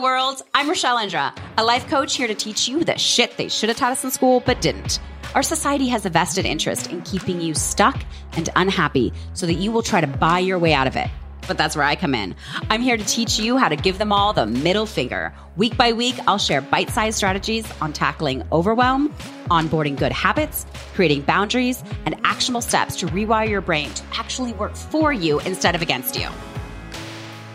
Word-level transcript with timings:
World. 0.00 0.42
I'm 0.54 0.68
Rachelle 0.68 1.02
Indra, 1.02 1.32
a 1.56 1.64
life 1.64 1.86
coach 1.88 2.16
here 2.16 2.26
to 2.26 2.34
teach 2.34 2.68
you 2.68 2.84
the 2.84 2.98
shit 2.98 3.36
they 3.36 3.48
should 3.48 3.68
have 3.68 3.78
taught 3.78 3.92
us 3.92 4.02
in 4.02 4.10
school 4.10 4.40
but 4.40 4.60
didn't. 4.60 4.98
Our 5.34 5.42
society 5.42 5.88
has 5.88 6.06
a 6.06 6.10
vested 6.10 6.46
interest 6.46 6.90
in 6.90 7.02
keeping 7.02 7.40
you 7.40 7.54
stuck 7.54 8.02
and 8.32 8.48
unhappy 8.56 9.12
so 9.34 9.46
that 9.46 9.54
you 9.54 9.70
will 9.72 9.82
try 9.82 10.00
to 10.00 10.06
buy 10.06 10.38
your 10.38 10.58
way 10.58 10.74
out 10.74 10.86
of 10.86 10.96
it. 10.96 11.08
But 11.46 11.58
that's 11.58 11.76
where 11.76 11.84
I 11.84 11.96
come 11.96 12.14
in. 12.14 12.34
I'm 12.70 12.80
here 12.80 12.96
to 12.96 13.04
teach 13.04 13.38
you 13.38 13.56
how 13.56 13.68
to 13.68 13.76
give 13.76 13.98
them 13.98 14.12
all 14.12 14.32
the 14.32 14.46
middle 14.46 14.86
finger. 14.86 15.34
Week 15.56 15.76
by 15.76 15.92
week, 15.92 16.16
I'll 16.26 16.38
share 16.38 16.60
bite 16.60 16.90
sized 16.90 17.16
strategies 17.16 17.70
on 17.80 17.92
tackling 17.92 18.42
overwhelm, 18.52 19.14
onboarding 19.50 19.96
good 19.96 20.12
habits, 20.12 20.66
creating 20.94 21.22
boundaries, 21.22 21.84
and 22.06 22.16
actionable 22.24 22.62
steps 22.62 22.96
to 22.96 23.06
rewire 23.06 23.48
your 23.48 23.60
brain 23.60 23.90
to 23.90 24.02
actually 24.14 24.52
work 24.54 24.74
for 24.74 25.12
you 25.12 25.40
instead 25.40 25.74
of 25.74 25.82
against 25.82 26.18
you. 26.18 26.28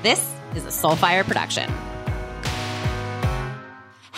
This 0.03 0.34
is 0.55 0.65
a 0.65 0.70
Soulfire 0.70 1.23
production. 1.23 1.70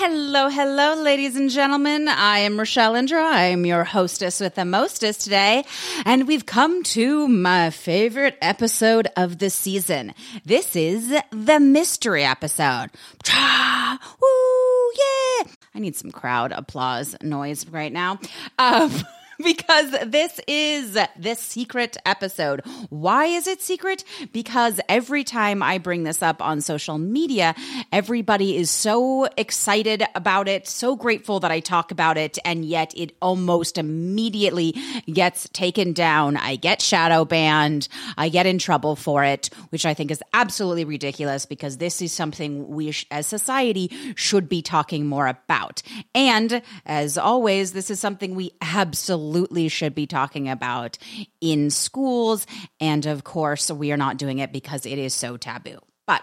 Hello, 0.04 0.50
hello, 0.50 0.96
ladies 0.96 1.36
and 1.36 1.52
gentlemen. 1.52 2.08
I 2.08 2.40
am 2.40 2.58
Rachelle 2.58 2.98
Indra. 2.98 3.24
I 3.24 3.44
am 3.44 3.68
your 3.68 3.84
hostess 3.84 4.40
with 4.40 4.56
the 4.56 4.66
mostest 4.66 5.22
today, 5.22 5.64
and 6.06 6.28
we've 6.28 6.48
come 6.48 6.82
to 6.86 7.28
my 7.28 7.70
favorite 7.70 8.36
episode 8.42 9.10
of 9.16 9.38
the 9.38 9.52
season. 9.52 10.16
This 10.44 10.76
is 10.76 11.14
the 11.30 11.60
mystery 11.60 12.24
episode. 12.24 12.90
Woo, 13.30 14.92
yeah! 14.98 15.52
I 15.76 15.80
need 15.80 15.96
some 15.96 16.10
crowd 16.10 16.52
applause 16.52 17.16
noise 17.22 17.68
right 17.68 17.94
now. 17.94 18.20
Um, 18.58 18.92
because 19.44 19.92
this 20.06 20.40
is 20.48 20.98
the 21.18 21.36
secret 21.36 21.98
episode. 22.06 22.62
Why 22.90 23.26
is 23.26 23.48
it 23.48 23.62
secret? 23.62 24.04
Because 24.32 24.80
every 24.88 25.24
time 25.24 25.64
I 25.64 25.78
bring 25.78 26.04
this 26.04 26.22
up 26.22 26.42
on 26.42 26.62
social 26.62 26.98
media, 26.98 27.56
everybody 27.92 28.56
is 28.58 28.70
so 28.70 29.28
excited 29.38 30.04
about 30.16 30.48
it, 30.48 30.68
so 30.68 30.96
grateful 30.96 31.40
that 31.40 31.52
I 31.52 31.60
talk 31.60 31.92
about 31.92 32.18
it, 32.18 32.38
and 32.46 32.66
yet 32.66 32.94
it 32.96 33.16
almost 33.22 33.78
immediately 33.78 34.76
gets 35.12 35.50
taken 35.50 35.94
down. 35.94 36.38
I 36.38 36.56
get 36.56 36.82
shadow 36.82 37.26
banned, 37.26 37.88
I 38.18 38.30
get 38.30 38.46
in 38.46 38.60
trouble 38.60 38.96
for 38.96 39.24
it, 39.24 39.50
which 39.70 39.86
I 39.86 39.94
think 39.94 40.12
is 40.12 40.22
absolutely 40.34 40.86
ridiculous 40.86 41.46
because 41.46 41.78
this 41.78 42.02
is 42.02 42.12
something 42.12 42.68
we 42.68 42.94
as 43.10 43.26
society 43.26 43.92
should 44.16 44.50
be 44.50 44.62
talking 44.62 45.08
more 45.08 45.28
about. 45.28 45.82
And 46.14 46.62
as 46.86 47.18
always, 47.18 47.74
this 47.74 47.90
is 47.90 48.00
something 48.00 48.36
we 48.36 48.52
absolutely 48.62 49.31
absolutely 49.32 49.70
should 49.70 49.96
be 49.96 50.08
talking 50.08 50.50
about 50.50 50.98
in 51.40 51.70
schools. 51.70 52.46
And 52.82 53.06
of 53.06 53.24
course, 53.24 53.72
we 53.72 53.94
are 53.94 53.98
not 53.98 54.18
doing 54.18 54.40
it 54.40 54.52
because 54.52 54.86
it 54.86 54.98
is 54.98 55.14
so 55.14 55.38
taboo. 55.38 55.80
But 56.06 56.22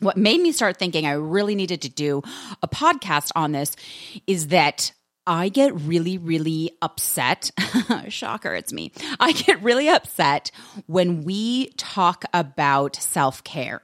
what 0.00 0.16
made 0.16 0.40
me 0.40 0.50
start 0.50 0.78
thinking 0.78 1.06
I 1.06 1.12
really 1.12 1.54
needed 1.54 1.82
to 1.82 1.88
do 1.88 2.22
a 2.60 2.66
podcast 2.66 3.30
on 3.36 3.52
this 3.52 3.76
is 4.26 4.48
that 4.48 4.92
I 5.28 5.48
get 5.48 5.78
really, 5.80 6.18
really 6.18 6.72
upset. 6.82 7.52
Shocker, 8.08 8.54
it's 8.54 8.72
me. 8.72 8.90
I 9.20 9.30
get 9.32 9.62
really 9.62 9.88
upset 9.88 10.50
when 10.86 11.22
we 11.22 11.68
talk 11.76 12.24
about 12.34 12.96
self 12.96 13.44
care. 13.44 13.80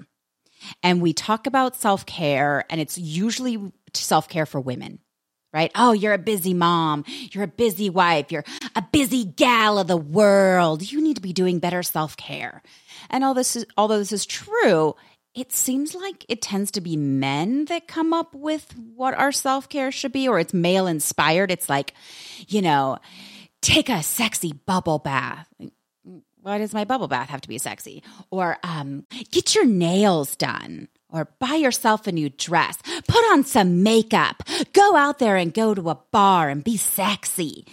And 0.82 1.02
we 1.02 1.12
talk 1.12 1.46
about 1.46 1.77
self 1.77 2.06
care, 2.06 2.64
and 2.70 2.80
it's 2.80 2.96
usually 2.96 3.70
self 3.92 4.28
care 4.28 4.46
for 4.46 4.60
women 4.60 4.98
right? 5.55 5.70
Oh, 5.77 5.92
you're 5.92 6.12
a 6.12 6.19
busy 6.19 6.52
mom. 6.52 7.05
You're 7.30 7.44
a 7.44 7.48
busy 7.48 7.88
wife. 7.88 8.33
You're 8.33 8.44
a 8.74 8.83
busy 8.83 9.24
gal 9.24 9.78
of 9.78 9.86
the 9.86 9.96
world. 9.96 10.91
You 10.91 11.00
need 11.00 11.14
to 11.14 11.22
be 11.22 11.33
doing 11.33 11.61
better 11.61 11.83
self 11.83 12.16
care. 12.16 12.62
And 13.08 13.22
all 13.22 13.33
this 13.33 13.55
is, 13.55 13.64
although 13.77 13.98
this 13.98 14.12
is 14.12 14.27
true, 14.27 14.96
it 15.34 15.52
seems 15.52 15.94
like 15.94 16.27
it 16.28 16.42
tends 16.42 16.72
to 16.72 16.80
be 16.80 16.96
men 16.96 17.67
that 17.67 17.89
come 17.89 18.12
up 18.12 18.34
with 18.34 18.74
what 18.95 19.14
our 19.14 19.33
self 19.33 19.68
care 19.68 19.92
should 19.92 20.12
be, 20.12 20.29
or 20.29 20.39
it's 20.40 20.52
male 20.52 20.89
inspired. 20.89 21.51
It's 21.51 21.68
like, 21.68 21.95
you 22.48 22.61
know, 22.61 22.98
take 23.62 23.89
a 23.89 24.02
sexy 24.02 24.52
bubble 24.52 24.98
bath. 24.98 25.48
Why 26.40 26.58
does 26.58 26.74
my 26.74 26.84
bubble 26.84 27.08
bath 27.08 27.30
have 27.30 27.40
to 27.40 27.48
be 27.48 27.58
sexy? 27.58 28.02
Or 28.30 28.58
um, 28.62 29.06
get 29.30 29.55
your 29.55 29.64
nails 29.64 30.36
done 30.36 30.89
or 31.14 31.29
buy 31.39 31.55
yourself 31.55 32.07
a 32.07 32.13
new 32.13 32.29
dress, 32.29 32.77
put 33.07 33.25
on 33.33 33.45
some 33.45 33.83
makeup, 33.83 34.42
go 34.73 34.97
out 34.97 35.19
there 35.20 35.36
and 35.36 35.55
go 35.55 35.73
to 35.75 35.89
a 35.89 35.98
bar 36.11 36.51
and 36.51 36.64
be 36.64 36.77
sexy, 36.77 37.67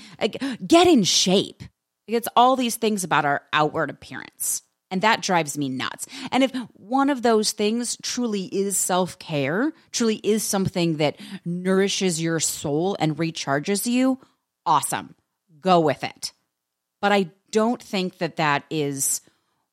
get 0.65 0.87
in 0.87 1.03
shape. 1.03 1.63
It's 2.07 2.27
all 2.35 2.55
these 2.55 2.75
things 2.75 3.03
about 3.03 3.25
our 3.25 3.41
outward 3.51 3.89
appearance. 3.89 4.61
And 4.91 5.01
that 5.03 5.21
drives 5.21 5.57
me 5.57 5.69
nuts. 5.69 6.05
And 6.31 6.43
if 6.43 6.51
one 6.73 7.09
of 7.09 7.21
those 7.21 7.53
things 7.53 7.97
truly 8.03 8.43
is 8.43 8.77
self 8.77 9.17
care, 9.17 9.71
truly 9.91 10.17
is 10.17 10.43
something 10.43 10.97
that 10.97 11.17
nourishes 11.45 12.21
your 12.21 12.41
soul 12.41 12.97
and 12.99 13.15
recharges 13.15 13.89
you, 13.89 14.19
awesome. 14.65 15.15
Go 15.61 15.79
with 15.79 16.03
it. 16.03 16.33
But 16.99 17.13
I 17.13 17.29
don't 17.51 17.81
think 17.81 18.17
that 18.17 18.35
that 18.35 18.65
is 18.69 19.21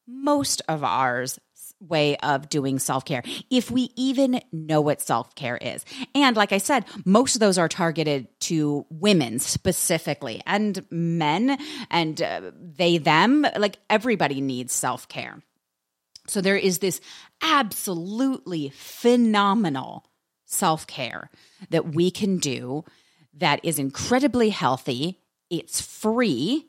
most 0.07 0.63
of 0.69 0.85
ours 0.85 1.39
way 1.81 2.17
of 2.19 2.49
doing 2.49 2.79
self 2.79 3.05
care, 3.05 3.23
if 3.51 3.71
we 3.71 3.91
even 3.97 4.41
know 4.53 4.81
what 4.81 5.01
self 5.01 5.35
care 5.35 5.57
is. 5.57 5.85
And 6.15 6.37
like 6.37 6.53
I 6.53 6.59
said, 6.59 6.85
most 7.05 7.37
of 7.37 7.41
those 7.41 7.59
are 7.59 7.69
targeted 7.69 8.29
to 8.41 8.87
women 8.91 9.39
specifically 9.39 10.43
and 10.47 10.85
men 10.91 11.59
and 11.91 12.21
uh, 12.21 12.51
they, 12.55 12.99
them. 12.99 13.47
Like 13.57 13.79
everybody 13.89 14.41
needs 14.41 14.73
self 14.73 15.09
care. 15.09 15.43
So 16.27 16.41
there 16.41 16.57
is 16.57 16.79
this 16.79 17.01
absolutely 17.43 18.71
phenomenal 18.71 20.05
self 20.47 20.87
care 20.87 21.31
that 21.71 21.95
we 21.95 22.11
can 22.11 22.39
do 22.39 22.85
that 23.35 23.61
is 23.63 23.79
incredibly 23.79 24.51
healthy. 24.51 25.21
It's 25.51 25.81
free. 25.81 26.67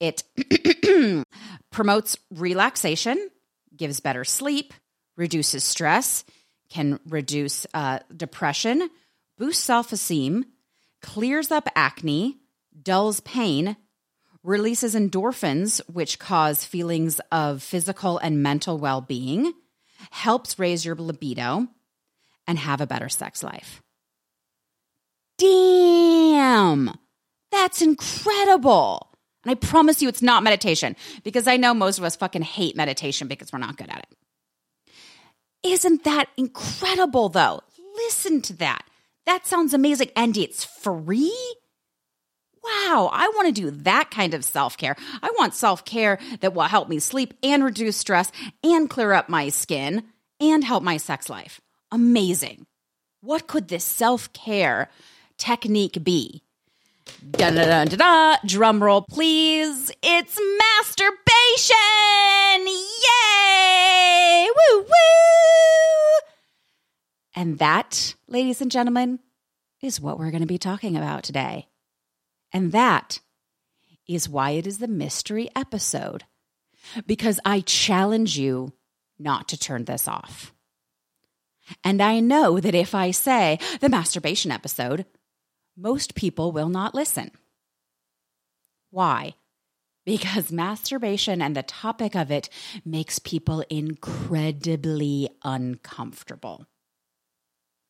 It 0.00 0.22
promotes 1.70 2.16
relaxation 2.30 3.30
gives 3.78 4.00
better 4.00 4.24
sleep, 4.24 4.74
reduces 5.16 5.64
stress, 5.64 6.24
can 6.68 7.00
reduce 7.06 7.66
uh, 7.72 8.00
depression, 8.14 8.90
boosts 9.38 9.64
self 9.64 9.92
esteem, 9.92 10.44
clears 11.00 11.50
up 11.50 11.68
acne, 11.74 12.36
dulls 12.82 13.20
pain, 13.20 13.76
releases 14.42 14.94
endorphins, 14.94 15.80
which 15.88 16.18
cause 16.18 16.64
feelings 16.64 17.20
of 17.32 17.62
physical 17.62 18.18
and 18.18 18.42
mental 18.42 18.78
well 18.78 19.00
being, 19.00 19.52
helps 20.10 20.58
raise 20.58 20.84
your 20.84 20.94
libido, 20.94 21.66
and 22.46 22.58
have 22.58 22.80
a 22.80 22.86
better 22.86 23.08
sex 23.08 23.42
life. 23.42 23.82
Damn, 25.38 26.90
that's 27.50 27.80
incredible. 27.82 29.07
And 29.48 29.56
I 29.56 29.66
promise 29.66 30.02
you 30.02 30.10
it's 30.10 30.20
not 30.20 30.42
meditation 30.42 30.94
because 31.24 31.46
I 31.46 31.56
know 31.56 31.72
most 31.72 31.96
of 31.96 32.04
us 32.04 32.16
fucking 32.16 32.42
hate 32.42 32.76
meditation 32.76 33.28
because 33.28 33.50
we're 33.50 33.58
not 33.58 33.78
good 33.78 33.88
at 33.88 34.00
it. 34.00 34.92
Isn't 35.62 36.04
that 36.04 36.28
incredible 36.36 37.30
though? 37.30 37.62
Listen 37.96 38.42
to 38.42 38.52
that. 38.56 38.82
That 39.24 39.46
sounds 39.46 39.72
amazing. 39.72 40.10
And 40.14 40.36
it's 40.36 40.64
free? 40.64 41.32
Wow, 42.62 43.08
I 43.10 43.32
want 43.34 43.46
to 43.46 43.58
do 43.58 43.70
that 43.84 44.10
kind 44.10 44.34
of 44.34 44.44
self 44.44 44.76
care. 44.76 44.96
I 45.22 45.32
want 45.38 45.54
self 45.54 45.82
care 45.82 46.18
that 46.40 46.52
will 46.52 46.64
help 46.64 46.90
me 46.90 46.98
sleep 46.98 47.32
and 47.42 47.64
reduce 47.64 47.96
stress 47.96 48.30
and 48.62 48.90
clear 48.90 49.14
up 49.14 49.30
my 49.30 49.48
skin 49.48 50.02
and 50.40 50.62
help 50.62 50.82
my 50.82 50.98
sex 50.98 51.30
life. 51.30 51.58
Amazing. 51.90 52.66
What 53.22 53.46
could 53.46 53.68
this 53.68 53.84
self 53.84 54.30
care 54.34 54.90
technique 55.38 56.04
be? 56.04 56.42
Da 57.30 57.50
da 57.50 57.84
da 57.84 57.84
da. 57.84 58.36
Drum 58.44 58.82
roll, 58.82 59.02
please. 59.02 59.90
It's 60.02 60.38
masturbation! 60.58 61.76
Yay! 62.66 64.48
Woo 64.48 64.80
woo! 64.80 64.88
And 67.34 67.58
that, 67.58 68.14
ladies 68.26 68.60
and 68.60 68.70
gentlemen, 68.70 69.20
is 69.80 70.00
what 70.00 70.18
we're 70.18 70.30
going 70.30 70.42
to 70.42 70.46
be 70.46 70.58
talking 70.58 70.96
about 70.96 71.22
today. 71.22 71.68
And 72.52 72.72
that 72.72 73.20
is 74.08 74.28
why 74.28 74.50
it 74.50 74.66
is 74.66 74.78
the 74.78 74.88
mystery 74.88 75.48
episode. 75.54 76.24
Because 77.06 77.38
I 77.44 77.60
challenge 77.60 78.38
you 78.38 78.72
not 79.18 79.48
to 79.48 79.58
turn 79.58 79.84
this 79.84 80.08
off. 80.08 80.52
And 81.84 82.00
I 82.00 82.20
know 82.20 82.60
that 82.60 82.74
if 82.74 82.94
I 82.94 83.10
say 83.10 83.58
the 83.80 83.88
masturbation 83.90 84.50
episode, 84.50 85.04
most 85.78 86.14
people 86.14 86.50
will 86.52 86.68
not 86.68 86.94
listen. 86.94 87.30
Why? 88.90 89.34
Because 90.04 90.50
masturbation 90.50 91.40
and 91.40 91.54
the 91.54 91.62
topic 91.62 92.16
of 92.16 92.30
it 92.30 92.48
makes 92.84 93.18
people 93.18 93.62
incredibly 93.70 95.28
uncomfortable. 95.44 96.66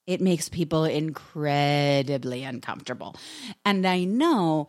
It 0.06 0.20
makes 0.20 0.48
people 0.48 0.84
incredibly 0.84 2.42
uncomfortable. 2.42 3.16
And 3.64 3.86
I 3.86 4.04
know 4.04 4.68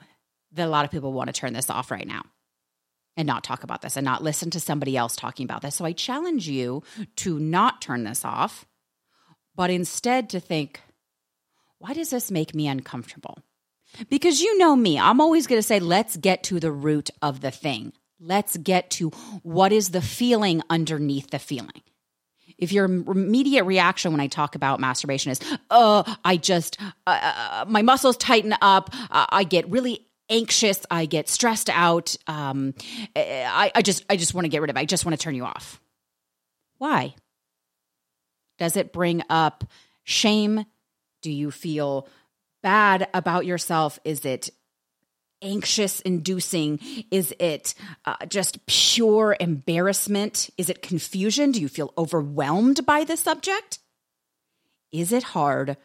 that 0.52 0.68
a 0.68 0.70
lot 0.70 0.86
of 0.86 0.92
people 0.92 1.14
want 1.14 1.28
to 1.28 1.34
turn 1.34 1.54
this 1.54 1.70
off 1.70 1.92
right 1.92 2.08
now 2.08 2.24
and 3.18 3.26
not 3.26 3.44
talk 3.44 3.64
about 3.64 3.82
this 3.82 3.98
and 3.98 4.06
not 4.06 4.24
listen 4.24 4.50
to 4.52 4.60
somebody 4.60 4.96
else 4.96 5.16
talking 5.16 5.46
about 5.46 5.62
this. 5.62 5.76
So 5.76 5.86
I 5.86 5.92
challenge 5.92 6.48
you 6.48 6.84
to 7.18 7.40
not 7.40 7.82
turn 7.82 8.04
this 8.04 8.24
off 8.24 8.66
but 9.60 9.70
instead 9.70 10.30
to 10.30 10.40
think, 10.40 10.80
why 11.80 11.94
does 11.94 12.12
this 12.12 12.30
make 12.30 12.54
me 12.54 12.68
uncomfortable? 12.68 13.40
Because 14.10 14.42
you 14.42 14.58
know 14.58 14.76
me, 14.76 15.00
I'm 15.00 15.20
always 15.20 15.48
going 15.48 15.60
to 15.60 15.68
say, 15.68 15.80
let's 15.80 16.16
get 16.16 16.44
to 16.44 16.60
the 16.60 16.72
root 16.72 17.10
of 17.22 17.42
the 17.42 17.52
thing. 17.52 17.94
Let's 18.20 18.58
get 18.58 18.90
to 18.92 19.10
what 19.42 19.72
is 19.72 19.90
the 19.90 20.02
feeling 20.02 20.62
underneath 20.70 21.32
the 21.32 21.40
feeling. 21.40 21.82
If 22.58 22.74
your 22.74 22.86
immediate 22.86 23.64
reaction 23.64 24.12
when 24.12 24.20
I 24.20 24.28
talk 24.28 24.56
about 24.56 24.82
masturbation 24.82 25.32
is, 25.32 25.40
oh, 25.72 26.04
I 26.26 26.36
just, 26.36 26.78
uh, 27.08 27.20
uh, 27.22 27.66
my 27.68 27.82
muscles 27.82 28.18
tighten 28.18 28.54
up, 28.62 28.90
uh, 29.10 29.26
I 29.30 29.46
get 29.46 29.70
really 29.70 30.06
anxious, 30.30 30.86
I 30.92 31.06
get 31.06 31.30
stressed 31.30 31.70
out, 31.70 32.16
um, 32.28 32.74
I, 33.16 33.72
I 33.74 33.82
just, 33.82 34.04
I 34.10 34.18
just 34.18 34.34
want 34.34 34.46
to 34.46 34.50
get 34.50 34.62
rid 34.62 34.70
of 34.70 34.76
it. 34.76 34.80
I 34.80 34.86
just 34.86 35.06
want 35.06 35.18
to 35.18 35.24
turn 35.24 35.36
you 35.36 35.46
off. 35.46 35.80
Why? 36.78 37.16
Does 38.58 38.76
it 38.76 38.92
bring 38.92 39.24
up 39.30 39.64
shame? 40.04 40.66
Do 41.22 41.32
you 41.32 41.52
feel 41.52 42.08
bad 42.62 43.08
about 43.14 43.46
yourself? 43.46 44.00
Is 44.04 44.26
it 44.26 44.50
anxious 45.42 46.02
inducing? 46.02 46.80
Is 47.12 47.34
it 47.40 47.74
uh, 48.06 48.26
just 48.28 48.66
pure 48.66 49.36
embarrassment? 49.40 50.50
Is 50.58 50.70
it 50.70 50.82
confusion? 50.82 51.52
Do 51.52 51.62
you 51.62 51.70
feel 51.70 51.94
overwhelmed 51.98 52.86
by 52.86 53.04
the 53.04 53.18
subject? 53.18 53.80
Is 54.92 55.12
it 55.12 55.24
hard 55.24 55.78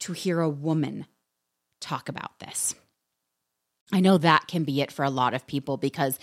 to 0.00 0.12
hear 0.12 0.40
a 0.40 0.48
woman 0.48 1.06
talk 1.80 2.08
about 2.08 2.38
this? 2.38 2.74
I 3.92 4.00
know 4.00 4.16
that 4.18 4.46
can 4.46 4.64
be 4.64 4.80
it 4.80 4.90
for 4.90 5.04
a 5.04 5.10
lot 5.10 5.34
of 5.34 5.46
people 5.46 5.76
because 5.76 6.18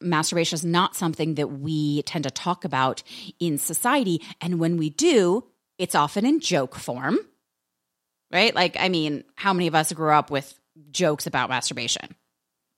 masturbation 0.00 0.56
is 0.56 0.64
not 0.64 0.96
something 0.96 1.34
that 1.34 1.48
we 1.48 2.02
tend 2.02 2.24
to 2.24 2.30
talk 2.30 2.64
about 2.64 3.02
in 3.38 3.58
society. 3.58 4.22
And 4.40 4.58
when 4.58 4.78
we 4.78 4.88
do, 4.88 5.44
it's 5.76 5.94
often 5.94 6.24
in 6.24 6.40
joke 6.40 6.74
form, 6.76 7.18
right? 8.34 8.54
Like, 8.54 8.76
I 8.78 8.88
mean, 8.88 9.24
how 9.36 9.52
many 9.52 9.68
of 9.68 9.74
us 9.74 9.92
grew 9.92 10.10
up 10.10 10.30
with 10.30 10.52
jokes 10.90 11.26
about 11.26 11.48
masturbation? 11.48 12.14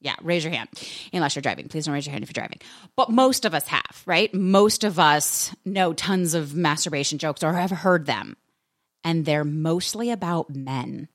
Yeah, 0.01 0.15
raise 0.23 0.45
your 0.45 0.53
hand. 0.53 0.69
Unless 1.13 1.35
you're 1.35 1.43
driving. 1.43 1.69
Please 1.69 1.87
don't 1.87 1.95
raise 1.95 2.07
your 2.07 2.13
hand 2.13 2.23
if 2.23 2.29
you're 2.29 2.41
driving. 2.41 2.61
But 2.95 3.09
most 3.09 3.47
of 3.47 3.55
us 3.55 3.67
have, 3.67 4.03
right? 4.05 4.33
Most 4.35 4.85
of 4.85 4.99
us 4.99 5.57
know 5.65 5.95
tons 5.95 6.35
of 6.35 6.55
masturbation 6.55 7.19
jokes 7.19 7.43
or 7.43 7.55
have 7.55 7.71
heard 7.71 8.05
them. 8.05 8.37
And 9.03 9.25
they're 9.25 9.45
mostly 9.45 10.11
about 10.11 10.55
men. 10.55 11.09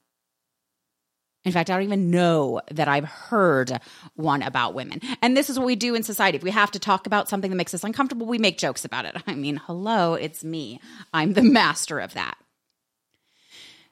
In 1.43 1.51
fact, 1.51 1.69
I 1.69 1.75
don't 1.75 1.83
even 1.83 2.11
know 2.11 2.61
that 2.71 2.87
I've 2.87 3.05
heard 3.05 3.79
one 4.15 4.41
about 4.41 4.73
women. 4.73 5.01
And 5.21 5.37
this 5.37 5.49
is 5.49 5.57
what 5.57 5.65
we 5.65 5.75
do 5.75 5.95
in 5.95 6.03
society. 6.03 6.37
If 6.37 6.43
we 6.43 6.51
have 6.51 6.71
to 6.71 6.79
talk 6.79 7.07
about 7.07 7.29
something 7.29 7.49
that 7.49 7.57
makes 7.57 7.73
us 7.73 7.83
uncomfortable, 7.83 8.27
we 8.27 8.37
make 8.37 8.57
jokes 8.57 8.85
about 8.85 9.05
it. 9.05 9.15
I 9.27 9.35
mean, 9.35 9.57
hello, 9.65 10.15
it's 10.15 10.43
me. 10.43 10.79
I'm 11.13 11.33
the 11.33 11.43
master 11.43 11.99
of 11.99 12.13
that. 12.13 12.37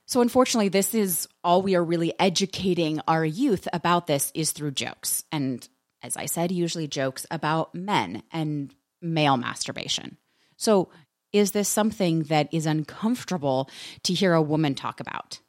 So, 0.10 0.22
unfortunately, 0.22 0.70
this 0.70 0.96
is 0.96 1.28
all 1.44 1.62
we 1.62 1.76
are 1.76 1.84
really 1.84 2.20
educating 2.20 3.00
our 3.08 3.24
youth 3.24 3.68
about 3.72 4.08
this 4.08 4.32
is 4.34 4.52
through 4.52 4.72
jokes. 4.72 5.24
And 5.32 5.70
as 6.02 6.18
I 6.18 6.26
said, 6.26 6.52
usually 6.52 6.88
jokes 6.88 7.28
about 7.30 7.76
men 7.76 8.24
and 8.32 8.74
male 9.04 9.38
masturbation. 9.38 10.18
So, 10.58 10.90
is 11.32 11.52
this 11.52 11.70
something 11.70 12.24
that 12.24 12.52
is 12.52 12.66
uncomfortable 12.66 13.70
to 14.02 14.16
hear 14.16 14.34
a 14.34 14.42
woman 14.42 14.74
talk 14.74 15.00
about? 15.00 15.42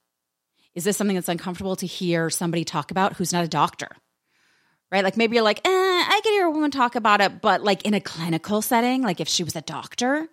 Is 0.74 0.84
this 0.84 0.98
something 0.98 1.14
that's 1.14 1.30
uncomfortable 1.30 1.76
to 1.76 1.86
hear 1.86 2.28
somebody 2.28 2.66
talk 2.66 2.90
about 2.90 3.14
who's 3.14 3.32
not 3.32 3.44
a 3.44 3.48
doctor? 3.48 3.88
Right? 4.92 5.04
Like 5.04 5.16
maybe 5.16 5.36
you're 5.36 5.42
like, 5.42 5.66
eh, 5.66 5.70
I 5.70 6.20
can 6.22 6.34
hear 6.34 6.44
a 6.44 6.50
woman 6.50 6.70
talk 6.70 6.96
about 6.96 7.22
it, 7.22 7.40
but 7.40 7.62
like 7.64 7.86
in 7.86 7.94
a 7.94 8.00
clinical 8.00 8.60
setting, 8.60 9.00
like 9.00 9.20
if 9.20 9.28
she 9.28 9.42
was 9.42 9.56
a 9.56 9.62
doctor, 9.62 10.28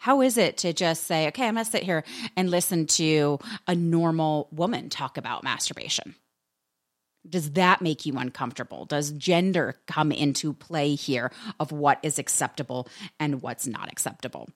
how 0.00 0.22
is 0.22 0.38
it 0.38 0.56
to 0.56 0.72
just 0.72 1.04
say, 1.04 1.28
okay, 1.28 1.46
I'm 1.46 1.54
going 1.54 1.64
to 1.64 1.70
sit 1.70 1.82
here 1.82 2.04
and 2.34 2.50
listen 2.50 2.86
to 2.86 3.38
a 3.66 3.74
normal 3.74 4.48
woman 4.50 4.88
talk 4.88 5.18
about 5.18 5.44
masturbation? 5.44 6.14
Does 7.28 7.52
that 7.52 7.82
make 7.82 8.06
you 8.06 8.16
uncomfortable? 8.16 8.86
Does 8.86 9.10
gender 9.10 9.76
come 9.86 10.10
into 10.10 10.54
play 10.54 10.94
here 10.94 11.30
of 11.60 11.70
what 11.70 11.98
is 12.02 12.18
acceptable 12.18 12.88
and 13.18 13.42
what's 13.42 13.66
not 13.66 13.92
acceptable? 13.92 14.48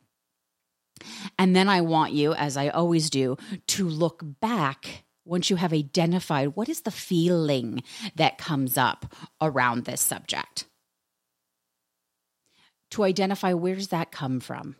And 1.38 1.55
then 1.55 1.69
I 1.69 1.82
want 1.82 2.14
you, 2.14 2.32
as 2.32 2.56
I 2.56 2.70
always 2.70 3.11
do, 3.11 3.37
to 3.67 3.87
look 3.87 4.23
back 4.40 5.05
once 5.26 5.50
you 5.50 5.56
have 5.56 5.75
identified 5.75 6.56
what 6.56 6.70
is 6.70 6.81
the 6.81 6.90
feeling 6.90 7.82
that 8.14 8.38
comes 8.38 8.79
up 8.79 9.14
around 9.43 9.85
this 9.85 10.00
subject. 10.00 10.64
To 12.93 13.05
identify 13.05 13.52
where 13.52 13.75
does 13.75 13.88
that 13.88 14.11
come 14.11 14.40
from? 14.40 14.76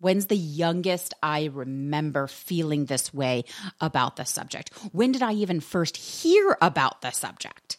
When's 0.00 0.26
the 0.26 0.36
youngest 0.36 1.14
I 1.22 1.46
remember 1.46 2.26
feeling 2.26 2.86
this 2.86 3.14
way 3.14 3.44
about 3.80 4.16
the 4.16 4.24
subject? 4.24 4.74
When 4.92 5.12
did 5.12 5.22
I 5.22 5.32
even 5.34 5.60
first 5.60 5.96
hear 5.96 6.56
about 6.60 7.00
the 7.00 7.10
subject? 7.10 7.78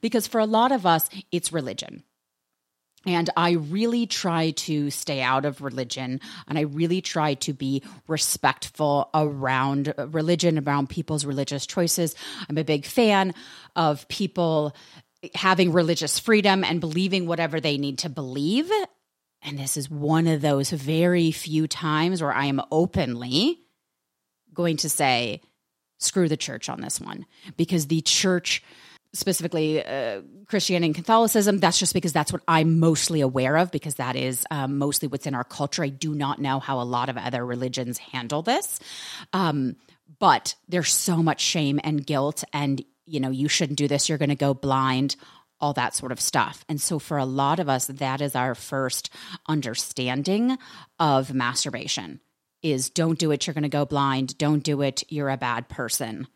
Because 0.00 0.26
for 0.26 0.40
a 0.40 0.46
lot 0.46 0.72
of 0.72 0.86
us, 0.86 1.08
it's 1.32 1.52
religion. 1.52 2.04
And 3.06 3.30
I 3.36 3.52
really 3.52 4.06
try 4.06 4.50
to 4.50 4.90
stay 4.90 5.22
out 5.22 5.44
of 5.44 5.62
religion 5.62 6.20
and 6.48 6.58
I 6.58 6.62
really 6.62 7.00
try 7.00 7.34
to 7.34 7.52
be 7.52 7.82
respectful 8.08 9.08
around 9.14 9.94
uh, 9.96 10.08
religion, 10.08 10.58
around 10.58 10.88
people's 10.88 11.24
religious 11.24 11.66
choices. 11.66 12.14
I'm 12.48 12.58
a 12.58 12.64
big 12.64 12.84
fan 12.84 13.34
of 13.76 14.06
people 14.08 14.74
having 15.34 15.72
religious 15.72 16.18
freedom 16.18 16.64
and 16.64 16.80
believing 16.80 17.26
whatever 17.26 17.60
they 17.60 17.78
need 17.78 17.98
to 18.00 18.08
believe. 18.08 18.70
And 19.42 19.58
this 19.58 19.76
is 19.76 19.90
one 19.90 20.26
of 20.26 20.40
those 20.40 20.70
very 20.70 21.30
few 21.30 21.66
times 21.68 22.20
where 22.20 22.32
I 22.32 22.46
am 22.46 22.60
openly 22.70 23.60
going 24.52 24.76
to 24.78 24.88
say, 24.88 25.40
screw 25.98 26.28
the 26.28 26.36
church 26.36 26.68
on 26.68 26.80
this 26.80 27.00
one 27.00 27.26
because 27.56 27.86
the 27.86 28.00
church 28.00 28.62
specifically 29.12 29.84
uh, 29.84 30.20
Christianity 30.46 30.86
and 30.86 30.94
Catholicism. 30.94 31.58
That's 31.58 31.78
just 31.78 31.94
because 31.94 32.12
that's 32.12 32.32
what 32.32 32.42
I'm 32.46 32.78
mostly 32.78 33.20
aware 33.20 33.56
of, 33.56 33.70
because 33.70 33.96
that 33.96 34.16
is 34.16 34.44
um, 34.50 34.78
mostly 34.78 35.08
what's 35.08 35.26
in 35.26 35.34
our 35.34 35.44
culture. 35.44 35.82
I 35.82 35.88
do 35.88 36.14
not 36.14 36.38
know 36.38 36.60
how 36.60 36.80
a 36.80 36.84
lot 36.84 37.08
of 37.08 37.16
other 37.16 37.44
religions 37.44 37.98
handle 37.98 38.42
this. 38.42 38.80
Um, 39.32 39.76
but 40.18 40.54
there's 40.68 40.92
so 40.92 41.22
much 41.22 41.40
shame 41.40 41.80
and 41.82 42.04
guilt, 42.04 42.44
and 42.52 42.82
you 43.06 43.20
know, 43.20 43.30
you 43.30 43.48
shouldn't 43.48 43.78
do 43.78 43.88
this, 43.88 44.08
you're 44.08 44.18
going 44.18 44.28
to 44.28 44.34
go 44.34 44.52
blind, 44.52 45.16
all 45.60 45.72
that 45.74 45.94
sort 45.94 46.12
of 46.12 46.20
stuff. 46.20 46.64
And 46.68 46.80
so, 46.80 46.98
for 46.98 47.18
a 47.18 47.24
lot 47.24 47.60
of 47.60 47.68
us, 47.68 47.86
that 47.86 48.20
is 48.20 48.34
our 48.34 48.54
first 48.54 49.10
understanding 49.48 50.58
of 50.98 51.34
masturbation 51.34 52.20
is 52.62 52.90
don't 52.90 53.18
do 53.18 53.30
it, 53.30 53.46
you're 53.46 53.54
going 53.54 53.62
to 53.62 53.68
go 53.68 53.84
blind. 53.84 54.36
Don't 54.38 54.62
do 54.62 54.82
it, 54.82 55.04
you're 55.08 55.30
a 55.30 55.36
bad 55.36 55.68
person. 55.68 56.26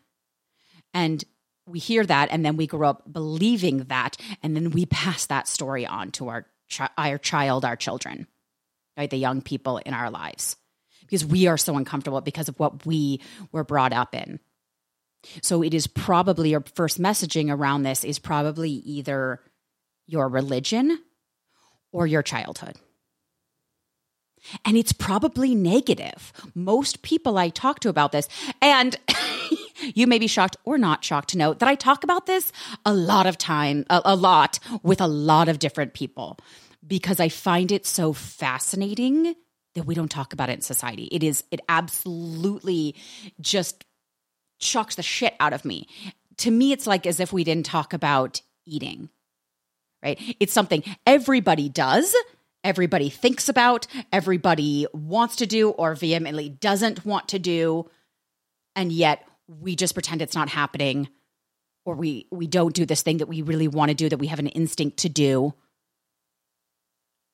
And 0.93 1.23
we 1.65 1.79
hear 1.79 2.05
that 2.05 2.29
and 2.31 2.45
then 2.45 2.57
we 2.57 2.67
grow 2.67 2.89
up 2.89 3.11
believing 3.11 3.85
that 3.85 4.17
and 4.41 4.55
then 4.55 4.71
we 4.71 4.85
pass 4.85 5.25
that 5.27 5.47
story 5.47 5.85
on 5.85 6.11
to 6.11 6.29
our 6.29 6.45
chi- 6.75 6.89
our 6.97 7.17
child 7.17 7.63
our 7.63 7.75
children 7.75 8.27
right 8.97 9.09
the 9.09 9.17
young 9.17 9.41
people 9.41 9.77
in 9.77 9.93
our 9.93 10.09
lives 10.09 10.57
because 11.01 11.25
we 11.25 11.47
are 11.47 11.57
so 11.57 11.77
uncomfortable 11.77 12.21
because 12.21 12.49
of 12.49 12.59
what 12.59 12.85
we 12.85 13.21
were 13.51 13.63
brought 13.63 13.93
up 13.93 14.13
in 14.13 14.39
so 15.41 15.63
it 15.63 15.73
is 15.73 15.87
probably 15.87 16.49
your 16.51 16.63
first 16.75 17.01
messaging 17.01 17.51
around 17.51 17.83
this 17.83 18.03
is 18.03 18.19
probably 18.19 18.69
either 18.69 19.39
your 20.05 20.27
religion 20.27 20.99
or 21.91 22.07
your 22.07 22.23
childhood 22.23 22.75
and 24.65 24.75
it's 24.75 24.91
probably 24.91 25.55
negative 25.55 26.33
most 26.53 27.01
people 27.01 27.37
i 27.37 27.49
talk 27.49 27.79
to 27.79 27.89
about 27.89 28.11
this 28.11 28.27
and 28.61 28.97
You 29.93 30.07
may 30.07 30.19
be 30.19 30.27
shocked 30.27 30.57
or 30.63 30.77
not 30.77 31.03
shocked 31.03 31.29
to 31.29 31.37
know 31.37 31.53
that 31.53 31.67
I 31.67 31.75
talk 31.75 32.03
about 32.03 32.25
this 32.25 32.51
a 32.85 32.93
lot 32.93 33.25
of 33.25 33.37
time, 33.37 33.85
a, 33.89 34.01
a 34.05 34.15
lot 34.15 34.59
with 34.81 35.01
a 35.01 35.07
lot 35.07 35.49
of 35.49 35.59
different 35.59 35.93
people 35.93 36.37
because 36.85 37.19
I 37.19 37.29
find 37.29 37.71
it 37.71 37.85
so 37.85 38.13
fascinating 38.13 39.35
that 39.75 39.85
we 39.85 39.95
don't 39.95 40.11
talk 40.11 40.33
about 40.33 40.49
it 40.49 40.53
in 40.53 40.61
society. 40.61 41.09
It 41.11 41.23
is, 41.23 41.43
it 41.51 41.59
absolutely 41.67 42.95
just 43.41 43.83
shocks 44.63 44.95
the 44.95 45.03
shit 45.03 45.35
out 45.39 45.53
of 45.53 45.65
me. 45.65 45.87
To 46.37 46.51
me, 46.51 46.71
it's 46.71 46.87
like 46.87 47.05
as 47.05 47.19
if 47.19 47.31
we 47.31 47.43
didn't 47.43 47.65
talk 47.65 47.93
about 47.93 48.41
eating, 48.65 49.09
right? 50.03 50.19
It's 50.39 50.53
something 50.53 50.83
everybody 51.05 51.69
does, 51.69 52.15
everybody 52.63 53.09
thinks 53.09 53.49
about, 53.49 53.87
everybody 54.11 54.87
wants 54.93 55.37
to 55.37 55.45
do, 55.45 55.69
or 55.69 55.95
vehemently 55.95 56.49
doesn't 56.49 57.05
want 57.05 57.29
to 57.29 57.39
do. 57.39 57.89
And 58.75 58.91
yet 58.91 59.23
we 59.47 59.75
just 59.75 59.93
pretend 59.93 60.21
it's 60.21 60.35
not 60.35 60.49
happening 60.49 61.09
or 61.85 61.95
we 61.95 62.27
we 62.31 62.47
don't 62.47 62.73
do 62.73 62.85
this 62.85 63.01
thing 63.01 63.17
that 63.17 63.27
we 63.27 63.41
really 63.41 63.67
want 63.67 63.89
to 63.89 63.95
do 63.95 64.09
that 64.09 64.17
we 64.17 64.27
have 64.27 64.39
an 64.39 64.47
instinct 64.47 64.97
to 64.97 65.09
do 65.09 65.53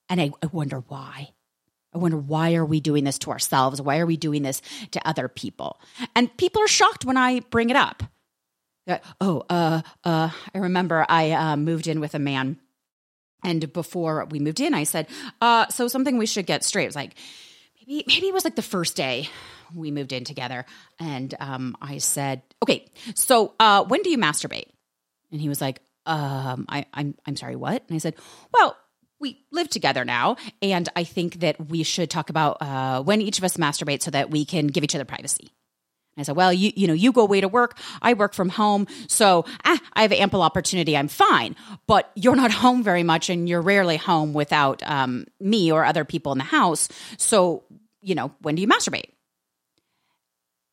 and 0.10 0.20
I, 0.20 0.32
I 0.42 0.48
wonder 0.48 0.84
why 0.88 1.30
i 1.94 1.98
wonder 1.98 2.18
why 2.18 2.56
are 2.56 2.66
we 2.66 2.80
doing 2.80 3.04
this 3.04 3.20
to 3.20 3.32
ourselves 3.32 3.82
why 3.82 4.00
are 4.00 4.06
we 4.06 4.18
doing 4.18 4.44
this 4.44 4.62
to 4.92 5.08
other 5.08 5.28
people 5.28 5.80
and 6.16 6.36
people 6.38 6.62
are 6.62 6.68
shocked 6.68 7.06
when 7.06 7.18
i 7.18 7.40
bring 7.52 7.70
it 7.70 7.76
up 7.76 8.04
oh 9.22 9.44
uh 9.50 9.82
uh 10.04 10.30
i 10.54 10.58
remember 10.58 11.06
i 11.10 11.32
uh, 11.32 11.56
moved 11.56 11.88
in 11.88 12.00
with 12.00 12.16
a 12.16 12.20
man 12.20 12.60
and 13.44 13.72
before 13.74 14.26
we 14.26 14.40
moved 14.40 14.60
in 14.60 14.74
i 14.74 14.84
said 14.84 15.08
uh 15.42 15.68
so 15.68 15.88
something 15.88 16.18
we 16.18 16.26
should 16.26 16.46
get 16.46 16.64
straight 16.64 16.84
it 16.84 16.88
was 16.88 16.96
like 16.96 17.16
maybe 17.88 18.04
maybe 18.08 18.28
it 18.28 18.34
was 18.34 18.46
like 18.46 18.56
the 18.56 18.62
first 18.62 18.96
day 18.96 19.30
we 19.76 19.92
moved 19.92 20.14
in 20.14 20.24
together, 20.24 20.66
and 21.00 21.34
um, 21.40 21.76
I 21.82 21.98
said, 22.00 22.42
"Okay, 22.64 22.86
so 23.16 23.54
uh, 23.60 23.84
when 23.84 24.02
do 24.02 24.10
you 24.10 24.18
masturbate?" 24.18 24.70
And 25.32 25.40
he 25.40 25.50
was 25.50 25.62
like, 25.62 25.82
um, 26.06 26.66
I, 26.70 26.86
I'm 26.94 27.16
I'm 27.26 27.36
sorry, 27.36 27.56
what? 27.56 27.84
And 27.88 27.96
I 27.96 28.00
said, 28.00 28.16
"Well." 28.54 28.78
We 29.20 29.44
live 29.52 29.70
together 29.70 30.06
now, 30.06 30.38
and 30.62 30.88
I 30.96 31.04
think 31.04 31.42
that 31.42 31.70
we 31.70 31.84
should 31.84 32.10
talk 32.10 32.30
about 32.30 32.62
uh, 32.62 33.04
when 33.04 33.22
each 33.22 33.38
of 33.38 33.44
us 33.44 33.58
masturbate 33.58 34.02
so 34.02 34.12
that 34.12 34.30
we 34.30 34.46
can 34.46 34.68
give 34.68 34.84
each 34.84 34.96
other 34.96 35.06
privacy. 35.06 35.52
I 36.20 36.24
said, 36.24 36.36
well, 36.36 36.52
you, 36.52 36.72
you 36.76 36.88
know, 36.88 36.94
you 36.94 37.12
go 37.12 37.22
away 37.22 37.42
to 37.42 37.48
work. 37.48 37.78
I 38.02 38.14
work 38.14 38.34
from 38.34 38.50
home. 38.50 38.88
So 39.08 39.46
ah, 39.64 39.80
I 39.94 40.02
have 40.02 40.12
ample 40.12 40.42
opportunity. 40.42 40.98
I'm 40.98 41.08
fine. 41.08 41.56
But 41.88 42.12
you're 42.16 42.36
not 42.36 42.52
home 42.64 42.84
very 42.84 43.04
much 43.04 43.30
and 43.30 43.48
you're 43.48 43.62
rarely 43.62 43.98
home 43.98 44.34
without 44.34 44.84
um, 44.90 45.26
me 45.40 45.72
or 45.72 45.86
other 45.86 46.04
people 46.06 46.32
in 46.32 46.38
the 46.38 46.44
house. 46.44 46.90
So, 47.18 47.64
you 48.02 48.16
know, 48.16 48.32
when 48.42 48.56
do 48.56 48.62
you 48.62 48.68
masturbate? 48.68 49.12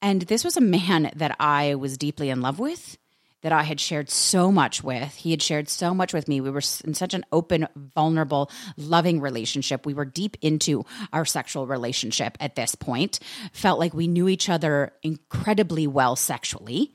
And 0.02 0.22
this 0.22 0.44
was 0.44 0.56
a 0.56 0.60
man 0.60 1.10
that 1.16 1.36
I 1.40 1.76
was 1.76 1.96
deeply 1.96 2.28
in 2.30 2.40
love 2.40 2.58
with 2.58 2.98
that 3.46 3.52
I 3.52 3.62
had 3.62 3.78
shared 3.78 4.10
so 4.10 4.50
much 4.50 4.82
with. 4.82 5.14
He 5.14 5.30
had 5.30 5.40
shared 5.40 5.68
so 5.68 5.94
much 5.94 6.12
with 6.12 6.26
me. 6.26 6.40
We 6.40 6.50
were 6.50 6.62
in 6.82 6.94
such 6.94 7.14
an 7.14 7.24
open, 7.30 7.68
vulnerable, 7.94 8.50
loving 8.76 9.20
relationship. 9.20 9.86
We 9.86 9.94
were 9.94 10.04
deep 10.04 10.36
into 10.42 10.84
our 11.12 11.24
sexual 11.24 11.64
relationship 11.64 12.36
at 12.40 12.56
this 12.56 12.74
point. 12.74 13.20
Felt 13.52 13.78
like 13.78 13.94
we 13.94 14.08
knew 14.08 14.28
each 14.28 14.48
other 14.48 14.94
incredibly 15.04 15.86
well 15.86 16.16
sexually, 16.16 16.90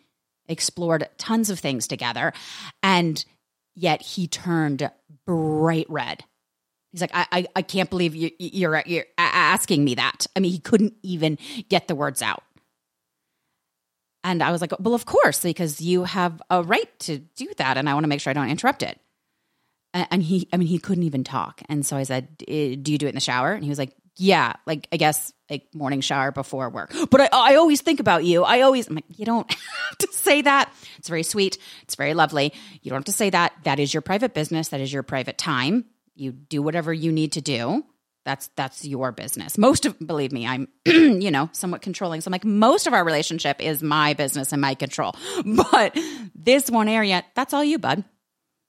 explored 0.50 1.08
tons 1.18 1.50
of 1.50 1.58
things 1.58 1.88
together. 1.88 2.34
And 2.84 3.24
yet 3.74 4.02
he 4.02 4.28
turned 4.28 4.92
bright 5.26 5.86
red. 5.88 6.26
He's 6.92 7.00
like, 7.00 7.12
I, 7.14 7.28
I, 7.32 7.48
I 7.56 7.62
can't 7.62 7.90
believe 7.90 8.14
you, 8.14 8.30
you're, 8.40 8.84
you're 8.86 9.06
asking 9.18 9.86
me 9.86 9.96
that. 9.96 10.28
I 10.36 10.42
mean, 10.42 10.52
he 10.52 10.60
couldn't 10.60 10.96
even 11.02 11.38
get 11.70 11.88
the 11.88 11.96
words 11.96 12.22
out. 12.22 12.44
And 14.24 14.44
I 14.44 14.52
was 14.52 14.62
like, 14.62 14.72
well, 14.80 14.94
of 14.94 15.06
course, 15.06 15.42
because 15.42 15.82
you 15.82 16.04
have 16.04 16.42
a 16.50 16.64
right 16.64 17.00
to 17.02 17.20
do 17.20 17.48
that. 17.58 17.78
And 17.78 17.90
I 17.90 17.94
want 17.94 18.04
to 18.04 18.08
make 18.08 18.22
sure 18.22 18.32
I 18.32 18.34
don't 18.34 18.50
interrupt 18.50 18.84
it. 18.84 19.00
And 19.94 20.24
he, 20.24 20.48
I 20.54 20.58
mean, 20.58 20.68
he 20.68 20.80
couldn't 20.80 21.04
even 21.04 21.24
talk. 21.24 21.62
And 21.68 21.86
so 21.86 21.98
I 21.98 22.04
said, 22.04 22.38
do 22.38 22.46
you 22.46 22.98
do 22.98 23.08
it 23.08 23.10
in 23.10 23.16
the 23.16 23.22
shower? 23.22 23.52
And 23.52 23.64
he 23.64 23.70
was 23.70 23.80
like, 23.80 23.94
yeah, 24.16 24.54
like, 24.66 24.88
I 24.92 24.98
guess 24.98 25.34
like 25.50 25.68
morning 25.74 26.02
shower 26.02 26.32
before 26.32 26.70
work. 26.70 26.94
But 27.10 27.22
I, 27.22 27.30
I 27.34 27.56
always 27.56 27.82
think 27.82 28.00
about 28.00 28.24
you. 28.24 28.44
I 28.44 28.62
always, 28.62 28.88
I'm 28.88 28.96
like, 28.96 29.06
you 29.10 29.26
don't 29.26 29.50
have 29.90 29.98
to 30.00 30.08
say 30.12 30.42
that. 30.44 30.72
It's 30.98 31.10
very 31.10 31.24
sweet. 31.24 31.58
It's 31.84 31.96
very 31.96 32.14
lovely. 32.14 32.54
You 32.82 32.90
don't 32.90 33.00
have 33.00 33.06
to 33.06 33.12
say 33.12 33.32
that. 33.32 33.54
That 33.64 33.80
is 33.80 33.94
your 33.94 34.02
private 34.02 34.34
business. 34.34 34.70
That 34.70 34.80
is 34.80 34.94
your 34.94 35.04
private 35.04 35.38
time. 35.38 35.86
You 36.16 36.32
do 36.32 36.62
whatever 36.62 36.94
you 36.94 37.12
need 37.12 37.34
to 37.34 37.42
do 37.42 37.84
that's 38.24 38.50
that's 38.56 38.86
your 38.86 39.12
business. 39.12 39.58
Most 39.58 39.86
of 39.86 39.98
believe 40.00 40.32
me 40.32 40.46
i'm 40.46 40.68
you 40.86 41.32
know 41.32 41.50
somewhat 41.52 41.82
controlling. 41.82 42.22
So 42.22 42.30
i'm 42.30 42.32
like 42.32 42.46
most 42.46 42.88
of 42.88 42.94
our 42.94 43.04
relationship 43.04 43.62
is 43.62 43.82
my 43.82 44.14
business 44.14 44.52
and 44.52 44.62
my 44.62 44.76
control. 44.76 45.16
But 45.46 45.98
this 46.36 46.70
one 46.70 46.88
area 46.88 47.24
that's 47.36 47.54
all 47.54 47.64
you 47.64 47.80
bud. 47.80 48.04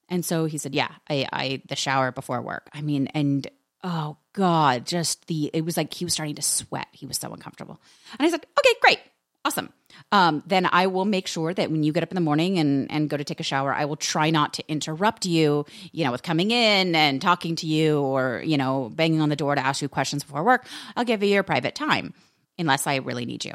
And 0.09 0.25
so 0.25 0.44
he 0.47 0.59
said 0.59 0.75
yeah 0.75 0.90
i 1.09 1.26
i 1.32 1.62
the 1.68 1.76
shower 1.76 2.12
before 2.12 2.40
work. 2.40 2.68
I 2.73 2.82
mean 2.82 3.09
and 3.09 3.47
oh 3.85 4.16
god 4.32 4.87
just 4.87 5.26
the 5.26 5.50
it 5.52 5.64
was 5.64 5.76
like 5.76 5.92
he 5.92 6.04
was 6.04 6.14
starting 6.14 6.37
to 6.37 6.42
sweat. 6.42 6.88
He 6.92 7.06
was 7.06 7.18
so 7.18 7.32
uncomfortable. 7.32 7.80
And 8.18 8.26
i 8.26 8.30
said 8.30 8.44
okay 8.59 8.75
great 8.80 9.00
awesome 9.44 9.72
um, 10.11 10.42
then 10.46 10.68
I 10.70 10.88
will 10.88 11.04
make 11.04 11.26
sure 11.26 11.54
that 11.54 11.70
when 11.70 11.82
you 11.82 11.92
get 11.92 12.02
up 12.02 12.11
in 12.11 12.14
the 12.14 12.20
morning 12.20 12.58
and, 12.58 12.90
and 12.90 13.08
go 13.08 13.16
to 13.16 13.25
take 13.25 13.40
a 13.40 13.44
shower, 13.44 13.72
I 13.72 13.84
will 13.84 13.96
try 13.96 14.30
not 14.30 14.54
to 14.54 14.64
interrupt 14.68 15.26
you, 15.26 15.64
you 15.92 16.04
know, 16.04 16.12
with 16.12 16.22
coming 16.22 16.50
in 16.50 16.94
and 16.94 17.20
talking 17.20 17.56
to 17.56 17.66
you 17.66 18.00
or, 18.00 18.42
you 18.44 18.56
know, 18.56 18.90
banging 18.94 19.20
on 19.20 19.28
the 19.28 19.37
door 19.37 19.54
to 19.54 19.64
ask 19.64 19.80
you 19.80 19.88
questions 19.88 20.25
before 20.25 20.42
work. 20.42 20.66
I'll 20.96 21.04
give 21.04 21.22
you 21.22 21.28
your 21.30 21.42
private 21.42 21.75
time 21.75 22.14
unless 22.58 22.87
I 22.87 22.96
really 22.96 23.25
need 23.25 23.44
you. 23.44 23.54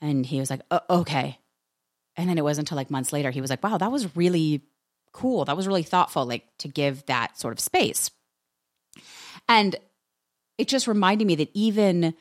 And 0.00 0.26
he 0.26 0.40
was 0.40 0.50
like, 0.50 0.62
okay. 0.90 1.38
And 2.16 2.28
then 2.28 2.38
it 2.38 2.44
wasn't 2.44 2.66
until 2.68 2.76
like 2.76 2.90
months 2.90 3.12
later, 3.12 3.30
he 3.30 3.40
was 3.40 3.50
like, 3.50 3.62
wow, 3.62 3.78
that 3.78 3.92
was 3.92 4.16
really 4.16 4.62
cool. 5.12 5.44
That 5.44 5.56
was 5.56 5.66
really 5.66 5.82
thoughtful, 5.82 6.26
like 6.26 6.44
to 6.58 6.68
give 6.68 7.04
that 7.06 7.38
sort 7.38 7.52
of 7.52 7.60
space. 7.60 8.10
And 9.48 9.76
it 10.58 10.68
just 10.68 10.88
reminded 10.88 11.26
me 11.26 11.36
that 11.36 11.50
even 11.54 12.14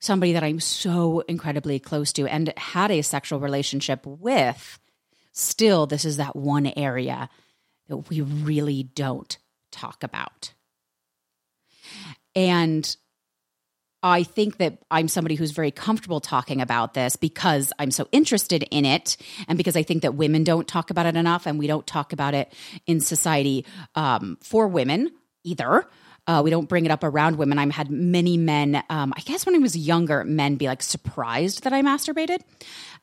somebody 0.00 0.32
that 0.32 0.42
I'm 0.42 0.60
so 0.60 1.20
incredibly 1.20 1.78
close 1.78 2.12
to 2.14 2.26
and 2.26 2.52
had 2.56 2.90
a 2.90 3.02
sexual 3.02 3.38
relationship 3.38 4.04
with, 4.06 4.78
still, 5.32 5.86
this 5.86 6.04
is 6.04 6.16
that 6.16 6.34
one 6.34 6.66
area 6.76 7.28
that 7.88 8.08
we 8.08 8.22
really 8.22 8.82
don't 8.82 9.36
talk 9.70 10.02
about. 10.02 10.52
And 12.34 12.96
I 14.02 14.22
think 14.22 14.56
that 14.56 14.78
I'm 14.90 15.08
somebody 15.08 15.34
who's 15.34 15.50
very 15.50 15.70
comfortable 15.70 16.20
talking 16.20 16.62
about 16.62 16.94
this 16.94 17.16
because 17.16 17.72
I'm 17.78 17.90
so 17.90 18.08
interested 18.12 18.62
in 18.70 18.86
it, 18.86 19.18
and 19.46 19.58
because 19.58 19.76
I 19.76 19.82
think 19.82 20.02
that 20.02 20.14
women 20.14 20.42
don't 20.42 20.66
talk 20.66 20.90
about 20.90 21.06
it 21.06 21.16
enough, 21.16 21.46
and 21.46 21.58
we 21.58 21.66
don't 21.66 21.86
talk 21.86 22.14
about 22.14 22.32
it 22.32 22.52
in 22.86 23.00
society 23.00 23.66
um, 23.94 24.38
for 24.42 24.68
women 24.68 25.10
either. 25.44 25.86
Uh, 26.30 26.42
we 26.42 26.50
don't 26.50 26.68
bring 26.68 26.84
it 26.84 26.92
up 26.92 27.02
around 27.02 27.34
women. 27.34 27.58
I've 27.58 27.72
had 27.72 27.90
many 27.90 28.36
men, 28.36 28.84
um, 28.88 29.12
I 29.16 29.20
guess 29.22 29.44
when 29.44 29.56
I 29.56 29.58
was 29.58 29.76
younger, 29.76 30.22
men 30.22 30.54
be 30.54 30.68
like 30.68 30.80
surprised 30.80 31.64
that 31.64 31.72
I 31.72 31.82
masturbated. 31.82 32.38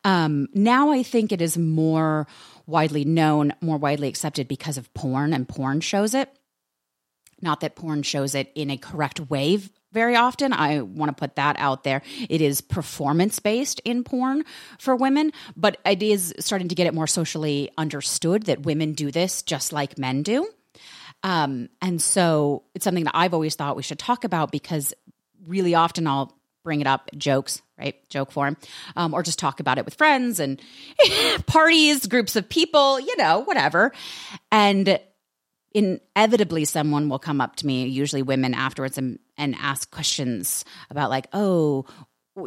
Um, 0.05 0.47
now 0.53 0.91
I 0.91 1.03
think 1.03 1.33
it 1.33 1.41
is 1.41 1.57
more 1.57 2.25
widely 2.67 3.03
known, 3.03 3.53
more 3.59 3.75
widely 3.75 4.07
accepted 4.07 4.47
because 4.47 4.77
of 4.77 4.93
porn, 4.93 5.33
and 5.33 5.45
porn 5.45 5.81
shows 5.81 6.13
it. 6.13 6.29
Not 7.41 7.59
that 7.59 7.75
porn 7.75 8.01
shows 8.03 8.33
it 8.33 8.49
in 8.55 8.71
a 8.71 8.77
correct 8.77 9.19
way 9.19 9.59
very 9.91 10.15
often. 10.15 10.53
I 10.53 10.79
want 10.79 11.09
to 11.09 11.19
put 11.19 11.35
that 11.35 11.57
out 11.59 11.83
there. 11.83 12.03
It 12.29 12.39
is 12.39 12.61
performance 12.61 13.39
based 13.39 13.81
in 13.83 14.05
porn 14.05 14.45
for 14.79 14.95
women, 14.95 15.33
but 15.57 15.81
it 15.85 16.01
is 16.01 16.33
starting 16.39 16.69
to 16.69 16.75
get 16.75 16.87
it 16.87 16.93
more 16.93 17.07
socially 17.07 17.71
understood 17.77 18.43
that 18.43 18.61
women 18.61 18.93
do 18.93 19.11
this 19.11 19.41
just 19.41 19.73
like 19.73 19.97
men 19.97 20.23
do. 20.23 20.49
Um, 21.23 21.69
and 21.81 22.01
so 22.01 22.63
it's 22.75 22.83
something 22.83 23.05
that 23.05 23.15
I've 23.15 23.33
always 23.33 23.55
thought 23.55 23.75
we 23.75 23.83
should 23.83 23.99
talk 23.99 24.23
about 24.23 24.51
because 24.51 24.93
really 25.45 25.75
often 25.75 26.07
I'll 26.07 26.37
bring 26.63 26.81
it 26.81 26.87
up 26.87 27.09
jokes, 27.17 27.61
right? 27.79 27.95
Joke 28.09 28.31
form, 28.31 28.57
um, 28.97 29.13
or 29.13 29.23
just 29.23 29.39
talk 29.39 29.59
about 29.59 29.77
it 29.77 29.85
with 29.85 29.93
friends 29.95 30.39
and 30.39 30.61
parties, 31.45 32.05
groups 32.07 32.35
of 32.35 32.49
people, 32.49 32.99
you 32.99 33.15
know, 33.15 33.39
whatever. 33.39 33.93
And 34.51 34.99
inevitably, 35.73 36.65
someone 36.65 37.07
will 37.07 37.19
come 37.19 37.39
up 37.39 37.55
to 37.57 37.65
me, 37.65 37.85
usually 37.87 38.21
women 38.21 38.53
afterwards, 38.53 38.97
and, 38.97 39.17
and 39.37 39.55
ask 39.59 39.89
questions 39.91 40.65
about, 40.89 41.09
like, 41.09 41.27
oh, 41.31 41.85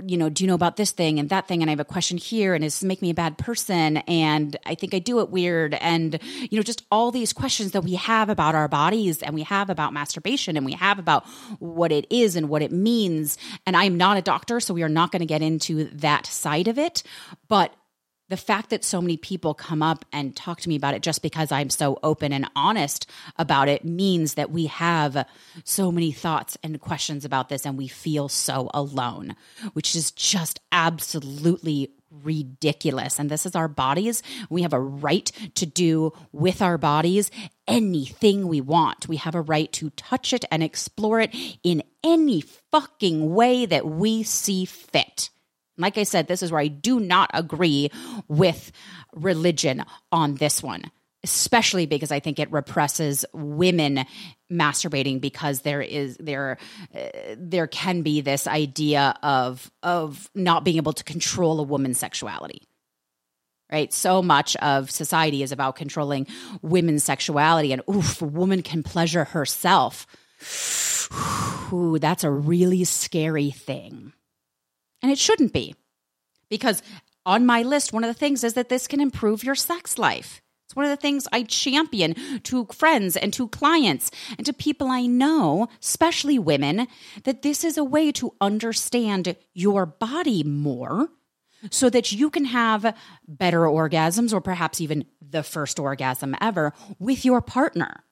you 0.05 0.17
know, 0.17 0.29
do 0.29 0.45
you 0.45 0.49
know 0.49 0.55
about 0.55 0.77
this 0.77 0.91
thing 0.91 1.19
and 1.19 1.29
that 1.31 1.49
thing? 1.49 1.63
And 1.63 1.71
I 1.71 1.73
have 1.73 1.81
a 1.81 1.85
question 1.85 2.17
here, 2.17 2.55
and 2.55 2.63
this 2.63 2.83
make 2.83 3.03
me 3.03 3.11
a 3.11 3.15
bad 3.15 3.39
person? 3.39 3.99
And 3.99 4.57
I 4.65 4.75
think 4.75 4.95
I 4.95 4.99
do 4.99 5.21
it 5.21 5.31
weird. 5.31 5.75
And, 5.75 6.19
you 6.51 6.59
know, 6.59 6.63
just 6.63 6.85
all 6.91 7.11
these 7.11 7.33
questions 7.33 7.73
that 7.73 7.83
we 7.83 7.95
have 7.95 8.29
about 8.29 8.55
our 8.55 8.69
bodies 8.69 9.23
and 9.23 9.35
we 9.35 9.43
have 9.43 9.71
about 9.71 9.93
masturbation 9.93 10.57
and 10.57 10.65
we 10.65 10.73
have 10.73 10.99
about 10.99 11.27
what 11.59 11.93
it 11.93 12.07
is 12.11 12.37
and 12.37 12.49
what 12.49 12.63
it 12.63 12.73
means. 12.73 13.39
And 13.67 13.77
I'm 13.77 13.97
not 13.97 14.17
a 14.17 14.23
doctor, 14.23 14.61
so 14.61 14.75
we 14.75 14.83
are 14.83 14.89
not 14.89 15.13
going 15.13 15.21
to 15.21 15.27
get 15.27 15.43
into 15.43 15.85
that 15.95 16.27
side 16.27 16.69
of 16.69 16.79
it. 16.79 17.03
But 17.49 17.75
the 18.31 18.37
fact 18.37 18.71
that 18.71 18.85
so 18.85 19.03
many 19.03 19.17
people 19.17 19.55
come 19.55 19.83
up 19.83 20.05
and 20.13 20.37
talk 20.37 20.61
to 20.61 20.69
me 20.69 20.77
about 20.77 20.95
it 20.95 21.03
just 21.03 21.21
because 21.21 21.51
I'm 21.51 21.69
so 21.69 21.99
open 22.03 22.33
and 22.33 22.49
honest 22.55 23.11
about 23.37 23.69
it 23.69 23.85
means 23.85 24.35
that 24.35 24.53
we 24.53 24.67
have 24.67 25.27
so 25.65 25.91
many 25.91 26.13
thoughts 26.13 26.57
and 26.63 26.81
questions 26.81 27.25
about 27.25 27.49
this 27.49 27.67
and 27.67 27.77
we 27.77 27.89
feel 27.89 28.29
so 28.29 28.71
alone, 28.73 29.35
which 29.73 29.97
is 29.97 30.13
just 30.13 30.61
absolutely 30.71 31.91
ridiculous. 32.11 33.19
And 33.19 33.29
this 33.29 33.47
is 33.47 33.57
our 33.57 33.69
bodies. 33.69 34.23
We 34.49 34.63
have 34.63 34.73
a 34.73 34.81
right 34.81 35.31
to 35.57 35.67
do 35.67 36.13
with 36.33 36.63
our 36.63 36.79
bodies 36.79 37.31
anything 37.67 38.49
we 38.49 38.61
want. 38.61 39.09
We 39.09 39.17
have 39.17 39.35
a 39.35 39.41
right 39.41 39.73
to 39.75 39.91
touch 39.91 40.33
it 40.33 40.45
and 40.51 40.63
explore 40.63 41.21
it 41.21 41.35
in 41.63 41.83
any 42.03 42.41
fucking 42.41 43.33
way 43.33 43.67
that 43.67 43.87
we 43.87 44.23
see 44.23 44.65
fit. 44.65 45.31
Like 45.81 45.99
I 45.99 46.05
said, 46.05 46.29
this 46.29 46.43
is 46.43 46.53
where 46.53 46.61
I 46.61 46.69
do 46.69 47.01
not 47.01 47.31
agree 47.35 47.91
with 48.29 48.73
religion 49.15 49.85
on 50.13 50.37
this 50.37 50.63
one, 50.63 50.91
especially 51.25 51.87
because 51.87 52.11
I 52.13 52.21
think 52.21 52.39
it 52.39 52.51
represses 52.51 53.25
women 53.33 54.05
masturbating 54.51 55.21
because 55.21 55.61
there 55.61 55.81
is 55.81 56.17
there 56.19 56.59
uh, 56.95 57.01
there 57.37 57.67
can 57.67 58.03
be 58.03 58.21
this 58.21 58.47
idea 58.47 59.15
of 59.23 59.71
of 59.83 60.31
not 60.35 60.65
being 60.65 60.77
able 60.77 60.93
to 60.93 61.05
control 61.05 61.61
a 61.61 61.65
woman's 61.65 61.99
sexuality 61.99 62.63
right? 63.71 63.93
So 63.93 64.23
much 64.23 64.57
of 64.57 64.91
society 64.91 65.43
is 65.43 65.53
about 65.53 65.77
controlling 65.77 66.27
women's 66.63 67.05
sexuality, 67.05 67.73
and 67.73 67.83
oof, 67.89 68.21
a 68.21 68.27
woman 68.27 68.63
can 68.63 68.83
pleasure 68.83 69.25
herself. 69.25 70.07
Ooh, 71.73 71.99
that's 71.99 72.25
a 72.25 72.31
really 72.31 72.85
scary 72.85 73.51
thing. 73.51 74.13
And 75.02 75.11
it 75.11 75.19
shouldn't 75.19 75.52
be. 75.52 75.75
Because 76.49 76.83
on 77.25 77.47
my 77.47 77.62
list, 77.62 77.92
one 77.92 78.04
of 78.04 78.09
the 78.09 78.19
things 78.19 78.45
is 78.45 78.54
that 78.54 78.69
this 78.69 78.87
can 78.87 79.00
improve 79.00 79.45
your 79.45 79.54
sex 79.54 79.99
life. 79.99 80.42
It's 80.66 80.76
one 80.76 80.85
of 80.85 80.90
the 80.90 80.97
things 80.97 81.26
I 81.33 81.42
champion 81.42 82.14
to 82.45 82.66
friends 82.66 83.16
and 83.16 83.33
to 83.33 83.49
clients 83.49 84.12
and 84.38 84.47
to 84.47 84.52
people 84.52 84.87
I 84.87 85.07
know, 85.07 85.69
especially 85.83 86.38
women, 86.38 86.87
that 87.25 87.42
this 87.42 87.64
is 87.64 87.76
a 87.76 87.83
way 87.83 88.12
to 88.12 88.35
understand 88.40 89.35
your 89.52 89.85
body 89.85 90.45
more 90.45 91.09
so 91.71 91.90
that 91.90 92.12
you 92.12 92.30
can 92.30 92.45
have 92.45 92.97
better 93.26 93.62
orgasms 93.62 94.33
or 94.33 94.40
perhaps 94.40 94.80
even 94.80 95.07
the 95.21 95.42
first 95.42 95.80
orgasm 95.80 96.37
ever 96.40 96.73
with 97.00 97.25
your 97.25 97.40
partner. 97.40 98.04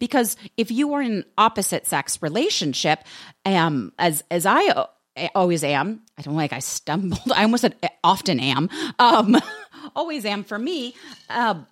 Because 0.00 0.36
if 0.56 0.72
you 0.72 0.94
are 0.94 1.02
in 1.02 1.12
an 1.12 1.24
opposite 1.36 1.86
sex 1.86 2.20
relationship, 2.20 3.04
um, 3.44 3.92
as 3.98 4.24
as 4.30 4.46
I 4.46 4.86
always 5.34 5.64
am, 5.64 6.02
I 6.16 6.22
don't 6.22 6.36
like 6.36 6.52
I 6.52 6.60
stumbled. 6.60 7.20
I 7.34 7.42
almost 7.42 7.62
said 7.62 7.76
often 8.02 8.40
am. 8.40 8.68
Um, 8.98 9.36
always 9.96 10.24
am 10.24 10.44
for 10.44 10.58
me. 10.58 10.94
Uh, 11.28 11.62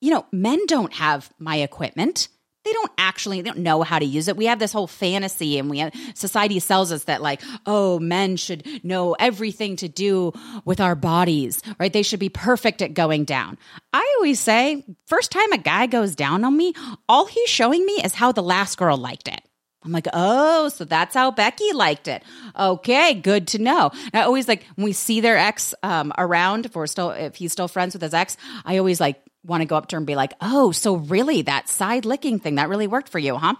you 0.00 0.10
know, 0.10 0.26
men 0.32 0.66
don't 0.66 0.92
have 0.94 1.30
my 1.38 1.56
equipment. 1.56 2.28
They 2.64 2.72
don't 2.72 2.92
actually 2.96 3.42
they 3.42 3.50
don't 3.50 3.58
know 3.58 3.82
how 3.82 3.98
to 3.98 4.04
use 4.06 4.26
it. 4.28 4.38
We 4.38 4.46
have 4.46 4.58
this 4.58 4.72
whole 4.72 4.86
fantasy 4.86 5.58
and 5.58 5.68
we 5.68 5.78
have, 5.78 5.92
society 6.14 6.60
sells 6.60 6.92
us 6.92 7.04
that 7.04 7.20
like, 7.20 7.42
oh, 7.66 7.98
men 7.98 8.36
should 8.36 8.66
know 8.82 9.14
everything 9.18 9.76
to 9.76 9.88
do 9.88 10.32
with 10.64 10.80
our 10.80 10.94
bodies, 10.94 11.60
right? 11.78 11.92
They 11.92 12.02
should 12.02 12.20
be 12.20 12.30
perfect 12.30 12.80
at 12.80 12.94
going 12.94 13.24
down. 13.24 13.58
I 13.92 14.14
always 14.16 14.40
say, 14.40 14.82
first 15.06 15.30
time 15.30 15.52
a 15.52 15.58
guy 15.58 15.86
goes 15.86 16.14
down 16.14 16.42
on 16.42 16.56
me, 16.56 16.72
all 17.06 17.26
he's 17.26 17.50
showing 17.50 17.84
me 17.84 18.00
is 18.02 18.14
how 18.14 18.32
the 18.32 18.42
last 18.42 18.78
girl 18.78 18.96
liked 18.96 19.28
it. 19.28 19.42
I'm 19.84 19.92
like, 19.92 20.08
oh, 20.12 20.68
so 20.70 20.84
that's 20.84 21.14
how 21.14 21.30
Becky 21.30 21.72
liked 21.72 22.08
it. 22.08 22.22
Okay, 22.58 23.14
good 23.14 23.48
to 23.48 23.58
know. 23.58 23.90
And 24.12 24.22
I 24.22 24.22
always 24.22 24.48
like 24.48 24.64
when 24.76 24.84
we 24.86 24.92
see 24.92 25.20
their 25.20 25.36
ex 25.36 25.74
um, 25.82 26.12
around, 26.16 26.66
if 26.66 26.74
we're 26.74 26.86
still 26.86 27.10
if 27.10 27.36
he's 27.36 27.52
still 27.52 27.68
friends 27.68 27.94
with 27.94 28.02
his 28.02 28.14
ex, 28.14 28.36
I 28.64 28.78
always 28.78 29.00
like 29.00 29.20
want 29.44 29.60
to 29.60 29.66
go 29.66 29.76
up 29.76 29.88
to 29.88 29.96
her 29.96 29.98
and 29.98 30.06
be 30.06 30.16
like, 30.16 30.32
oh, 30.40 30.72
so 30.72 30.96
really 30.96 31.42
that 31.42 31.68
side 31.68 32.06
licking 32.06 32.38
thing 32.38 32.54
that 32.54 32.68
really 32.68 32.86
worked 32.86 33.10
for 33.10 33.18
you, 33.18 33.36
huh? 33.36 33.54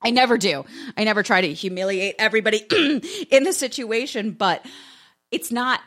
I 0.00 0.10
never 0.10 0.36
do. 0.36 0.64
I 0.96 1.04
never 1.04 1.22
try 1.22 1.40
to 1.40 1.52
humiliate 1.52 2.16
everybody 2.18 2.58
in 3.30 3.44
the 3.44 3.52
situation, 3.52 4.32
but 4.32 4.64
it's 5.30 5.50
not 5.50 5.80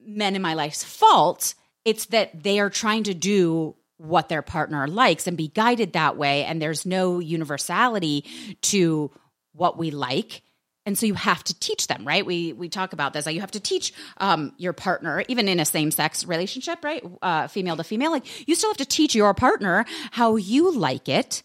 men 0.00 0.36
in 0.36 0.42
my 0.42 0.54
life's 0.54 0.84
fault. 0.84 1.54
It's 1.84 2.06
that 2.06 2.42
they 2.42 2.60
are 2.60 2.70
trying 2.70 3.04
to 3.04 3.14
do 3.14 3.74
what 3.98 4.28
their 4.28 4.42
partner 4.42 4.86
likes 4.86 5.26
and 5.26 5.36
be 5.36 5.48
guided 5.48 5.92
that 5.92 6.16
way. 6.16 6.44
And 6.44 6.62
there's 6.62 6.86
no 6.86 7.18
universality 7.18 8.24
to 8.62 9.10
what 9.52 9.76
we 9.76 9.90
like. 9.90 10.42
And 10.86 10.96
so 10.96 11.04
you 11.04 11.14
have 11.14 11.44
to 11.44 11.60
teach 11.60 11.86
them, 11.86 12.06
right? 12.06 12.24
We 12.24 12.54
we 12.54 12.70
talk 12.70 12.94
about 12.94 13.12
this. 13.12 13.26
Like 13.26 13.34
you 13.34 13.42
have 13.42 13.50
to 13.50 13.60
teach 13.60 13.92
um, 14.16 14.54
your 14.56 14.72
partner, 14.72 15.22
even 15.28 15.46
in 15.46 15.60
a 15.60 15.66
same 15.66 15.90
sex 15.90 16.24
relationship, 16.24 16.82
right? 16.82 17.04
Uh, 17.20 17.46
female 17.46 17.76
to 17.76 17.84
female, 17.84 18.10
like 18.10 18.48
you 18.48 18.54
still 18.54 18.70
have 18.70 18.78
to 18.78 18.86
teach 18.86 19.14
your 19.14 19.34
partner 19.34 19.84
how 20.12 20.36
you 20.36 20.72
like 20.72 21.10
it, 21.10 21.42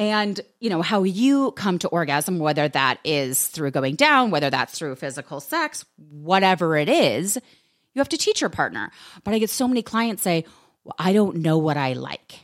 and 0.00 0.40
you 0.58 0.68
know 0.68 0.82
how 0.82 1.04
you 1.04 1.52
come 1.52 1.78
to 1.78 1.88
orgasm, 1.88 2.40
whether 2.40 2.66
that 2.66 2.98
is 3.04 3.46
through 3.46 3.70
going 3.70 3.94
down, 3.94 4.32
whether 4.32 4.50
that's 4.50 4.76
through 4.76 4.96
physical 4.96 5.38
sex, 5.38 5.84
whatever 5.96 6.76
it 6.76 6.88
is. 6.88 7.38
You 7.94 8.00
have 8.00 8.08
to 8.08 8.16
teach 8.16 8.40
your 8.40 8.50
partner. 8.50 8.90
But 9.22 9.34
I 9.34 9.38
get 9.38 9.50
so 9.50 9.68
many 9.68 9.82
clients 9.82 10.22
say, 10.22 10.44
well, 10.84 10.94
I 10.98 11.12
don't 11.12 11.38
know 11.38 11.58
what 11.58 11.76
I 11.76 11.92
like. 11.94 12.40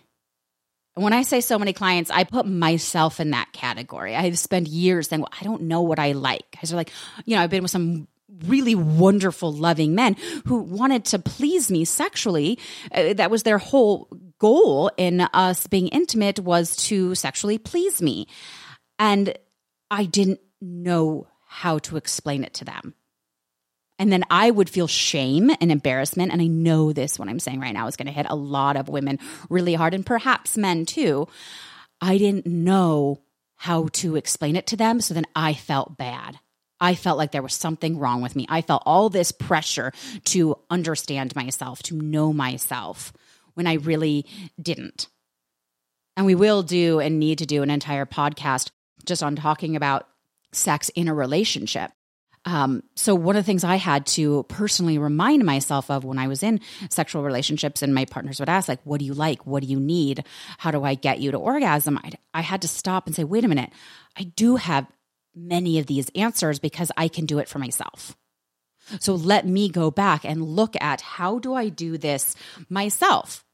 And 0.97 1.05
when 1.05 1.13
I 1.13 1.23
say 1.23 1.41
so 1.41 1.59
many 1.59 1.73
clients, 1.73 2.11
I 2.11 2.25
put 2.25 2.47
myself 2.47 3.21
in 3.21 3.31
that 3.31 3.53
category. 3.53 4.17
I've 4.17 4.39
spent 4.39 4.67
years 4.67 5.09
saying, 5.09 5.21
well, 5.21 5.33
I 5.41 5.45
don't 5.45 5.63
know 5.63 5.83
what 5.83 5.99
I 5.99 6.13
like. 6.13 6.51
Because 6.51 6.71
they're 6.71 6.77
like, 6.77 6.93
you 7.25 7.37
know, 7.37 7.43
I've 7.43 7.51
been 7.51 7.63
with 7.63 7.71
some 7.71 8.09
really 8.47 8.75
wonderful, 8.75 9.53
loving 9.53 9.95
men 9.95 10.17
who 10.47 10.59
wanted 10.59 11.05
to 11.07 11.19
please 11.19 11.71
me 11.71 11.85
sexually. 11.85 12.59
Uh, 12.93 13.13
that 13.15 13.31
was 13.31 13.45
their 13.45 13.59
whole 13.59 14.09
goal 14.39 14.91
in 14.97 15.21
us 15.21 15.67
being 15.67 15.89
intimate 15.89 16.41
was 16.41 16.77
to 16.77 17.15
sexually 17.15 17.59
please 17.59 18.03
me. 18.03 18.27
And 18.99 19.37
I 19.91 20.05
didn't 20.05 20.41
know 20.61 21.29
how 21.47 21.79
to 21.79 21.97
explain 21.97 22.45
it 22.45 22.55
to 22.55 22.65
them. 22.65 22.95
And 23.99 24.13
then 24.13 24.25
I 24.31 24.51
would 24.51 24.71
feel 24.71 24.87
shame 24.87 25.51
and 25.61 25.73
embarrassment. 25.73 26.33
And 26.33 26.41
I 26.41 26.47
know 26.47 26.93
this, 26.93 27.19
what 27.19 27.29
I'm 27.29 27.41
saying 27.41 27.61
right 27.61 27.75
now, 27.75 27.89
is 27.89 27.97
going 27.97 28.07
to 28.07 28.13
hit 28.13 28.27
a 28.29 28.37
lot 28.37 28.77
of 28.77 28.89
women 28.89 29.19
really 29.51 29.75
hard 29.75 29.95
and 29.95 30.07
perhaps 30.07 30.57
men 30.57 30.87
too. 30.87 31.27
I 32.01 32.19
didn't 32.19 32.47
know 32.47 33.21
how 33.57 33.89
to 33.89 34.15
explain 34.15 34.55
it 34.55 34.69
to 34.69 34.77
them. 34.77 35.01
So 35.01 35.15
then 35.15 35.27
I 35.35 35.55
felt 35.55 35.99
bad. 35.99 36.39
I 36.81 36.95
felt 36.95 37.19
like 37.19 37.33
there 37.33 37.43
was 37.43 37.55
something 37.55 37.99
wrong 37.99 38.23
with 38.23 38.37
me. 38.37 38.47
I 38.49 38.63
felt 38.63 38.85
all 38.87 39.11
this 39.11 39.33
pressure 39.33 39.93
to 40.27 40.57
understand 40.71 41.35
myself, 41.35 41.83
to 41.85 41.97
know 41.97 42.33
myself, 42.33 43.13
when 43.55 43.67
I 43.67 43.75
really 43.75 44.27
didn't. 44.63 45.09
And 46.17 46.25
we 46.25 46.37
will 46.37 46.63
do 46.63 47.01
and 47.01 47.19
need 47.19 47.39
to 47.39 47.47
do 47.47 47.65
an 47.65 47.71
entire 47.71 48.07
podcast 48.07 48.71
just 49.05 49.25
on 49.25 49.35
talking 49.35 49.75
about 49.75 50.07
sex 50.53 50.89
in 50.91 51.09
a 51.09 51.15
relationship 51.15 51.91
um, 52.45 52.83
so 52.95 53.15
one 53.15 53.37
of 53.37 53.45
the 53.45 53.47
things 53.47 53.65
I 53.65 53.77
had 53.77 54.07
to 54.07 54.45
personally 54.45 54.99
remind 54.99 55.45
myself 55.45 55.91
of 55.91 56.05
when 56.05 56.19
I 56.19 56.29
was 56.29 56.43
in 56.43 56.61
sexual 56.91 57.23
relationships 57.23 57.83
and 57.83 57.95
my 57.95 58.05
partners 58.05 58.41
would 58.41 58.49
ask 58.49 58.69
like, 58.69 58.81
what 58.85 59.01
do 59.01 59.07
you 59.07 59.15
like? 59.15 59.47
What 59.47 59.63
do 59.63 59.69
you 59.69 59.81
need? 59.81 60.25
How 60.59 60.71
do 60.71 60.85
I 60.85 60.95
get 60.95 61.21
you 61.21 61.31
to 61.31 61.39
orgasm? 61.39 61.99
I, 62.03 62.13
I 62.35 62.41
had 62.41 62.63
to 62.63 62.69
stop 62.69 63.07
and 63.07 63.15
say, 63.15 63.25
wait 63.25 63.45
a 63.45 63.49
minute. 63.49 63.71
I 64.17 64.25
do 64.25 64.57
have 64.57 64.87
many 65.35 65.79
of 65.79 65.87
these 65.87 66.11
answers 66.15 66.59
because 66.59 66.91
I 66.97 67.09
can 67.09 67.27
do 67.27 67.39
it 67.39 67.49
for 67.49 67.59
myself. 67.59 68.17
So 69.01 69.15
let 69.15 69.47
me 69.47 69.69
go 69.69 69.91
back 69.91 70.25
and 70.25 70.43
look 70.43 70.75
at 70.81 71.01
how 71.01 71.39
do 71.39 71.55
I 71.55 71.69
do 71.69 71.99
this 71.99 72.35
myself? 72.69 73.45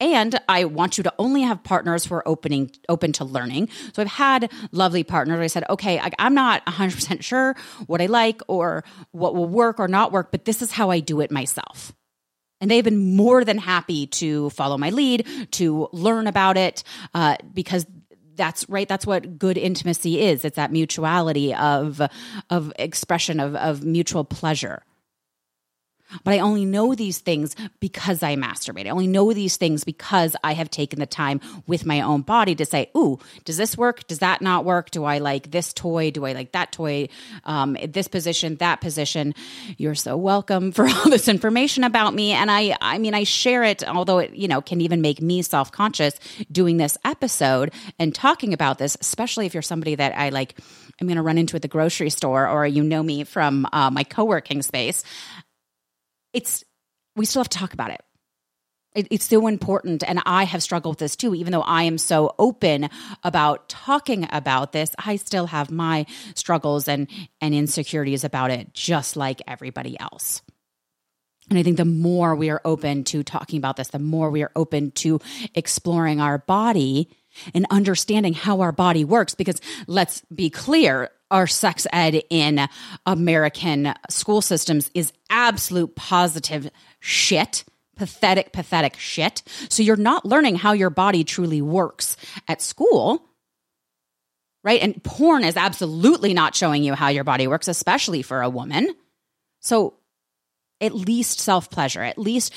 And 0.00 0.38
I 0.48 0.64
want 0.64 0.96
you 0.96 1.04
to 1.04 1.14
only 1.18 1.42
have 1.42 1.62
partners 1.64 2.04
who 2.04 2.14
are 2.14 2.26
opening 2.26 2.70
open 2.88 3.12
to 3.14 3.24
learning. 3.24 3.68
So 3.94 4.02
I've 4.02 4.08
had 4.08 4.52
lovely 4.70 5.02
partners. 5.02 5.40
I 5.40 5.46
said, 5.48 5.64
okay, 5.68 5.98
I, 5.98 6.10
I'm 6.18 6.34
not 6.34 6.64
100% 6.66 7.22
sure 7.22 7.56
what 7.86 8.00
I 8.00 8.06
like 8.06 8.40
or 8.46 8.84
what 9.10 9.34
will 9.34 9.48
work 9.48 9.80
or 9.80 9.88
not 9.88 10.12
work, 10.12 10.30
but 10.30 10.44
this 10.44 10.62
is 10.62 10.70
how 10.70 10.90
I 10.90 11.00
do 11.00 11.20
it 11.20 11.30
myself. 11.32 11.92
And 12.60 12.70
they've 12.70 12.84
been 12.84 13.16
more 13.16 13.44
than 13.44 13.58
happy 13.58 14.06
to 14.06 14.50
follow 14.50 14.78
my 14.78 14.90
lead, 14.90 15.26
to 15.52 15.88
learn 15.92 16.26
about 16.26 16.56
it, 16.56 16.82
uh, 17.14 17.36
because 17.52 17.86
that's 18.34 18.68
right. 18.68 18.88
That's 18.88 19.06
what 19.06 19.38
good 19.38 19.58
intimacy 19.58 20.20
is. 20.20 20.44
It's 20.44 20.56
that 20.56 20.72
mutuality 20.72 21.54
of 21.54 22.00
of 22.48 22.72
expression 22.78 23.40
of 23.40 23.54
of 23.56 23.84
mutual 23.84 24.24
pleasure. 24.24 24.82
But 26.24 26.34
I 26.34 26.38
only 26.38 26.64
know 26.64 26.94
these 26.94 27.18
things 27.18 27.54
because 27.80 28.22
I 28.22 28.36
masturbate. 28.36 28.86
I 28.86 28.90
only 28.90 29.06
know 29.06 29.32
these 29.32 29.56
things 29.56 29.84
because 29.84 30.34
I 30.42 30.54
have 30.54 30.70
taken 30.70 30.98
the 30.98 31.06
time 31.06 31.40
with 31.66 31.84
my 31.84 32.00
own 32.00 32.22
body 32.22 32.54
to 32.56 32.64
say, 32.64 32.90
ooh, 32.96 33.18
does 33.44 33.56
this 33.56 33.76
work? 33.76 34.06
Does 34.06 34.20
that 34.20 34.40
not 34.40 34.64
work? 34.64 34.90
Do 34.90 35.04
I 35.04 35.18
like 35.18 35.50
this 35.50 35.72
toy? 35.72 36.10
Do 36.10 36.24
I 36.24 36.32
like 36.32 36.52
that 36.52 36.72
toy? 36.72 37.08
Um, 37.44 37.76
this 37.86 38.08
position, 38.08 38.56
that 38.56 38.80
position. 38.80 39.34
You're 39.76 39.94
so 39.94 40.16
welcome 40.16 40.72
for 40.78 40.86
all 40.86 41.10
this 41.10 41.28
information 41.28 41.84
about 41.84 42.14
me. 42.14 42.32
And 42.32 42.50
I, 42.50 42.76
I 42.80 42.98
mean, 42.98 43.14
I 43.14 43.24
share 43.24 43.64
it, 43.64 43.86
although 43.86 44.18
it, 44.18 44.34
you 44.34 44.48
know, 44.48 44.60
can 44.60 44.80
even 44.80 45.00
make 45.00 45.20
me 45.20 45.42
self 45.42 45.72
conscious 45.72 46.18
doing 46.50 46.78
this 46.78 46.96
episode 47.04 47.72
and 47.98 48.14
talking 48.14 48.52
about 48.52 48.78
this, 48.78 48.96
especially 49.00 49.46
if 49.46 49.54
you're 49.54 49.62
somebody 49.62 49.94
that 49.94 50.16
I 50.16 50.30
like, 50.30 50.58
I'm 51.00 51.06
going 51.06 51.16
to 51.16 51.22
run 51.22 51.38
into 51.38 51.54
at 51.56 51.62
the 51.62 51.68
grocery 51.68 52.10
store 52.10 52.48
or 52.48 52.66
you 52.66 52.82
know 52.82 53.02
me 53.02 53.24
from 53.24 53.66
uh, 53.72 53.90
my 53.90 54.04
co 54.04 54.24
working 54.24 54.62
space 54.62 55.04
it's 56.38 56.64
we 57.16 57.26
still 57.26 57.40
have 57.40 57.48
to 57.48 57.58
talk 57.58 57.74
about 57.74 57.90
it. 57.90 58.00
it. 58.94 59.08
It's 59.10 59.24
so 59.24 59.48
important. 59.48 60.04
And 60.06 60.22
I 60.24 60.44
have 60.44 60.62
struggled 60.62 60.92
with 60.94 61.00
this 61.00 61.16
too. 61.16 61.34
Even 61.34 61.52
though 61.52 61.62
I 61.62 61.82
am 61.82 61.98
so 61.98 62.34
open 62.38 62.88
about 63.24 63.68
talking 63.68 64.28
about 64.30 64.70
this, 64.70 64.94
I 65.04 65.16
still 65.16 65.46
have 65.46 65.72
my 65.72 66.06
struggles 66.36 66.86
and, 66.86 67.08
and 67.40 67.54
insecurities 67.54 68.22
about 68.22 68.52
it, 68.52 68.72
just 68.72 69.16
like 69.16 69.42
everybody 69.48 69.98
else. 69.98 70.42
And 71.50 71.58
I 71.58 71.64
think 71.64 71.76
the 71.76 71.84
more 71.84 72.36
we 72.36 72.50
are 72.50 72.60
open 72.64 73.02
to 73.04 73.24
talking 73.24 73.58
about 73.58 73.76
this, 73.76 73.88
the 73.88 73.98
more 73.98 74.30
we 74.30 74.44
are 74.44 74.52
open 74.54 74.92
to 74.92 75.18
exploring 75.56 76.20
our 76.20 76.38
body 76.38 77.08
and 77.52 77.66
understanding 77.70 78.34
how 78.34 78.60
our 78.60 78.72
body 78.72 79.04
works. 79.04 79.34
Because 79.34 79.60
let's 79.88 80.22
be 80.32 80.50
clear, 80.50 81.10
our 81.30 81.46
sex 81.46 81.86
ed 81.92 82.22
in 82.30 82.68
American 83.06 83.94
school 84.10 84.40
systems 84.40 84.90
is 84.94 85.12
absolute 85.30 85.94
positive 85.94 86.70
shit. 87.00 87.64
Pathetic, 87.96 88.52
pathetic 88.52 88.96
shit. 88.96 89.42
So 89.68 89.82
you're 89.82 89.96
not 89.96 90.24
learning 90.24 90.56
how 90.56 90.72
your 90.72 90.90
body 90.90 91.24
truly 91.24 91.60
works 91.60 92.16
at 92.46 92.62
school 92.62 93.28
right? 94.64 94.82
And 94.82 95.02
porn 95.02 95.44
is 95.44 95.56
absolutely 95.56 96.34
not 96.34 96.54
showing 96.54 96.82
you 96.82 96.94
how 96.94 97.08
your 97.08 97.24
body 97.24 97.46
works, 97.46 97.68
especially 97.68 98.22
for 98.22 98.42
a 98.42 98.50
woman. 98.50 98.88
So 99.60 99.94
at 100.80 100.94
least 100.94 101.40
self 101.40 101.70
pleasure, 101.70 102.02
at 102.02 102.18
least 102.18 102.52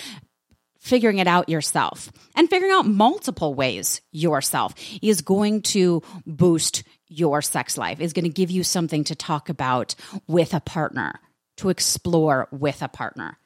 figuring 0.82 1.20
it 1.20 1.28
out 1.28 1.48
yourself 1.48 2.12
and 2.36 2.50
figuring 2.50 2.74
out 2.74 2.88
multiple 2.88 3.54
ways 3.54 4.02
yourself 4.12 4.74
is 5.02 5.22
going 5.22 5.62
to 5.62 6.02
boost 6.26 6.84
your 7.08 7.42
sex 7.42 7.78
life, 7.78 8.02
is 8.02 8.14
going 8.14 8.26
to 8.26 8.30
give 8.30 8.50
you 8.50 8.64
something 8.64 9.04
to 9.04 9.16
talk 9.16 9.50
about 9.50 9.96
with 10.28 10.54
a 10.54 10.60
partner, 10.60 11.20
to 11.58 11.70
explore 11.70 12.48
with 12.52 12.82
a 12.82 12.88
partner. 12.88 13.38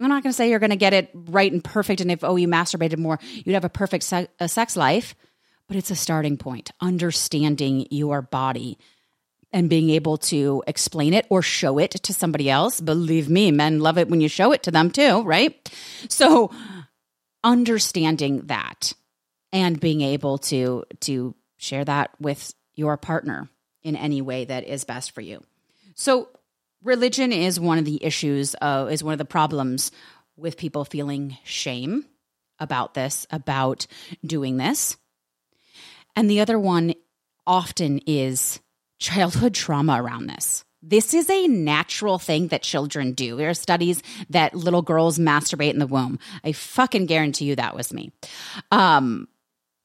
I'm 0.00 0.08
not 0.08 0.22
going 0.22 0.30
to 0.30 0.36
say 0.36 0.50
you're 0.50 0.58
going 0.58 0.70
to 0.70 0.76
get 0.76 0.92
it 0.92 1.10
right 1.14 1.50
and 1.50 1.64
perfect. 1.64 2.00
And 2.00 2.10
if, 2.10 2.22
oh, 2.22 2.36
you 2.36 2.48
masturbated 2.48 2.98
more, 2.98 3.18
you'd 3.32 3.54
have 3.54 3.64
a 3.64 3.70
perfect 3.70 4.12
a 4.38 4.48
sex 4.48 4.76
life. 4.76 5.14
But 5.68 5.76
it's 5.76 5.90
a 5.90 5.96
starting 5.96 6.36
point, 6.36 6.70
understanding 6.80 7.88
your 7.90 8.22
body 8.22 8.78
and 9.56 9.70
being 9.70 9.88
able 9.88 10.18
to 10.18 10.62
explain 10.66 11.14
it 11.14 11.26
or 11.30 11.40
show 11.40 11.78
it 11.78 11.92
to 11.92 12.12
somebody 12.12 12.50
else. 12.50 12.78
Believe 12.78 13.30
me, 13.30 13.50
men 13.50 13.80
love 13.80 13.96
it 13.96 14.06
when 14.06 14.20
you 14.20 14.28
show 14.28 14.52
it 14.52 14.62
to 14.64 14.70
them 14.70 14.90
too, 14.90 15.22
right? 15.22 15.56
So, 16.10 16.50
understanding 17.42 18.42
that 18.48 18.92
and 19.54 19.80
being 19.80 20.02
able 20.02 20.36
to 20.38 20.84
to 21.00 21.34
share 21.56 21.86
that 21.86 22.10
with 22.20 22.52
your 22.74 22.98
partner 22.98 23.48
in 23.82 23.96
any 23.96 24.20
way 24.20 24.44
that 24.44 24.64
is 24.64 24.84
best 24.84 25.12
for 25.12 25.22
you. 25.22 25.42
So, 25.94 26.28
religion 26.82 27.32
is 27.32 27.58
one 27.58 27.78
of 27.78 27.86
the 27.86 28.04
issues 28.04 28.54
is 28.62 29.02
one 29.02 29.12
of 29.12 29.18
the 29.18 29.24
problems 29.24 29.90
with 30.36 30.58
people 30.58 30.84
feeling 30.84 31.38
shame 31.44 32.04
about 32.58 32.92
this, 32.92 33.26
about 33.30 33.86
doing 34.22 34.58
this. 34.58 34.98
And 36.14 36.28
the 36.28 36.40
other 36.40 36.58
one 36.58 36.92
often 37.46 38.00
is 38.06 38.60
childhood 38.98 39.54
trauma 39.54 40.02
around 40.02 40.26
this. 40.26 40.64
This 40.82 41.14
is 41.14 41.28
a 41.28 41.48
natural 41.48 42.18
thing 42.18 42.48
that 42.48 42.62
children 42.62 43.12
do. 43.12 43.36
There 43.36 43.50
are 43.50 43.54
studies 43.54 44.02
that 44.30 44.54
little 44.54 44.82
girls 44.82 45.18
masturbate 45.18 45.72
in 45.72 45.78
the 45.80 45.86
womb. 45.86 46.18
I 46.44 46.52
fucking 46.52 47.06
guarantee 47.06 47.46
you 47.46 47.56
that 47.56 47.74
was 47.74 47.92
me. 47.92 48.12
Um, 48.70 49.26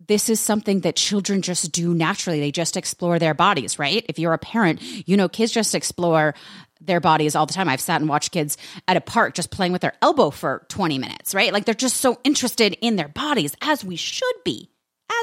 this 0.07 0.29
is 0.29 0.39
something 0.39 0.81
that 0.81 0.95
children 0.95 1.41
just 1.41 1.71
do 1.71 1.93
naturally. 1.93 2.39
They 2.39 2.51
just 2.51 2.77
explore 2.77 3.19
their 3.19 3.33
bodies, 3.33 3.79
right? 3.79 4.05
If 4.09 4.19
you're 4.19 4.33
a 4.33 4.37
parent, 4.37 4.81
you 5.07 5.15
know, 5.15 5.29
kids 5.29 5.51
just 5.51 5.75
explore 5.75 6.33
their 6.79 6.99
bodies 6.99 7.35
all 7.35 7.45
the 7.45 7.53
time. 7.53 7.69
I've 7.69 7.81
sat 7.81 8.01
and 8.01 8.09
watched 8.09 8.31
kids 8.31 8.57
at 8.87 8.97
a 8.97 9.01
park 9.01 9.35
just 9.35 9.51
playing 9.51 9.71
with 9.71 9.81
their 9.81 9.93
elbow 10.01 10.31
for 10.31 10.65
20 10.69 10.97
minutes, 10.97 11.35
right? 11.35 11.53
Like 11.53 11.65
they're 11.65 11.75
just 11.75 11.97
so 11.97 12.19
interested 12.23 12.77
in 12.81 12.95
their 12.95 13.07
bodies, 13.07 13.55
as 13.61 13.83
we 13.83 13.95
should 13.95 14.35
be, 14.43 14.71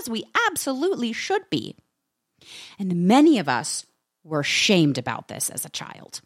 as 0.00 0.08
we 0.08 0.24
absolutely 0.48 1.12
should 1.12 1.48
be. 1.50 1.76
And 2.78 3.06
many 3.06 3.38
of 3.38 3.48
us 3.48 3.86
were 4.24 4.42
shamed 4.42 4.98
about 4.98 5.28
this 5.28 5.50
as 5.50 5.64
a 5.64 5.70
child 5.70 6.20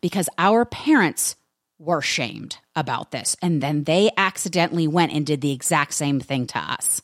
because 0.00 0.28
our 0.38 0.64
parents 0.64 1.36
were 1.78 2.00
shamed 2.00 2.56
about 2.74 3.10
this. 3.10 3.36
And 3.42 3.62
then 3.62 3.84
they 3.84 4.10
accidentally 4.16 4.86
went 4.86 5.12
and 5.12 5.26
did 5.26 5.40
the 5.40 5.52
exact 5.52 5.94
same 5.94 6.20
thing 6.20 6.46
to 6.48 6.58
us. 6.58 7.02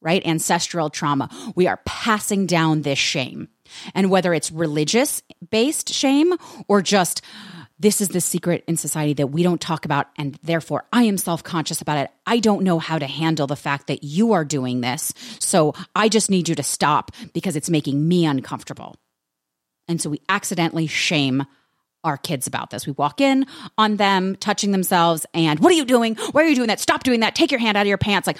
Right? 0.00 0.24
Ancestral 0.24 0.90
trauma. 0.90 1.28
We 1.54 1.66
are 1.66 1.80
passing 1.84 2.46
down 2.46 2.82
this 2.82 2.98
shame. 2.98 3.48
And 3.94 4.10
whether 4.10 4.32
it's 4.32 4.50
religious 4.50 5.22
based 5.50 5.92
shame 5.92 6.34
or 6.68 6.82
just 6.82 7.20
this 7.78 8.00
is 8.00 8.08
the 8.08 8.20
secret 8.20 8.64
in 8.66 8.76
society 8.76 9.14
that 9.14 9.28
we 9.28 9.42
don't 9.42 9.60
talk 9.60 9.84
about, 9.84 10.08
and 10.16 10.38
therefore 10.42 10.84
I 10.92 11.04
am 11.04 11.16
self 11.16 11.44
conscious 11.44 11.80
about 11.80 11.98
it. 11.98 12.10
I 12.26 12.40
don't 12.40 12.64
know 12.64 12.78
how 12.78 12.98
to 12.98 13.06
handle 13.06 13.46
the 13.46 13.56
fact 13.56 13.86
that 13.86 14.02
you 14.02 14.32
are 14.32 14.44
doing 14.44 14.80
this. 14.80 15.12
So 15.38 15.74
I 15.94 16.08
just 16.08 16.30
need 16.30 16.48
you 16.48 16.54
to 16.56 16.62
stop 16.62 17.12
because 17.32 17.56
it's 17.56 17.70
making 17.70 18.06
me 18.06 18.26
uncomfortable. 18.26 18.96
And 19.86 20.00
so 20.00 20.10
we 20.10 20.20
accidentally 20.28 20.86
shame 20.86 21.44
our 22.04 22.16
kids 22.16 22.46
about 22.46 22.70
this. 22.70 22.86
We 22.86 22.92
walk 22.92 23.20
in 23.20 23.46
on 23.76 23.96
them 23.96 24.36
touching 24.36 24.72
themselves, 24.72 25.24
and 25.32 25.60
what 25.60 25.72
are 25.72 25.76
you 25.76 25.84
doing? 25.84 26.16
Why 26.32 26.42
are 26.42 26.48
you 26.48 26.56
doing 26.56 26.68
that? 26.68 26.80
Stop 26.80 27.04
doing 27.04 27.20
that. 27.20 27.34
Take 27.34 27.50
your 27.50 27.60
hand 27.60 27.76
out 27.76 27.82
of 27.82 27.88
your 27.88 27.98
pants. 27.98 28.26
Like 28.26 28.38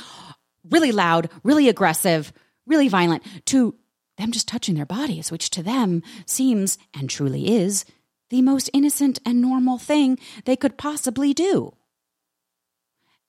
really 0.69 0.93
loud, 0.93 1.31
really 1.45 1.69
aggressive, 1.69 2.33
really 2.67 2.89
violent 2.89 3.23
to 3.47 3.75
them 4.17 4.33
just 4.33 4.49
touching 4.49 4.75
their 4.75 4.87
bodies, 4.87 5.31
which 5.31 5.51
to 5.51 5.63
them 5.63 6.03
seems 6.27 6.77
and 6.93 7.09
truly 7.09 7.57
is 7.57 7.85
the 8.31 8.43
most 8.43 8.71
innocent 8.73 9.19
and 9.25 9.41
normal 9.41 9.79
thing 9.79 10.19
they 10.45 10.57
could 10.57 10.77
possibly 10.77 11.33
do. 11.33 11.75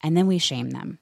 And 0.02 0.16
then 0.16 0.28
we 0.28 0.38
shame 0.38 0.72
them. 0.72 1.00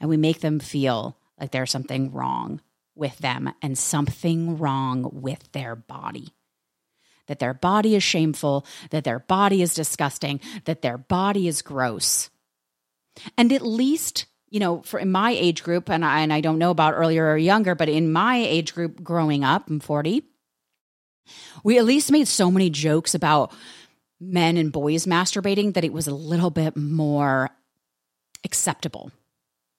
And 0.00 0.08
we 0.08 0.16
make 0.16 0.40
them 0.40 0.58
feel 0.58 1.16
like 1.38 1.50
there's 1.50 1.70
something 1.70 2.12
wrong 2.12 2.60
with 2.94 3.18
them 3.18 3.52
and 3.62 3.76
something 3.76 4.58
wrong 4.58 5.08
with 5.12 5.50
their 5.52 5.74
body. 5.74 6.28
That 7.26 7.38
their 7.38 7.54
body 7.54 7.94
is 7.94 8.02
shameful, 8.02 8.66
that 8.90 9.04
their 9.04 9.18
body 9.18 9.62
is 9.62 9.74
disgusting, 9.74 10.40
that 10.64 10.82
their 10.82 10.98
body 10.98 11.48
is 11.48 11.62
gross. 11.62 12.28
And 13.38 13.52
at 13.52 13.62
least, 13.62 14.26
you 14.50 14.60
know, 14.60 14.82
for 14.82 15.00
in 15.00 15.10
my 15.10 15.30
age 15.30 15.62
group, 15.62 15.88
and 15.88 16.04
I, 16.04 16.20
and 16.20 16.32
I 16.32 16.40
don't 16.40 16.58
know 16.58 16.70
about 16.70 16.94
earlier 16.94 17.26
or 17.30 17.36
younger, 17.38 17.74
but 17.74 17.88
in 17.88 18.12
my 18.12 18.36
age 18.36 18.74
group 18.74 19.02
growing 19.02 19.42
up, 19.42 19.70
I'm 19.70 19.80
40, 19.80 20.22
we 21.62 21.78
at 21.78 21.84
least 21.84 22.12
made 22.12 22.28
so 22.28 22.50
many 22.50 22.70
jokes 22.70 23.14
about 23.14 23.52
men 24.20 24.56
and 24.56 24.72
boys 24.72 25.06
masturbating 25.06 25.74
that 25.74 25.84
it 25.84 25.92
was 25.92 26.06
a 26.06 26.14
little 26.14 26.50
bit 26.50 26.76
more 26.76 27.50
acceptable 28.44 29.10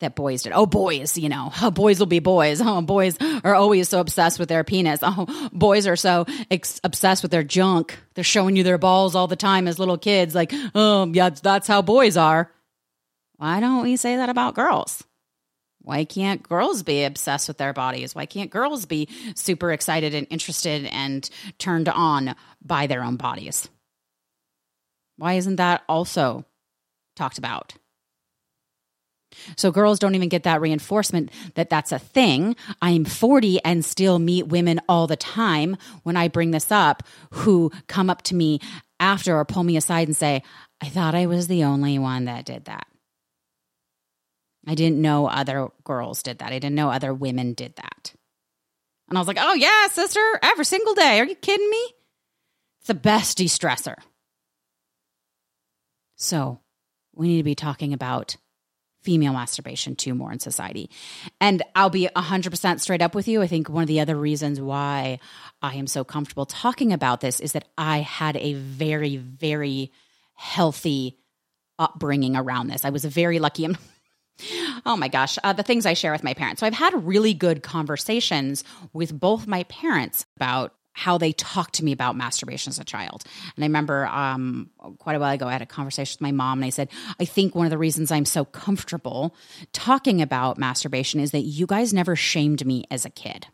that 0.02 0.16
boys 0.16 0.44
did. 0.44 0.54
Oh, 0.54 0.66
boys, 0.66 1.18
you 1.18 1.30
know, 1.30 1.52
oh, 1.62 1.72
boys 1.72 2.00
will 2.00 2.06
be 2.06 2.20
boys. 2.20 2.62
Oh, 2.62 2.82
boys 2.82 3.18
are 3.44 3.56
always 3.56 3.90
so 3.90 4.00
obsessed 4.00 4.40
with 4.40 4.50
their 4.50 4.64
penis. 4.64 5.00
Oh, 5.02 5.50
boys 5.54 5.88
are 5.88 5.96
so 5.96 6.26
ex- 6.52 6.82
obsessed 6.84 7.24
with 7.24 7.32
their 7.32 7.44
junk. 7.44 7.98
They're 8.14 8.24
showing 8.24 8.56
you 8.56 8.64
their 8.64 8.78
balls 8.78 9.16
all 9.16 9.28
the 9.28 9.36
time 9.36 9.68
as 9.68 9.80
little 9.80 9.98
kids. 9.98 10.36
Like, 10.36 10.52
oh, 10.74 11.10
yeah, 11.14 11.30
that's 11.30 11.68
how 11.68 11.82
boys 11.82 12.18
are. 12.18 12.52
Why 13.38 13.60
don't 13.60 13.84
we 13.84 13.96
say 13.96 14.18
that 14.18 14.30
about 14.30 14.56
girls? 14.56 15.04
Why 15.86 16.04
can't 16.04 16.42
girls 16.42 16.82
be 16.82 17.04
obsessed 17.04 17.48
with 17.48 17.60
their 17.60 17.72
bodies? 17.72 18.16
Why 18.16 18.26
can't 18.26 18.50
girls 18.50 18.88
be 18.88 19.08
super 19.36 19.72
excited 19.72 20.16
and 20.16 20.26
interested 20.32 20.86
and 20.86 21.30
turned 21.60 21.88
on 21.88 22.36
by 22.64 22.88
their 22.88 23.04
own 23.04 23.18
bodies? 23.18 23.70
Why 25.18 25.34
isn't 25.34 25.58
that 25.58 25.84
also 25.88 26.44
talked 27.16 27.38
about? 27.38 27.76
So 29.58 29.72
girls 29.72 30.00
don't 30.00 30.16
even 30.16 30.30
get 30.30 30.44
that 30.44 30.60
reinforcement 30.60 31.32
that 31.54 31.70
that's 31.70 31.92
a 31.92 32.00
thing. 32.00 32.56
I'm 32.82 33.06
40 33.06 33.64
and 33.64 33.86
still 33.86 34.18
meet 34.18 34.48
women 34.48 34.82
all 34.90 35.06
the 35.06 35.16
time 35.16 35.78
when 36.02 36.18
I 36.18 36.30
bring 36.30 36.50
this 36.50 36.72
up 36.72 37.04
who 37.30 37.72
come 37.88 38.10
up 38.10 38.24
to 38.24 38.36
me 38.36 38.60
after 39.00 39.38
or 39.38 39.46
pull 39.46 39.64
me 39.64 39.78
aside 39.78 40.08
and 40.08 40.18
say, 40.18 40.42
I 40.82 40.90
thought 40.90 41.14
I 41.14 41.28
was 41.28 41.48
the 41.48 41.66
only 41.66 42.00
one 42.00 42.26
that 42.26 42.46
did 42.46 42.66
that. 42.66 42.88
I 44.68 44.76
didn't 44.76 45.02
know 45.02 45.28
other 45.28 45.70
girls 45.84 46.24
did 46.24 46.40
that. 46.40 46.52
I 46.52 46.60
didn't 46.60 46.76
know 46.76 46.90
other 46.90 47.14
women 47.14 47.54
did 47.54 47.76
that. 47.76 48.14
And 49.08 49.18
I 49.18 49.22
was 49.22 49.28
like, 49.28 49.38
oh, 49.40 49.54
yeah, 49.54 49.88
sister, 49.90 50.40
every 50.42 50.66
single 50.66 50.96
day. 50.96 51.20
Are 51.20 51.26
you 51.26 51.36
kidding 51.36 51.70
me? 51.70 51.94
It's 52.80 52.88
the 52.88 52.96
best 52.96 53.38
de 53.38 53.46
stressor. 53.46 53.96
So 56.16 56.60
we 57.14 57.28
need 57.28 57.38
to 57.38 57.44
be 57.44 57.56
talking 57.56 57.94
about 57.94 58.38
female 59.04 59.34
masturbation 59.34 59.96
too 59.96 60.16
more 60.16 60.32
in 60.32 60.40
society. 60.40 60.90
And 61.40 61.62
I'll 61.76 61.92
be 61.92 62.10
100% 62.16 62.80
straight 62.80 63.04
up 63.04 63.14
with 63.14 63.28
you. 63.28 63.44
I 63.44 63.48
think 63.48 63.70
one 63.70 63.84
of 63.84 63.88
the 63.88 64.00
other 64.00 64.16
reasons 64.16 64.60
why 64.60 65.20
I 65.62 65.76
am 65.76 65.86
so 65.86 66.04
comfortable 66.04 66.48
talking 66.48 66.92
about 66.92 67.22
this 67.22 67.40
is 67.40 67.52
that 67.52 67.68
I 67.78 68.00
had 68.00 68.36
a 68.38 68.54
very, 68.54 69.18
very 69.18 69.92
healthy 70.34 71.20
upbringing 71.78 72.36
around 72.36 72.68
this. 72.68 72.84
I 72.84 72.90
was 72.90 73.06
very 73.06 73.38
lucky. 73.38 73.66
I'm 73.66 73.78
Oh 74.86 74.98
my 74.98 75.08
gosh, 75.08 75.38
uh, 75.44 75.54
the 75.54 75.64
things 75.64 75.86
I 75.86 75.94
share 75.94 76.12
with 76.12 76.24
my 76.24 76.34
parents. 76.34 76.60
So 76.60 76.68
I've 76.68 76.74
had 76.74 77.06
really 77.06 77.34
good 77.34 77.64
conversations 77.64 78.64
with 78.94 79.18
both 79.18 79.48
my 79.48 79.64
parents 79.64 80.26
about 80.36 80.74
how 80.96 81.18
they 81.18 81.34
talked 81.34 81.76
to 81.76 81.84
me 81.84 81.92
about 81.92 82.16
masturbation 82.16 82.70
as 82.70 82.80
a 82.80 82.86
child. 82.86 83.24
And 83.56 83.66
I 83.66 83.68
remember 83.68 84.08
um, 84.08 84.70
quite 84.98 85.18
a 85.18 85.20
while 85.20 85.34
ago, 85.34 85.46
I 85.46 85.52
had 85.52 85.62
a 85.62 85.66
conversation 85.66 86.16
with 86.16 86.22
my 86.22 86.32
mom, 86.32 86.60
and 86.60 86.66
I 86.66 86.70
said, 86.70 86.90
I 87.20 87.26
think 87.26 87.54
one 87.54 87.66
of 87.66 87.70
the 87.70 87.78
reasons 87.78 88.12
I'm 88.12 88.26
so 88.26 88.46
comfortable 88.46 89.36
talking 89.74 90.22
about 90.22 90.58
masturbation 90.58 91.20
is 91.20 91.32
that 91.32 91.42
you 91.42 91.66
guys 91.66 91.94
never 91.94 92.16
shamed 92.16 92.66
me 92.66 92.86
as 92.90 93.04
a 93.04 93.10
kid. 93.10 93.48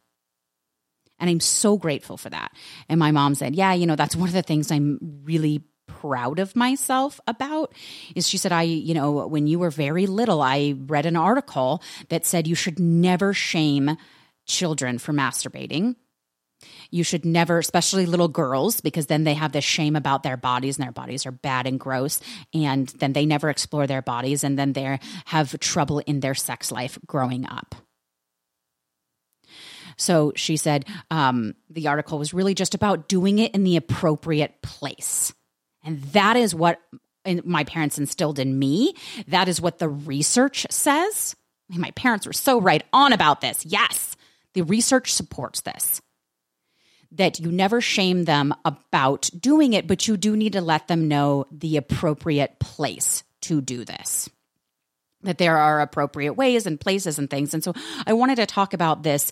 And 1.19 1.29
I'm 1.29 1.39
so 1.39 1.77
grateful 1.77 2.17
for 2.17 2.29
that. 2.29 2.51
And 2.89 2.99
my 2.99 3.11
mom 3.11 3.35
said, 3.35 3.55
Yeah, 3.55 3.73
you 3.73 3.85
know, 3.85 3.95
that's 3.95 4.15
one 4.15 4.27
of 4.27 4.33
the 4.33 4.41
things 4.41 4.71
I'm 4.71 5.21
really 5.23 5.63
proud 6.01 6.39
of 6.39 6.55
myself 6.55 7.19
about 7.27 7.73
is 8.15 8.27
she 8.27 8.37
said, 8.37 8.51
I, 8.51 8.63
you 8.63 8.93
know, 8.93 9.27
when 9.27 9.47
you 9.47 9.59
were 9.59 9.69
very 9.69 10.07
little, 10.07 10.41
I 10.41 10.75
read 10.77 11.05
an 11.05 11.15
article 11.15 11.81
that 12.09 12.25
said 12.25 12.47
you 12.47 12.55
should 12.55 12.79
never 12.79 13.33
shame 13.33 13.97
children 14.45 14.97
for 14.97 15.13
masturbating. 15.13 15.95
You 16.91 17.03
should 17.03 17.25
never, 17.25 17.59
especially 17.59 18.05
little 18.05 18.27
girls, 18.27 18.81
because 18.81 19.07
then 19.07 19.23
they 19.23 19.33
have 19.33 19.51
this 19.51 19.63
shame 19.63 19.95
about 19.95 20.23
their 20.23 20.37
bodies 20.37 20.77
and 20.77 20.83
their 20.83 20.91
bodies 20.91 21.25
are 21.25 21.31
bad 21.31 21.65
and 21.65 21.79
gross. 21.79 22.19
And 22.53 22.87
then 22.87 23.13
they 23.13 23.25
never 23.25 23.49
explore 23.49 23.87
their 23.87 24.01
bodies 24.01 24.43
and 24.43 24.59
then 24.59 24.73
they 24.73 24.99
have 25.25 25.57
trouble 25.59 25.99
in 25.99 26.19
their 26.19 26.35
sex 26.35 26.71
life 26.71 26.99
growing 27.07 27.47
up. 27.47 27.75
So 29.97 30.33
she 30.35 30.57
said 30.57 30.85
um, 31.09 31.53
the 31.69 31.87
article 31.87 32.17
was 32.17 32.33
really 32.33 32.55
just 32.55 32.75
about 32.75 33.07
doing 33.07 33.39
it 33.39 33.53
in 33.53 33.63
the 33.63 33.77
appropriate 33.77 34.61
place. 34.61 35.33
And 35.83 36.01
that 36.13 36.37
is 36.37 36.53
what 36.55 36.79
my 37.43 37.63
parents 37.63 37.97
instilled 37.99 38.39
in 38.39 38.57
me. 38.57 38.93
That 39.27 39.47
is 39.47 39.61
what 39.61 39.79
the 39.79 39.89
research 39.89 40.65
says. 40.69 41.35
My 41.69 41.91
parents 41.91 42.25
were 42.25 42.33
so 42.33 42.59
right 42.59 42.83
on 42.91 43.13
about 43.13 43.41
this. 43.41 43.65
Yes, 43.65 44.15
the 44.53 44.63
research 44.63 45.13
supports 45.13 45.61
this. 45.61 46.01
that 47.11 47.39
you 47.39 47.51
never 47.51 47.81
shame 47.81 48.23
them 48.23 48.53
about 48.63 49.29
doing 49.37 49.73
it, 49.73 49.87
but 49.87 50.07
you 50.07 50.17
do 50.17 50.35
need 50.35 50.53
to 50.53 50.61
let 50.61 50.87
them 50.87 51.07
know 51.07 51.45
the 51.51 51.77
appropriate 51.77 52.59
place 52.59 53.23
to 53.41 53.61
do 53.61 53.83
this 53.83 54.29
that 55.23 55.37
there 55.37 55.57
are 55.57 55.81
appropriate 55.81 56.33
ways 56.33 56.65
and 56.65 56.79
places 56.79 57.19
and 57.19 57.29
things. 57.29 57.53
And 57.53 57.63
so 57.63 57.73
I 58.05 58.13
wanted 58.13 58.35
to 58.37 58.45
talk 58.45 58.73
about 58.73 59.03
this 59.03 59.31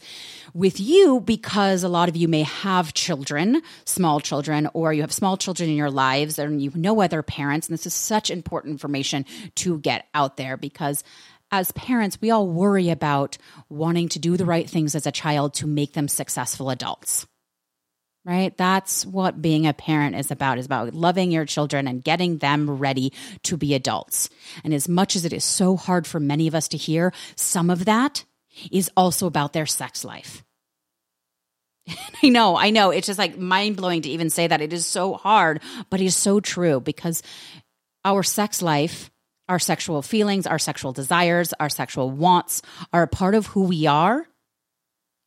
with 0.53 0.79
you 0.79 1.19
because 1.21 1.83
a 1.83 1.89
lot 1.89 2.09
of 2.09 2.15
you 2.15 2.27
may 2.27 2.43
have 2.43 2.93
children, 2.93 3.61
small 3.85 4.19
children, 4.19 4.69
or 4.73 4.93
you 4.93 5.01
have 5.01 5.11
small 5.11 5.37
children 5.37 5.69
in 5.69 5.75
your 5.75 5.91
lives 5.91 6.39
and 6.39 6.61
you 6.61 6.71
know 6.75 7.01
other 7.01 7.23
parents. 7.23 7.67
And 7.67 7.73
this 7.73 7.85
is 7.85 7.93
such 7.93 8.29
important 8.29 8.73
information 8.73 9.25
to 9.55 9.79
get 9.79 10.07
out 10.13 10.37
there 10.37 10.57
because 10.57 11.03
as 11.51 11.71
parents, 11.71 12.19
we 12.21 12.29
all 12.29 12.47
worry 12.47 12.89
about 12.89 13.37
wanting 13.69 14.09
to 14.09 14.19
do 14.19 14.37
the 14.37 14.45
right 14.45 14.69
things 14.69 14.93
as 14.93 15.07
a 15.07 15.11
child 15.11 15.55
to 15.55 15.67
make 15.67 15.93
them 15.93 16.07
successful 16.07 16.69
adults 16.69 17.25
right 18.25 18.57
that's 18.57 19.05
what 19.05 19.41
being 19.41 19.65
a 19.67 19.73
parent 19.73 20.15
is 20.15 20.31
about 20.31 20.57
is 20.57 20.65
about 20.65 20.93
loving 20.93 21.31
your 21.31 21.45
children 21.45 21.87
and 21.87 22.03
getting 22.03 22.37
them 22.37 22.69
ready 22.69 23.13
to 23.43 23.57
be 23.57 23.73
adults 23.73 24.29
and 24.63 24.73
as 24.73 24.87
much 24.87 25.15
as 25.15 25.25
it 25.25 25.33
is 25.33 25.43
so 25.43 25.75
hard 25.75 26.05
for 26.05 26.19
many 26.19 26.47
of 26.47 26.55
us 26.55 26.67
to 26.67 26.77
hear 26.77 27.13
some 27.35 27.69
of 27.69 27.85
that 27.85 28.25
is 28.71 28.89
also 28.97 29.27
about 29.27 29.53
their 29.53 29.65
sex 29.65 30.03
life 30.03 30.43
I 32.23 32.29
know, 32.29 32.55
I 32.55 32.69
know. 32.69 32.91
It's 32.91 33.07
just 33.07 33.19
like 33.19 33.37
mind 33.37 33.77
blowing 33.77 34.01
to 34.03 34.09
even 34.09 34.29
say 34.29 34.47
that. 34.47 34.61
It 34.61 34.73
is 34.73 34.85
so 34.85 35.13
hard, 35.13 35.61
but 35.89 36.01
it 36.01 36.05
is 36.05 36.15
so 36.15 36.39
true 36.39 36.79
because 36.79 37.23
our 38.05 38.23
sex 38.23 38.61
life, 38.61 39.09
our 39.47 39.59
sexual 39.59 40.01
feelings, 40.01 40.47
our 40.47 40.59
sexual 40.59 40.93
desires, 40.93 41.53
our 41.59 41.69
sexual 41.69 42.09
wants 42.11 42.61
are 42.93 43.03
a 43.03 43.07
part 43.07 43.35
of 43.35 43.47
who 43.47 43.63
we 43.63 43.87
are. 43.87 44.27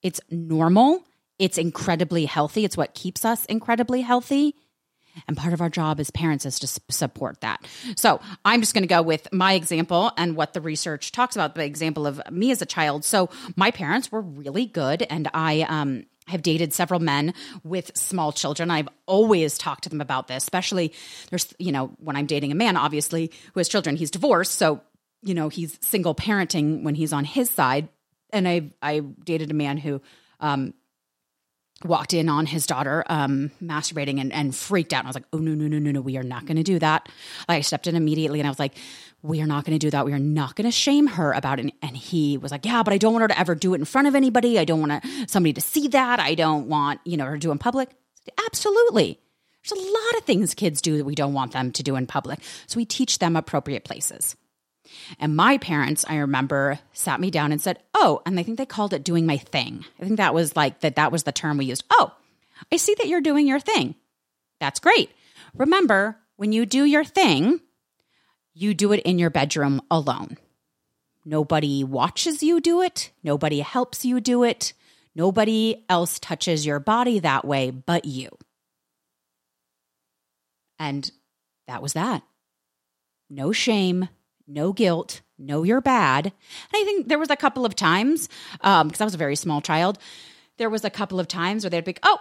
It's 0.03 0.21
normal 0.31 1.05
it's 1.43 1.59
incredibly 1.59 2.25
healthy. 2.25 2.65
It's 2.65 2.77
what 2.77 2.95
keeps 2.95 3.25
us 3.25 3.45
incredibly 3.47 4.01
healthy. 4.01 4.55
And 5.27 5.37
part 5.37 5.53
of 5.53 5.61
our 5.61 5.69
job 5.69 5.99
as 5.99 6.09
parents 6.13 6.47
is 6.47 6.61
to 6.61 6.69
support 6.91 7.41
that. 7.41 7.67
So 7.97 8.21
I'm 8.45 8.61
just 8.61 8.75
going 8.75 8.85
to 8.85 8.89
go 8.89 9.03
with 9.03 9.27
my 9.33 9.55
example 9.55 10.13
and 10.17 10.37
what 10.37 10.53
the 10.53 10.61
research 10.61 11.11
talks 11.11 11.35
about 11.35 11.57
the 11.57 11.65
example 11.65 12.07
of 12.07 12.23
me 12.31 12.53
as 12.53 12.63
a 12.63 12.67
child. 12.67 13.05
So 13.05 13.29
my 13.57 13.73
parents 13.73 14.13
were 14.13 14.21
really 14.21 14.67
good, 14.67 15.03
and 15.11 15.29
I 15.35 15.67
um, 15.69 16.05
have 16.29 16.43
dated 16.43 16.73
several 16.73 17.01
men 17.01 17.35
with 17.65 17.91
small 17.97 18.31
children. 18.31 18.71
I've 18.71 18.89
always 19.07 19.59
talked 19.59 19.83
to 19.83 19.91
them 19.91 20.01
about 20.01 20.29
this, 20.29 20.45
especially 20.45 20.95
there's, 21.31 21.53
you 21.59 21.73
know, 21.73 21.89
when 21.99 22.15
I'm 22.15 22.27
dating 22.27 22.53
a 22.53 22.55
man, 22.55 22.77
obviously, 22.77 23.33
who 23.53 23.61
has 23.61 23.69
children, 23.69 23.97
he's 23.97 24.13
divorced. 24.13 24.53
So, 24.53 24.81
you 25.23 25.35
know, 25.35 25.49
he's 25.49 25.77
single 25.83 26.15
parenting 26.15 26.85
when 26.85 26.95
he's 26.95 27.13
on 27.13 27.25
his 27.25 27.51
side. 27.51 27.89
And 28.31 28.47
I 28.49 28.71
I 28.81 29.01
dated 29.01 29.51
a 29.51 29.55
man 29.55 29.77
who 29.77 30.01
um, 30.41 30.75
walked 31.85 32.15
in 32.15 32.29
on 32.29 32.47
his 32.47 32.67
daughter 32.67 33.05
um, 33.09 33.51
masturbating 33.63 34.21
and, 34.21 34.33
and 34.33 34.55
freaked 34.55 34.93
out. 34.93 35.01
And 35.01 35.09
I 35.09 35.11
was 35.11 35.17
like, 35.17 35.27
oh, 35.33 35.39
no, 35.39 35.55
no, 35.55 35.67
no, 35.67 35.79
no, 35.79 35.91
no, 35.91 36.01
we 36.01 36.17
are 36.17 36.23
not 36.23 36.47
going 36.47 36.57
to 36.57 36.63
do 36.63 36.79
that. 36.79 37.09
I 37.49 37.61
stepped 37.61 37.87
in 37.87 37.97
immediately 37.97 38.41
and 38.41 38.47
I 38.47 38.51
was 38.51 38.59
like, 38.59 38.75
we 39.23 39.41
are 39.41 39.47
not 39.47 39.65
going 39.65 39.79
to 39.79 39.85
do 39.85 39.91
that. 39.91 40.05
We 40.05 40.13
are 40.13 40.19
not 40.19 40.57
going 40.57 40.65
to 40.65 40.73
shame 40.73 41.07
her 41.07 41.33
about 41.33 41.61
it. 41.61 41.73
And 41.81 41.97
he 41.97 42.37
was 42.39 42.51
like, 42.51 42.65
yeah, 42.67 42.83
but 42.83 42.93
I 42.93 42.99
don't 42.99 43.13
want 43.13 43.23
her 43.23 43.29
to 43.29 43.39
ever 43.39 43.55
do 43.55 43.75
it 43.75 43.79
in 43.79 43.85
front 43.85 44.09
of 44.09 44.15
anybody. 44.15 44.59
I 44.59 44.65
don't 44.65 44.81
want 44.81 45.05
somebody 45.29 45.53
to 45.53 45.61
see 45.61 45.89
that. 45.89 46.19
I 46.19 46.35
don't 46.35 46.67
want, 46.69 47.01
you 47.05 47.17
know, 47.17 47.27
her 47.27 47.35
to 47.35 47.39
do 47.39 47.53
in 47.53 47.59
public. 47.59 47.91
Absolutely. 48.47 49.21
There's 49.65 49.81
a 49.81 49.85
lot 49.85 50.19
of 50.19 50.25
things 50.25 50.55
kids 50.55 50.83
do 50.83 50.97
that 50.99 51.05
we 51.05 51.15
don't 51.15 51.35
want 51.35 51.53
them 51.53 51.71
to 51.73 51.83
do 51.85 51.95
in 51.95 52.07
public. 52.07 52.41
So 52.67 52.79
we 52.79 52.85
teach 52.85 53.21
them 53.21 53.37
appropriate 53.37 53.85
places. 53.85 54.37
And 55.19 55.37
my 55.37 55.59
parents, 55.59 56.05
I 56.09 56.17
remember, 56.17 56.79
sat 56.93 57.21
me 57.21 57.31
down 57.31 57.53
and 57.53 57.61
said, 57.61 57.79
Oh, 57.95 58.23
and 58.27 58.39
I 58.39 58.43
think 58.43 58.59
they 58.59 58.67
called 58.67 58.93
it 58.93 59.05
doing 59.05 59.27
my 59.27 59.37
thing. 59.37 59.85
I 60.01 60.05
think 60.05 60.17
that 60.17 60.35
was 60.35 60.57
like 60.57 60.81
that, 60.81 60.97
that 60.97 61.13
was 61.13 61.23
the 61.23 61.33
term 61.33 61.59
we 61.59 61.67
used. 61.67 61.85
Oh, 61.91 62.13
I 62.71 62.77
see 62.77 62.95
that 62.99 63.09
you're 63.09 63.21
doing 63.21 63.47
your 63.47 63.61
thing. 63.61 63.95
That's 64.61 64.81
great. 64.81 65.11
Remember, 65.55 66.17
when 66.37 66.53
you 66.53 66.67
do 66.67 66.85
your 66.85 67.05
thing, 67.05 67.61
you 68.55 68.75
do 68.75 68.93
it 68.93 69.01
in 69.01 69.19
your 69.19 69.31
bedroom 69.31 69.81
alone. 69.91 70.39
Nobody 71.25 71.85
watches 71.85 72.43
you 72.43 72.61
do 72.61 72.83
it, 72.83 73.11
nobody 73.23 73.61
helps 73.61 74.05
you 74.05 74.21
do 74.21 74.43
it, 74.43 74.73
nobody 75.15 75.85
else 75.89 76.19
touches 76.19 76.67
your 76.67 76.81
body 76.81 77.21
that 77.21 77.45
way 77.45 77.71
but 77.71 78.05
you. 78.05 78.29
And 80.79 81.09
that 81.69 81.81
was 81.81 81.93
that. 81.93 82.23
No 83.31 83.53
shame, 83.53 84.09
no 84.47 84.73
guilt, 84.73 85.23
know 85.39 85.63
you're 85.63 85.81
bad. 85.81 86.27
And 86.27 86.35
I 86.75 86.85
think 86.85 87.09
there 87.09 87.19
was 87.19 87.31
a 87.31 87.37
couple 87.37 87.65
of 87.65 87.75
times, 87.75 88.29
um, 88.61 88.89
because 88.89 89.01
um, 89.01 89.05
I 89.05 89.07
was 89.07 89.15
a 89.15 89.19
very 89.19 89.37
small 89.37 89.61
child, 89.61 89.99
there 90.59 90.71
was 90.71 90.85
a 90.85 90.91
couple 90.91 91.21
of 91.21 91.29
times 91.29 91.65
where 91.65 91.71
they'd 91.71 91.85
be, 91.85 91.97
oh, 92.03 92.19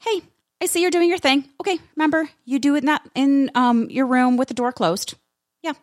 hey, 0.00 0.22
I 0.60 0.66
see 0.66 0.80
you're 0.80 0.90
doing 0.90 1.08
your 1.08 1.18
thing. 1.18 1.48
Okay, 1.60 1.78
remember, 1.96 2.28
you 2.44 2.58
do 2.58 2.74
it 2.74 2.78
in, 2.78 2.86
that, 2.86 3.08
in 3.14 3.50
um, 3.54 3.90
your 3.90 4.06
room 4.06 4.36
with 4.36 4.48
the 4.48 4.54
door 4.54 4.72
closed. 4.72 5.14
Yeah. 5.62 5.74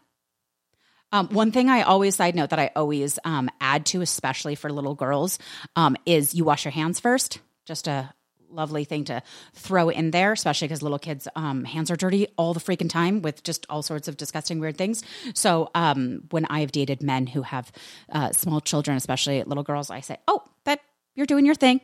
Um, 1.11 1.27
one 1.29 1.51
thing 1.51 1.69
I 1.69 1.83
always, 1.83 2.15
side 2.15 2.35
note 2.35 2.51
that 2.51 2.59
I 2.59 2.71
always 2.75 3.19
um, 3.23 3.49
add 3.59 3.85
to, 3.87 4.01
especially 4.01 4.55
for 4.55 4.71
little 4.71 4.95
girls, 4.95 5.39
um, 5.75 5.97
is 6.05 6.33
you 6.33 6.43
wash 6.45 6.65
your 6.65 6.71
hands 6.71 6.99
first. 6.99 7.39
Just 7.65 7.87
a, 7.87 8.13
lovely 8.53 8.83
thing 8.83 9.05
to 9.05 9.21
throw 9.53 9.89
in 9.89 10.11
there, 10.11 10.31
especially 10.31 10.67
because 10.67 10.81
little 10.81 10.99
kids' 10.99 11.27
um, 11.35 11.63
hands 11.63 11.91
are 11.91 11.95
dirty 11.95 12.27
all 12.37 12.53
the 12.53 12.59
freaking 12.59 12.89
time 12.89 13.21
with 13.21 13.43
just 13.43 13.65
all 13.69 13.81
sorts 13.81 14.07
of 14.07 14.17
disgusting, 14.17 14.59
weird 14.59 14.77
things. 14.77 15.03
So 15.33 15.69
um, 15.75 16.23
when 16.31 16.45
I've 16.45 16.71
dated 16.71 17.01
men 17.01 17.27
who 17.27 17.41
have 17.41 17.71
uh, 18.11 18.31
small 18.31 18.61
children, 18.61 18.97
especially 18.97 19.43
little 19.43 19.63
girls, 19.63 19.89
I 19.89 20.01
say, 20.01 20.17
"Oh, 20.27 20.43
that 20.65 20.81
you're 21.15 21.25
doing 21.25 21.45
your 21.45 21.55
thing." 21.55 21.81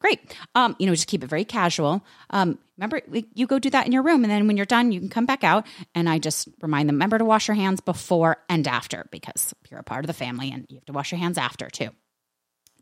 Great. 0.00 0.34
Um, 0.54 0.76
you 0.78 0.86
know, 0.86 0.94
just 0.94 1.08
keep 1.08 1.22
it 1.22 1.28
very 1.28 1.44
casual. 1.44 2.02
Um, 2.30 2.58
remember, 2.78 3.02
you 3.34 3.46
go 3.46 3.58
do 3.58 3.68
that 3.68 3.84
in 3.84 3.92
your 3.92 4.02
room, 4.02 4.24
and 4.24 4.30
then 4.30 4.46
when 4.46 4.56
you're 4.56 4.64
done, 4.64 4.92
you 4.92 5.00
can 5.00 5.10
come 5.10 5.26
back 5.26 5.44
out. 5.44 5.66
And 5.94 6.08
I 6.08 6.18
just 6.18 6.48
remind 6.62 6.88
them, 6.88 6.96
remember 6.96 7.18
to 7.18 7.24
wash 7.24 7.48
your 7.48 7.54
hands 7.54 7.80
before 7.80 8.38
and 8.48 8.66
after, 8.66 9.06
because 9.10 9.54
you're 9.70 9.80
a 9.80 9.84
part 9.84 10.04
of 10.04 10.06
the 10.06 10.14
family, 10.14 10.50
and 10.50 10.64
you 10.70 10.76
have 10.76 10.86
to 10.86 10.94
wash 10.94 11.12
your 11.12 11.18
hands 11.18 11.36
after 11.36 11.68
too 11.68 11.90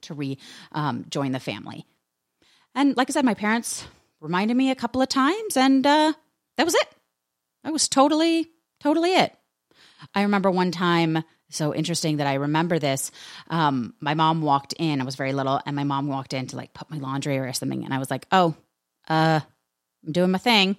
to 0.02 0.14
rejoin 0.14 0.36
um, 0.72 1.32
the 1.32 1.40
family. 1.40 1.86
And 2.74 2.96
like 2.96 3.10
I 3.10 3.12
said, 3.12 3.24
my 3.24 3.34
parents 3.34 3.86
reminded 4.20 4.56
me 4.56 4.70
a 4.70 4.76
couple 4.76 5.02
of 5.02 5.08
times, 5.08 5.56
and 5.56 5.86
uh, 5.86 6.12
that 6.56 6.64
was 6.64 6.74
it. 6.74 6.88
That 7.64 7.72
was 7.72 7.88
totally, 7.88 8.50
totally 8.80 9.14
it. 9.14 9.34
I 10.14 10.22
remember 10.22 10.50
one 10.50 10.70
time, 10.70 11.24
so 11.50 11.74
interesting 11.74 12.18
that 12.18 12.26
I 12.26 12.34
remember 12.34 12.78
this. 12.78 13.10
Um, 13.48 13.94
my 14.00 14.14
mom 14.14 14.42
walked 14.42 14.74
in, 14.74 15.00
I 15.00 15.04
was 15.04 15.16
very 15.16 15.32
little, 15.32 15.60
and 15.66 15.74
my 15.74 15.84
mom 15.84 16.08
walked 16.08 16.34
in 16.34 16.46
to 16.48 16.56
like 16.56 16.72
put 16.72 16.90
my 16.90 16.98
laundry 16.98 17.38
or 17.38 17.52
something. 17.52 17.84
And 17.84 17.94
I 17.94 17.98
was 17.98 18.10
like, 18.10 18.26
oh, 18.30 18.54
uh, 19.08 19.40
I'm 20.04 20.12
doing 20.12 20.30
my 20.30 20.38
thing. 20.38 20.76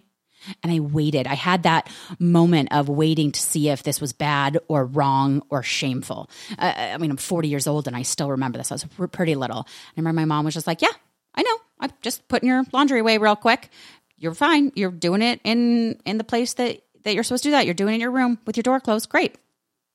And 0.63 0.71
I 0.71 0.79
waited. 0.79 1.27
I 1.27 1.33
had 1.33 1.63
that 1.63 1.89
moment 2.17 2.69
of 2.71 2.87
waiting 2.87 3.33
to 3.33 3.39
see 3.39 3.67
if 3.67 3.83
this 3.83 3.99
was 3.99 4.13
bad 4.13 4.57
or 4.69 4.85
wrong 4.85 5.41
or 5.49 5.63
shameful. 5.63 6.29
Uh, 6.57 6.73
I 6.77 6.97
mean, 6.97 7.11
I'm 7.11 7.17
40 7.17 7.49
years 7.49 7.67
old 7.67 7.87
and 7.87 7.95
I 7.95 8.03
still 8.03 8.31
remember 8.31 8.57
this. 8.57 8.71
I 8.71 8.75
was 8.75 8.85
pretty 9.11 9.35
little. 9.35 9.65
I 9.67 9.91
remember 9.97 10.21
my 10.21 10.25
mom 10.25 10.45
was 10.45 10.53
just 10.53 10.65
like, 10.65 10.81
yeah, 10.81 10.93
I 11.35 11.41
know. 11.41 11.57
I'm 11.79 11.91
just 12.01 12.27
putting 12.27 12.49
your 12.49 12.63
laundry 12.73 12.99
away 12.99 13.17
real 13.17 13.35
quick. 13.35 13.69
You're 14.17 14.33
fine. 14.33 14.71
You're 14.75 14.91
doing 14.91 15.21
it 15.21 15.39
in 15.43 15.99
in 16.05 16.17
the 16.17 16.23
place 16.23 16.53
that 16.55 16.81
that 17.03 17.13
you're 17.13 17.23
supposed 17.23 17.43
to 17.43 17.49
do 17.49 17.51
that. 17.51 17.65
You're 17.65 17.73
doing 17.73 17.93
it 17.93 17.95
in 17.95 18.01
your 18.01 18.11
room 18.11 18.37
with 18.45 18.57
your 18.57 18.63
door 18.63 18.79
closed. 18.79 19.09
Great. 19.09 19.37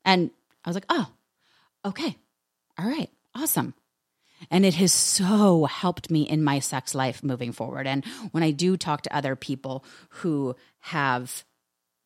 And 0.04 0.30
I 0.64 0.68
was 0.68 0.76
like, 0.76 0.86
"Oh, 0.88 1.08
okay. 1.84 2.16
All 2.78 2.86
right. 2.86 3.10
Awesome." 3.34 3.74
And 4.50 4.64
it 4.64 4.74
has 4.74 4.92
so 4.92 5.64
helped 5.64 6.10
me 6.10 6.22
in 6.22 6.42
my 6.42 6.58
sex 6.58 6.94
life 6.94 7.22
moving 7.22 7.52
forward. 7.52 7.86
And 7.86 8.04
when 8.32 8.42
I 8.42 8.50
do 8.50 8.76
talk 8.76 9.02
to 9.02 9.16
other 9.16 9.36
people 9.36 9.84
who 10.10 10.56
have 10.80 11.44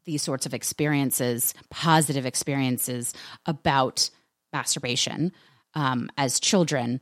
these 0.04 0.22
sorts 0.22 0.46
of 0.46 0.54
experiences, 0.54 1.54
positive 1.70 2.26
experiences 2.26 3.12
about 3.46 4.10
masturbation 4.52 5.32
um, 5.74 6.10
as 6.16 6.40
children, 6.40 7.00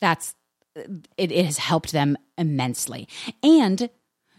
that's 0.00 0.34
it, 0.76 1.32
it 1.32 1.44
has 1.44 1.58
helped 1.58 1.92
them 1.92 2.16
immensely. 2.38 3.08
And 3.42 3.90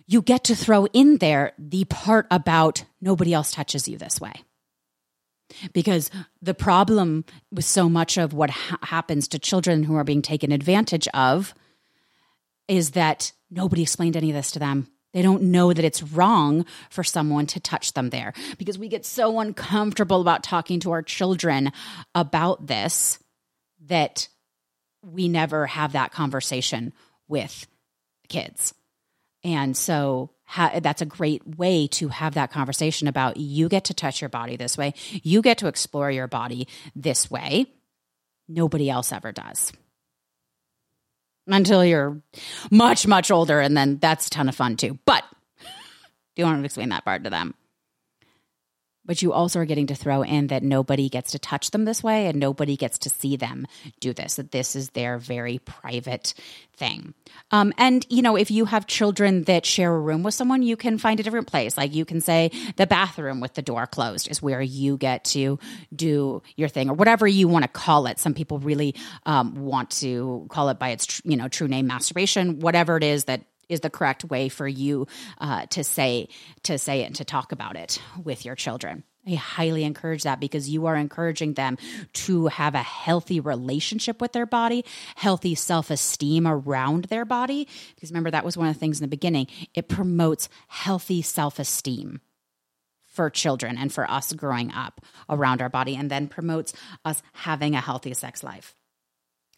you 0.06 0.22
get 0.22 0.46
to 0.46 0.56
throw 0.56 0.86
in 0.88 1.18
there 1.18 1.54
the 1.58 1.86
part 1.86 2.28
about 2.32 2.86
nobody 3.02 3.34
else 3.34 3.52
touches 3.52 3.88
you 3.88 3.98
this 3.98 4.22
way. 4.22 4.34
Because 5.74 6.12
the 6.42 6.54
problem 6.54 7.26
with 7.52 7.66
so 7.66 7.90
much 7.90 8.18
of 8.18 8.34
what 8.34 8.50
ha- 8.50 8.80
happens 8.84 9.28
to 9.30 9.40
children 9.40 9.84
who 9.84 9.96
are 9.96 10.04
being 10.04 10.22
taken 10.22 10.52
advantage 10.52 11.08
of 11.14 11.54
is 12.68 12.92
that 12.92 13.32
nobody 13.50 13.82
explained 13.82 14.18
any 14.18 14.30
of 14.30 14.36
this 14.36 14.52
to 14.52 14.60
them. 14.60 14.88
They 15.14 15.22
don't 15.22 15.44
know 15.44 15.72
that 15.72 15.86
it's 15.86 16.04
wrong 16.04 16.66
for 16.90 17.04
someone 17.04 17.48
to 17.48 17.62
touch 17.62 17.94
them 17.94 18.10
there 18.10 18.34
because 18.58 18.78
we 18.78 18.90
get 18.90 19.06
so 19.06 19.40
uncomfortable 19.40 20.20
about 20.20 20.44
talking 20.44 20.82
to 20.82 20.92
our 20.92 21.02
children 21.02 21.72
about 22.14 22.68
this 22.68 23.18
that 23.86 24.28
we 25.04 25.28
never 25.28 25.66
have 25.68 25.94
that 25.94 26.12
conversation 26.12 26.94
with 27.28 27.68
kids. 28.30 28.74
And 29.44 29.78
so 29.78 30.32
ha- 30.46 30.80
that's 30.82 31.02
a 31.02 31.06
great 31.06 31.46
way 31.58 31.88
to 31.88 32.08
have 32.10 32.34
that 32.34 32.52
conversation 32.52 33.08
about 33.08 33.38
you 33.38 33.70
get 33.70 33.86
to 33.86 33.94
touch 33.94 34.22
your 34.22 34.30
body 34.30 34.56
this 34.58 34.78
way, 34.78 34.94
you 35.24 35.42
get 35.42 35.60
to 35.60 35.68
explore 35.68 36.10
your 36.12 36.28
body 36.28 36.68
this 36.96 37.30
way. 37.30 37.68
Nobody 38.48 38.90
else 38.90 39.12
ever 39.12 39.32
does. 39.32 39.72
until 41.50 41.84
you're 41.86 42.22
much, 42.72 43.08
much 43.08 43.32
older. 43.32 43.60
And 43.62 43.76
then 43.78 43.98
that's 44.00 44.28
a 44.28 44.30
ton 44.30 44.50
of 44.50 44.56
fun 44.56 44.76
too. 44.76 45.00
But 45.06 45.24
do 45.62 46.42
you 46.42 46.46
want 46.46 46.60
to 46.60 46.66
explain 46.66 46.90
that 46.90 47.06
part 47.06 47.24
to 47.24 47.30
them? 47.30 47.56
But 49.08 49.22
you 49.22 49.34
also 49.34 49.60
are 49.60 49.66
getting 49.66 49.88
to 49.88 49.96
throw 49.96 50.22
in 50.22 50.48
that 50.48 50.62
nobody 50.62 51.10
gets 51.10 51.32
to 51.32 51.40
touch 51.40 51.72
them 51.72 51.86
this 51.86 52.04
way 52.04 52.28
and 52.28 52.40
nobody 52.40 52.78
gets 52.78 53.00
to 53.00 53.10
see 53.10 53.36
them 53.38 53.66
do 54.00 54.14
this, 54.14 54.36
that 54.36 54.52
this 54.52 54.76
is 54.76 54.92
their 54.92 55.18
very 55.18 55.58
private 55.60 56.36
thing. 56.76 57.16
Um, 57.52 57.74
and, 57.78 58.06
you 58.10 58.22
know, 58.22 58.36
if 58.36 58.52
you 58.52 58.66
have 58.66 58.86
children 58.86 59.44
that 59.46 59.66
share 59.66 59.94
a 59.94 60.00
room 60.00 60.22
with 60.22 60.34
someone, 60.34 60.62
you 60.62 60.78
can 60.78 60.98
find 60.98 61.20
a 61.20 61.24
different 61.24 61.48
place. 61.48 61.78
Like 61.78 61.96
you 61.96 62.06
can 62.06 62.22
say 62.22 62.52
the 62.76 62.86
bathroom 62.86 63.40
with 63.40 63.56
the 63.56 63.62
door 63.62 63.88
closed 63.88 64.30
is 64.30 64.42
where 64.42 64.62
you 64.62 64.98
get 64.98 65.24
to 65.26 65.58
do 65.96 66.44
your 66.56 66.70
thing 66.70 66.90
or 66.90 66.94
whatever 66.94 67.28
you 67.28 67.48
want 67.48 67.64
to 67.64 67.70
call 67.70 68.06
it. 68.06 68.20
Some 68.20 68.34
people 68.34 68.60
really 68.60 68.94
um, 69.26 69.56
want 69.56 69.90
to 70.02 70.46
call 70.50 70.70
it 70.70 70.78
by 70.78 70.90
its, 70.90 71.06
tr- 71.06 71.22
you 71.26 71.38
know, 71.38 71.48
true 71.48 71.68
name, 71.68 71.88
masturbation, 71.88 72.60
whatever 72.60 72.98
it 72.98 73.04
is 73.04 73.24
that 73.26 73.42
is 73.70 73.82
the 73.82 73.90
correct 73.90 74.26
way 74.26 74.50
for 74.50 74.68
you 74.68 75.08
uh, 75.40 75.66
to 75.68 75.84
say 75.84 76.30
to 76.64 76.78
say 76.78 77.02
it 77.02 77.06
and 77.06 77.16
to 77.16 77.26
talk 77.26 77.52
about 77.52 77.76
it 77.76 78.02
with 78.24 78.46
your 78.46 78.56
children. 78.56 79.04
I 79.28 79.36
highly 79.36 79.84
encourage 79.84 80.24
that 80.24 80.40
because 80.40 80.70
you 80.70 80.86
are 80.86 80.96
encouraging 80.96 81.54
them 81.54 81.78
to 82.14 82.48
have 82.48 82.76
a 82.76 82.84
healthy 82.84 83.40
relationship 83.40 84.22
with 84.22 84.32
their 84.32 84.46
body, 84.46 84.86
healthy 85.16 85.56
self 85.56 85.92
esteem 85.92 86.48
around 86.48 87.06
their 87.06 87.26
body. 87.26 87.68
Because 87.96 88.12
remember, 88.12 88.32
that 88.32 88.46
was 88.46 88.58
one 88.58 88.68
of 88.68 88.76
the 88.76 88.80
things 88.80 89.00
in 89.00 89.04
the 89.04 89.10
beginning. 89.10 89.48
It 89.74 89.90
promotes 89.90 90.48
healthy 90.68 91.22
self 91.22 91.60
esteem 91.60 92.22
for 93.06 93.30
children 93.30 93.78
and 93.78 93.92
for 93.92 94.10
us 94.10 94.32
growing 94.32 94.72
up 94.72 95.02
around 95.28 95.62
our 95.62 95.70
body, 95.70 95.96
and 95.96 96.10
then 96.10 96.28
promotes 96.28 96.72
us 97.04 97.22
having 97.34 97.76
a 97.76 97.82
healthy 97.82 98.14
sex 98.14 98.44
life. 98.44 98.76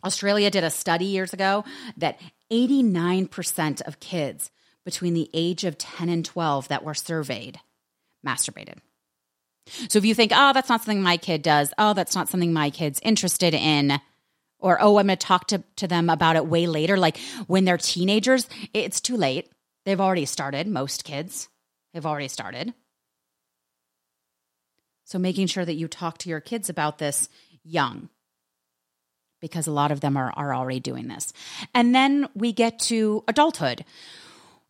Australia 0.03 0.49
did 0.49 0.63
a 0.63 0.69
study 0.69 1.05
years 1.05 1.33
ago 1.33 1.65
that 1.97 2.19
89% 2.51 3.81
of 3.87 3.99
kids 3.99 4.51
between 4.85 5.13
the 5.13 5.29
age 5.33 5.63
of 5.63 5.77
10 5.77 6.09
and 6.09 6.25
12 6.25 6.69
that 6.69 6.83
were 6.83 6.93
surveyed 6.93 7.59
masturbated. 8.25 8.77
So 9.87 9.99
if 9.99 10.05
you 10.05 10.15
think, 10.15 10.31
oh, 10.33 10.51
that's 10.53 10.69
not 10.69 10.81
something 10.81 11.01
my 11.01 11.17
kid 11.17 11.41
does, 11.41 11.73
oh, 11.77 11.93
that's 11.93 12.15
not 12.15 12.29
something 12.29 12.51
my 12.51 12.69
kid's 12.69 12.99
interested 13.03 13.53
in, 13.53 13.99
or 14.57 14.81
oh, 14.81 14.97
I'm 14.97 15.07
going 15.07 15.17
to 15.17 15.27
talk 15.27 15.47
to, 15.47 15.63
to 15.77 15.87
them 15.87 16.09
about 16.09 16.35
it 16.35 16.47
way 16.47 16.65
later, 16.65 16.97
like 16.97 17.17
when 17.47 17.65
they're 17.65 17.77
teenagers, 17.77 18.49
it's 18.73 18.99
too 18.99 19.15
late. 19.15 19.51
They've 19.85 20.01
already 20.01 20.25
started, 20.25 20.67
most 20.67 21.03
kids 21.03 21.49
have 21.93 22.05
already 22.05 22.27
started. 22.27 22.73
So 25.05 25.17
making 25.19 25.47
sure 25.47 25.65
that 25.65 25.75
you 25.75 25.87
talk 25.87 26.17
to 26.19 26.29
your 26.29 26.41
kids 26.41 26.69
about 26.69 26.97
this 26.97 27.29
young 27.63 28.09
because 29.39 29.67
a 29.67 29.71
lot 29.71 29.91
of 29.91 30.01
them 30.01 30.17
are, 30.17 30.31
are 30.35 30.53
already 30.53 30.79
doing 30.79 31.07
this. 31.07 31.33
And 31.73 31.93
then 31.93 32.27
we 32.35 32.53
get 32.53 32.79
to 32.79 33.23
adulthood. 33.27 33.85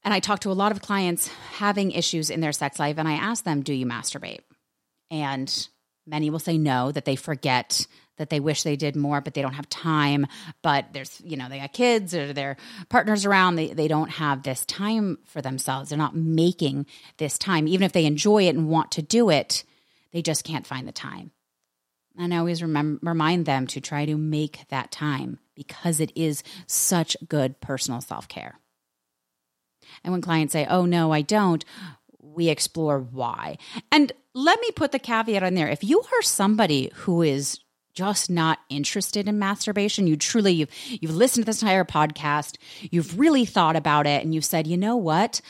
And 0.04 0.14
I 0.14 0.20
talk 0.20 0.40
to 0.42 0.52
a 0.52 0.54
lot 0.54 0.72
of 0.72 0.82
clients 0.82 1.28
having 1.58 1.92
issues 1.92 2.30
in 2.30 2.40
their 2.40 2.54
sex 2.54 2.80
life, 2.80 2.98
and 2.98 3.08
I 3.08 3.14
ask 3.14 3.44
them, 3.44 3.62
Do 3.62 3.74
you 3.74 3.86
masturbate? 3.86 4.40
And 5.12 5.68
many 6.08 6.30
will 6.30 6.40
say 6.40 6.58
no, 6.58 6.92
that 6.92 7.06
they 7.06 7.16
forget 7.16 7.86
that 8.20 8.30
they 8.30 8.40
wish 8.40 8.64
they 8.64 8.76
did 8.76 8.96
more, 8.96 9.22
but 9.22 9.34
they 9.34 9.42
don't 9.42 9.54
have 9.54 9.70
time. 9.70 10.28
But 10.62 10.88
there's, 10.94 11.20
you 11.24 11.38
know, 11.38 11.48
they 11.50 11.60
got 11.60 11.74
kids 11.74 12.14
or 12.14 12.34
their 12.34 12.58
partners 12.90 13.26
around. 13.26 13.56
They, 13.56 13.74
they 13.74 13.88
don't 13.88 14.10
have 14.10 14.44
this 14.44 14.66
time 14.66 15.18
for 15.26 15.42
themselves. 15.42 15.90
They're 15.90 15.98
not 15.98 16.16
making 16.16 16.86
this 17.18 17.38
time. 17.38 17.68
Even 17.68 17.86
if 17.86 17.94
they 17.94 18.06
enjoy 18.06 18.44
it 18.44 18.56
and 18.56 18.70
want 18.70 18.92
to 18.92 19.02
do 19.02 19.30
it, 19.30 19.64
they 20.12 20.22
just 20.22 20.44
can't 20.44 20.68
find 20.68 20.88
the 20.88 20.92
time. 20.92 21.32
And 22.20 22.34
I 22.34 22.38
always 22.38 22.62
remind 22.62 23.46
them 23.46 23.66
to 23.68 23.80
try 23.80 24.06
to 24.06 24.18
make 24.18 24.68
that 24.68 24.92
time 24.92 25.40
because 25.56 26.02
it 26.02 26.12
is 26.16 26.44
such 26.68 27.16
good 27.30 27.62
personal 27.62 28.02
self 28.02 28.28
care. 28.28 28.60
And 30.04 30.12
when 30.12 30.22
clients 30.22 30.52
say, 30.52 30.68
oh, 30.70 30.86
no, 30.86 31.12
I 31.14 31.22
don't, 31.22 31.64
we 32.22 32.50
explore 32.50 33.00
why. 33.00 33.58
And 33.92 34.12
let 34.34 34.60
me 34.60 34.70
put 34.72 34.92
the 34.92 35.00
caveat 35.00 35.44
on 35.44 35.54
there. 35.54 35.70
If 35.70 35.84
you 35.84 36.00
are 36.00 36.22
somebody 36.22 36.92
who 36.94 37.22
is 37.22 37.60
just 37.94 38.30
not 38.30 38.60
interested 38.70 39.28
in 39.28 39.40
masturbation, 39.40 40.08
you 40.08 40.16
truly 40.16 40.54
you've 40.54 40.70
you've 40.90 41.16
listened 41.16 41.46
to 41.46 41.46
this 41.46 41.62
entire 41.62 41.84
podcast, 41.84 42.58
you've 42.92 43.18
really 43.20 43.46
thought 43.46 43.76
about 43.76 44.08
it 44.08 44.24
and 44.24 44.34
you've 44.34 44.46
said, 44.46 44.68
"You 44.68 44.78
know 44.78 44.96
what? 44.96 45.42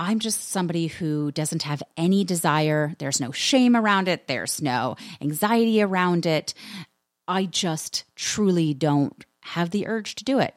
I'm 0.00 0.18
just 0.18 0.48
somebody 0.48 0.86
who 0.86 1.30
doesn't 1.30 1.64
have 1.64 1.82
any 1.94 2.24
desire. 2.24 2.94
There's 2.98 3.20
no 3.20 3.32
shame 3.32 3.76
around 3.76 4.08
it, 4.08 4.28
there's 4.28 4.62
no 4.62 4.96
anxiety 5.20 5.82
around 5.82 6.24
it. 6.24 6.54
I 7.28 7.44
just 7.44 8.04
truly 8.16 8.72
don't 8.72 9.26
have 9.42 9.70
the 9.70 9.86
urge 9.86 10.14
to 10.14 10.24
do 10.24 10.38
it. 10.38 10.56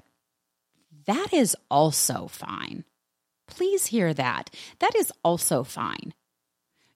That 1.07 1.33
is 1.33 1.57
also 1.69 2.27
fine. 2.27 2.85
Please 3.47 3.87
hear 3.87 4.13
that. 4.13 4.49
That 4.79 4.95
is 4.95 5.11
also 5.25 5.65
fine. 5.65 6.13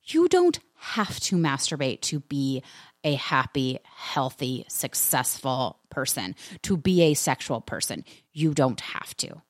You 0.06 0.30
don't 0.30 0.58
have 0.78 1.20
to 1.20 1.36
masturbate 1.36 2.00
to 2.04 2.22
be 2.22 2.64
a 3.04 3.16
happy, 3.16 3.80
healthy, 3.84 4.64
successful 4.70 5.80
person, 5.90 6.34
to 6.62 6.78
be 6.78 7.02
a 7.02 7.14
sexual 7.14 7.60
person. 7.60 8.06
You 8.32 8.54
don't 8.54 8.80
have 8.80 9.18
to. 9.18 9.42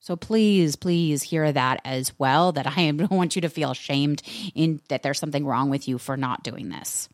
So 0.00 0.16
please, 0.16 0.76
please 0.76 1.22
hear 1.22 1.52
that 1.52 1.80
as 1.84 2.18
well. 2.18 2.52
That 2.52 2.66
I 2.66 2.90
don't 2.90 3.10
want 3.10 3.36
you 3.36 3.42
to 3.42 3.48
feel 3.48 3.74
shamed 3.74 4.22
in 4.54 4.80
that 4.88 5.02
there's 5.02 5.18
something 5.18 5.46
wrong 5.46 5.70
with 5.70 5.86
you 5.86 5.98
for 5.98 6.16
not 6.16 6.42
doing 6.42 6.70
this. 6.70 7.08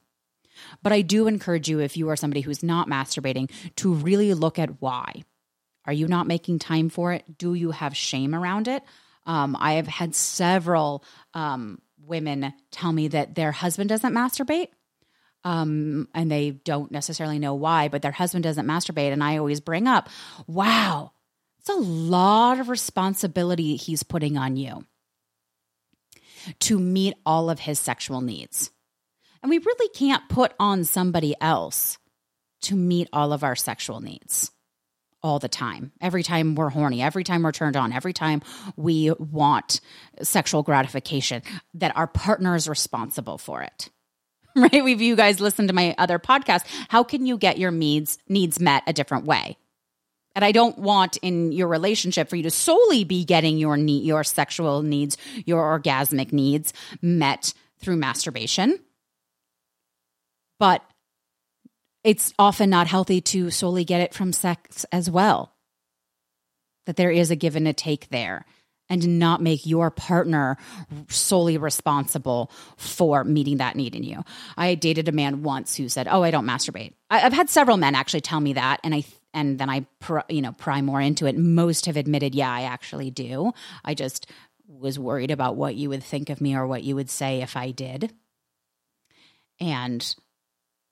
But 0.83 0.93
I 0.93 1.03
do 1.03 1.27
encourage 1.27 1.69
you, 1.69 1.81
if 1.81 1.97
you 1.97 2.09
are 2.09 2.17
somebody 2.17 2.41
who's 2.41 2.63
not 2.63 2.89
masturbating, 2.89 3.51
to 3.77 3.93
really 3.93 4.33
look 4.35 4.59
at 4.59 4.81
why. 4.81 5.25
Are 5.85 5.93
you 5.93 6.09
not 6.09 6.27
making 6.27 6.59
time 6.59 6.89
for 6.89 7.13
it? 7.13 7.39
Do 7.39 7.55
you 7.55 7.71
have 7.71 7.97
shame 7.97 8.35
around 8.35 8.69
it? 8.69 8.83
Um, 9.27 9.57
I 9.59 9.75
have 9.75 9.87
had 9.87 10.15
several 10.15 11.05
um, 11.35 11.81
women 12.07 12.53
tell 12.71 12.93
me 12.93 13.09
that 13.09 13.35
their 13.35 13.53
husband 13.53 13.89
doesn't 13.89 14.15
masturbate. 14.15 14.69
Um, 15.45 16.09
and 16.13 16.29
they 16.29 16.51
don't 16.51 16.91
necessarily 16.91 17.39
know 17.39 17.55
why, 17.55 17.87
but 17.87 18.03
their 18.03 18.11
husband 18.11 18.43
doesn't 18.43 18.67
masturbate. 18.67 19.13
And 19.13 19.23
I 19.23 19.37
always 19.37 19.61
bring 19.61 19.87
up, 19.87 20.09
wow, 20.49 21.13
it's 21.67 21.77
a 21.77 21.81
lot 21.81 22.61
of 22.61 22.69
responsibility 22.69 23.75
he's 23.75 24.05
putting 24.05 24.39
on 24.39 24.57
you 24.57 24.85
to 26.61 26.79
meet 26.79 27.15
all 27.27 27.51
of 27.51 27.59
his 27.59 27.81
sexual 27.81 28.21
needs. 28.21 28.71
And 29.43 29.51
we 29.51 29.59
really 29.59 29.89
can't 29.89 30.29
put 30.29 30.55
on 30.61 30.85
somebody 30.85 31.35
else 31.41 31.99
to 32.63 32.77
meet 32.77 33.09
all 33.13 33.33
of 33.33 33.43
our 33.43 33.57
sexual 33.57 34.01
needs 34.01 34.53
all 35.25 35.41
the 35.41 35.49
time. 35.49 35.91
Every 36.01 36.23
time 36.23 36.55
we're 36.55 36.69
horny, 36.69 37.03
every 37.03 37.25
time 37.25 37.43
we're 37.43 37.51
turned 37.51 37.77
on, 37.77 37.93
every 37.93 38.13
time 38.13 38.43
we 38.77 39.11
want 39.19 39.81
sexual 40.23 40.63
gratification, 40.63 41.43
that 41.75 41.97
our 41.97 42.07
partner 42.07 42.55
is 42.55 42.69
responsible 42.69 43.39
for 43.39 43.63
it. 43.63 43.91
Right? 44.59 44.73
If 44.73 45.03
you 45.03 45.17
guys 45.17 45.39
listened 45.39 45.69
to 45.69 45.75
my 45.75 45.95
other 45.99 46.19
podcast, 46.19 46.65
how 46.89 47.05
can 47.05 47.27
you 47.27 47.37
get 47.37 47.59
your 47.59 47.71
needs 47.71 48.17
needs 48.27 48.59
met 48.59 48.85
a 48.87 48.95
different 48.95 49.27
way? 49.27 49.59
And 50.37 50.45
I 50.45 50.53
don't 50.53 50.79
want 50.79 51.17
in 51.17 51.51
your 51.51 51.67
relationship 51.67 52.29
for 52.29 52.37
you 52.37 52.43
to 52.43 52.51
solely 52.51 53.05
be 53.05 53.25
getting 53.25 53.57
your 53.57 53.79
need, 53.79 54.05
your 54.05 54.23
sexual 54.23 54.83
needs, 54.83 55.17
your 55.47 55.81
orgasmic 55.81 56.31
needs 56.31 56.75
met 57.01 57.55
through 57.81 57.97
masturbation. 57.97 58.79
But 60.61 60.83
it's 62.05 62.35
often 62.39 62.69
not 62.69 62.87
healthy 62.87 63.23
to 63.23 63.51
solely 63.51 63.85
get 63.85 64.03
it 64.03 64.13
from 64.13 64.35
sex 64.35 64.85
as 64.93 65.11
well. 65.11 65.55
That 66.85 66.97
there 66.97 67.11
is 67.11 67.31
a 67.31 67.37
give 67.37 67.57
and 67.57 67.67
a 67.67 67.73
take 67.73 68.11
there 68.11 68.45
and 68.89 69.19
not 69.19 69.43
make 69.43 69.67
your 69.67 69.91
partner 69.91 70.57
solely 71.09 71.59
responsible 71.59 72.51
for 72.77 73.25
meeting 73.25 73.57
that 73.57 73.75
need 73.75 73.95
in 73.95 74.05
you. 74.05 74.23
I 74.57 74.75
dated 74.75 75.09
a 75.09 75.13
man 75.13 75.43
once 75.43 75.77
who 75.77 75.89
said, 75.89 76.07
"Oh, 76.09 76.23
I 76.23 76.31
don't 76.31 76.47
masturbate." 76.47 76.93
I've 77.11 77.33
had 77.33 77.51
several 77.51 77.79
men 77.79 77.95
actually 77.95 78.21
tell 78.21 78.39
me 78.39 78.53
that, 78.53 78.81
and 78.85 78.95
I 78.95 79.03
and 79.35 79.59
then 79.59 79.69
I, 79.69 79.87
pr- 80.01 80.21
you 80.29 80.43
know, 80.43 80.53
pry 80.53 80.81
more 80.83 81.01
into 81.01 81.27
it. 81.27 81.37
Most 81.37 81.87
have 81.87 81.97
admitted, 81.97 82.35
yeah, 82.35 82.51
I 82.51 82.63
actually 82.63 83.11
do. 83.11 83.53
I 83.85 83.95
just 83.95 84.27
was 84.67 84.99
worried 84.99 85.31
about 85.31 85.57
what 85.57 85.75
you 85.75 85.89
would 85.91 86.03
think 86.03 86.31
of 86.31 86.41
me 86.41 86.57
or 86.57 86.67
what 86.67 86.83
you 86.83 86.95
would 86.97 87.11
say 87.11 87.43
if 87.43 87.57
I 87.57 87.71
did. 87.71 88.13
And 89.61 90.15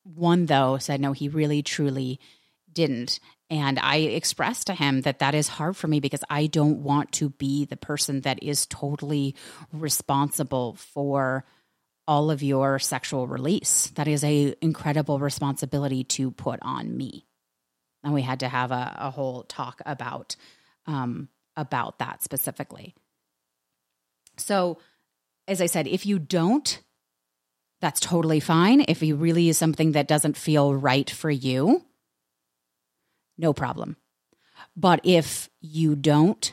one, 0.04 0.46
though, 0.46 0.78
said, 0.78 1.00
no, 1.00 1.12
he 1.12 1.28
really, 1.28 1.62
truly 1.62 2.20
didn't. 2.72 3.20
And 3.50 3.78
I 3.78 3.96
expressed 3.96 4.66
to 4.68 4.74
him 4.74 5.02
that 5.02 5.20
that 5.20 5.34
is 5.34 5.48
hard 5.48 5.76
for 5.76 5.86
me 5.86 6.00
because 6.00 6.24
I 6.28 6.46
don't 6.46 6.82
want 6.82 7.12
to 7.12 7.30
be 7.30 7.64
the 7.64 7.76
person 7.76 8.22
that 8.22 8.42
is 8.42 8.66
totally 8.66 9.34
responsible 9.72 10.74
for 10.74 11.44
all 12.06 12.30
of 12.30 12.42
your 12.42 12.78
sexual 12.78 13.26
release. 13.26 13.88
That 13.94 14.08
is 14.08 14.24
a 14.24 14.54
incredible 14.60 15.18
responsibility 15.18 16.04
to 16.04 16.30
put 16.30 16.58
on 16.62 16.96
me 16.96 17.26
and 18.04 18.14
we 18.14 18.22
had 18.22 18.40
to 18.40 18.48
have 18.48 18.70
a, 18.70 18.94
a 18.98 19.10
whole 19.10 19.42
talk 19.44 19.80
about 19.84 20.36
um, 20.86 21.28
about 21.56 21.98
that 21.98 22.22
specifically. 22.22 22.94
So, 24.36 24.78
as 25.48 25.60
I 25.60 25.66
said, 25.66 25.86
if 25.86 26.04
you 26.04 26.18
don't, 26.18 26.80
that's 27.80 28.00
totally 28.00 28.40
fine. 28.40 28.84
If 28.86 29.02
you 29.02 29.16
really 29.16 29.48
is 29.48 29.58
something 29.58 29.92
that 29.92 30.08
doesn't 30.08 30.36
feel 30.36 30.74
right 30.74 31.08
for 31.08 31.30
you, 31.30 31.84
no 33.38 33.52
problem. 33.52 33.96
But 34.76 35.00
if 35.04 35.48
you 35.60 35.96
don't, 35.96 36.52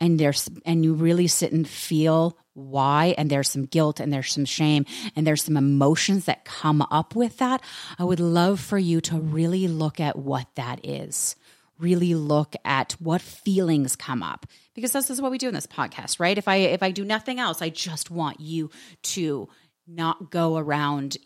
and 0.00 0.18
there's 0.18 0.48
and 0.64 0.84
you 0.84 0.94
really 0.94 1.28
sit 1.28 1.52
and 1.52 1.68
feel 1.68 2.36
why 2.54 3.14
and 3.16 3.30
there's 3.30 3.50
some 3.50 3.64
guilt 3.64 4.00
and 4.00 4.12
there's 4.12 4.32
some 4.32 4.44
shame 4.44 4.84
and 5.16 5.26
there's 5.26 5.42
some 5.42 5.56
emotions 5.56 6.26
that 6.26 6.44
come 6.44 6.82
up 6.90 7.16
with 7.16 7.38
that 7.38 7.62
i 7.98 8.04
would 8.04 8.20
love 8.20 8.60
for 8.60 8.78
you 8.78 9.00
to 9.00 9.18
really 9.18 9.68
look 9.68 10.00
at 10.00 10.16
what 10.16 10.46
that 10.54 10.84
is. 10.84 11.36
Really 11.78 12.14
look 12.14 12.54
at 12.64 12.92
what 13.00 13.20
feelings 13.20 13.96
come 13.96 14.22
up. 14.22 14.46
Because 14.74 14.92
this 14.92 15.10
is 15.10 15.20
what 15.20 15.32
we 15.32 15.38
do 15.38 15.48
in 15.48 15.54
this 15.54 15.66
podcast 15.66 16.20
right? 16.20 16.38
If 16.38 16.46
i 16.46 16.56
if 16.56 16.82
i 16.82 16.90
do 16.90 17.04
nothing 17.04 17.40
else 17.40 17.60
i 17.62 17.68
just 17.68 18.10
want 18.10 18.40
you 18.40 18.70
to 19.02 19.48
not 19.86 20.30
go 20.30 20.56
around 20.56 21.16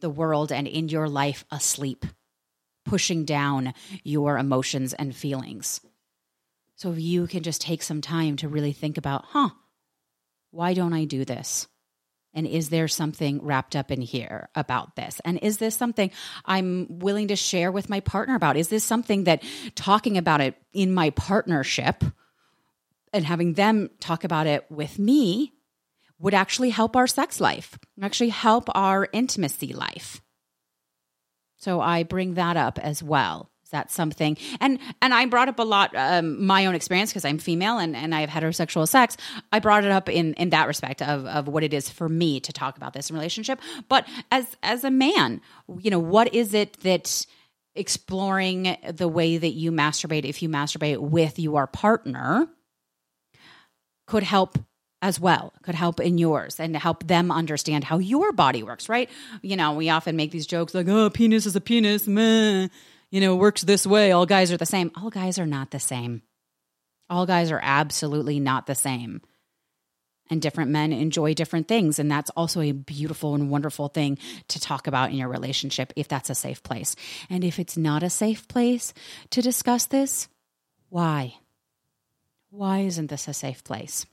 the 0.00 0.10
world 0.10 0.50
and 0.50 0.66
in 0.66 0.88
your 0.88 1.08
life 1.08 1.44
asleep 1.50 2.06
pushing 2.84 3.24
down 3.24 3.74
your 4.02 4.38
emotions 4.38 4.94
and 4.94 5.14
feelings. 5.14 5.80
So 6.76 6.92
you 6.92 7.26
can 7.26 7.42
just 7.42 7.60
take 7.60 7.82
some 7.82 8.00
time 8.00 8.36
to 8.36 8.48
really 8.48 8.72
think 8.72 8.96
about 8.96 9.26
huh 9.26 9.50
why 10.50 10.74
don't 10.74 10.92
I 10.92 11.04
do 11.04 11.24
this? 11.24 11.68
And 12.34 12.46
is 12.46 12.68
there 12.68 12.88
something 12.88 13.42
wrapped 13.42 13.74
up 13.74 13.90
in 13.90 14.00
here 14.00 14.48
about 14.54 14.96
this? 14.96 15.20
And 15.24 15.38
is 15.38 15.58
this 15.58 15.74
something 15.74 16.10
I'm 16.44 16.86
willing 16.98 17.28
to 17.28 17.36
share 17.36 17.72
with 17.72 17.88
my 17.88 18.00
partner 18.00 18.34
about? 18.34 18.56
Is 18.56 18.68
this 18.68 18.84
something 18.84 19.24
that 19.24 19.42
talking 19.74 20.18
about 20.18 20.40
it 20.40 20.54
in 20.72 20.92
my 20.92 21.10
partnership 21.10 22.04
and 23.12 23.24
having 23.24 23.54
them 23.54 23.90
talk 23.98 24.24
about 24.24 24.46
it 24.46 24.66
with 24.70 24.98
me 24.98 25.54
would 26.18 26.34
actually 26.34 26.70
help 26.70 26.96
our 26.96 27.06
sex 27.06 27.40
life, 27.40 27.78
actually 28.02 28.28
help 28.28 28.68
our 28.74 29.08
intimacy 29.12 29.72
life? 29.72 30.20
So 31.56 31.80
I 31.80 32.02
bring 32.04 32.34
that 32.34 32.56
up 32.56 32.78
as 32.78 33.02
well. 33.02 33.50
Is 33.68 33.72
that 33.72 33.90
something? 33.90 34.38
And 34.60 34.78
and 35.02 35.12
I 35.12 35.26
brought 35.26 35.50
up 35.50 35.58
a 35.58 35.62
lot 35.62 35.94
um, 35.94 36.42
my 36.46 36.64
own 36.64 36.74
experience 36.74 37.10
because 37.10 37.26
I'm 37.26 37.36
female 37.36 37.76
and, 37.76 37.94
and 37.94 38.14
I 38.14 38.22
have 38.22 38.30
heterosexual 38.30 38.88
sex. 38.88 39.18
I 39.52 39.58
brought 39.58 39.84
it 39.84 39.90
up 39.90 40.08
in 40.08 40.32
in 40.34 40.48
that 40.50 40.68
respect 40.68 41.02
of 41.02 41.26
of 41.26 41.48
what 41.48 41.62
it 41.62 41.74
is 41.74 41.90
for 41.90 42.08
me 42.08 42.40
to 42.40 42.50
talk 42.50 42.78
about 42.78 42.94
this 42.94 43.10
in 43.10 43.16
relationship. 43.16 43.60
But 43.90 44.08
as 44.32 44.46
as 44.62 44.84
a 44.84 44.90
man, 44.90 45.42
you 45.80 45.90
know, 45.90 45.98
what 45.98 46.32
is 46.34 46.54
it 46.54 46.80
that 46.80 47.26
exploring 47.74 48.74
the 48.90 49.06
way 49.06 49.36
that 49.36 49.52
you 49.52 49.70
masturbate 49.70 50.24
if 50.24 50.42
you 50.42 50.48
masturbate 50.48 50.96
with 50.96 51.38
your 51.38 51.66
partner 51.66 52.48
could 54.06 54.22
help 54.22 54.58
as 55.02 55.20
well 55.20 55.52
could 55.62 55.74
help 55.74 56.00
in 56.00 56.16
yours 56.16 56.58
and 56.58 56.74
help 56.74 57.06
them 57.06 57.30
understand 57.30 57.84
how 57.84 57.98
your 57.98 58.32
body 58.32 58.64
works 58.64 58.88
right 58.88 59.08
you 59.42 59.54
know 59.54 59.74
we 59.74 59.90
often 59.90 60.16
make 60.16 60.32
these 60.32 60.46
jokes 60.46 60.74
like 60.74 60.88
oh 60.88 61.08
penis 61.08 61.46
is 61.46 61.54
a 61.54 61.60
penis 61.60 62.08
meh 62.08 62.66
you 63.10 63.20
know, 63.20 63.34
it 63.34 63.38
works 63.38 63.62
this 63.62 63.86
way. 63.86 64.12
All 64.12 64.26
guys 64.26 64.52
are 64.52 64.56
the 64.56 64.66
same. 64.66 64.90
All 64.96 65.10
guys 65.10 65.38
are 65.38 65.46
not 65.46 65.70
the 65.70 65.80
same. 65.80 66.22
All 67.08 67.26
guys 67.26 67.50
are 67.50 67.60
absolutely 67.62 68.38
not 68.38 68.66
the 68.66 68.74
same. 68.74 69.22
And 70.30 70.42
different 70.42 70.70
men 70.70 70.92
enjoy 70.92 71.32
different 71.32 71.68
things. 71.68 71.98
And 71.98 72.10
that's 72.10 72.30
also 72.30 72.60
a 72.60 72.72
beautiful 72.72 73.34
and 73.34 73.50
wonderful 73.50 73.88
thing 73.88 74.18
to 74.48 74.60
talk 74.60 74.86
about 74.86 75.10
in 75.10 75.16
your 75.16 75.28
relationship 75.28 75.92
if 75.96 76.06
that's 76.06 76.28
a 76.28 76.34
safe 76.34 76.62
place. 76.62 76.96
And 77.30 77.44
if 77.44 77.58
it's 77.58 77.78
not 77.78 78.02
a 78.02 78.10
safe 78.10 78.46
place 78.46 78.92
to 79.30 79.40
discuss 79.40 79.86
this, 79.86 80.28
why? 80.90 81.34
Why 82.50 82.80
isn't 82.80 83.08
this 83.08 83.26
a 83.26 83.32
safe 83.32 83.64
place? 83.64 84.04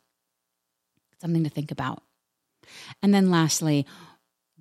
Something 1.20 1.44
to 1.44 1.50
think 1.50 1.72
about. 1.72 2.02
And 3.02 3.14
then 3.14 3.30
lastly, 3.30 3.86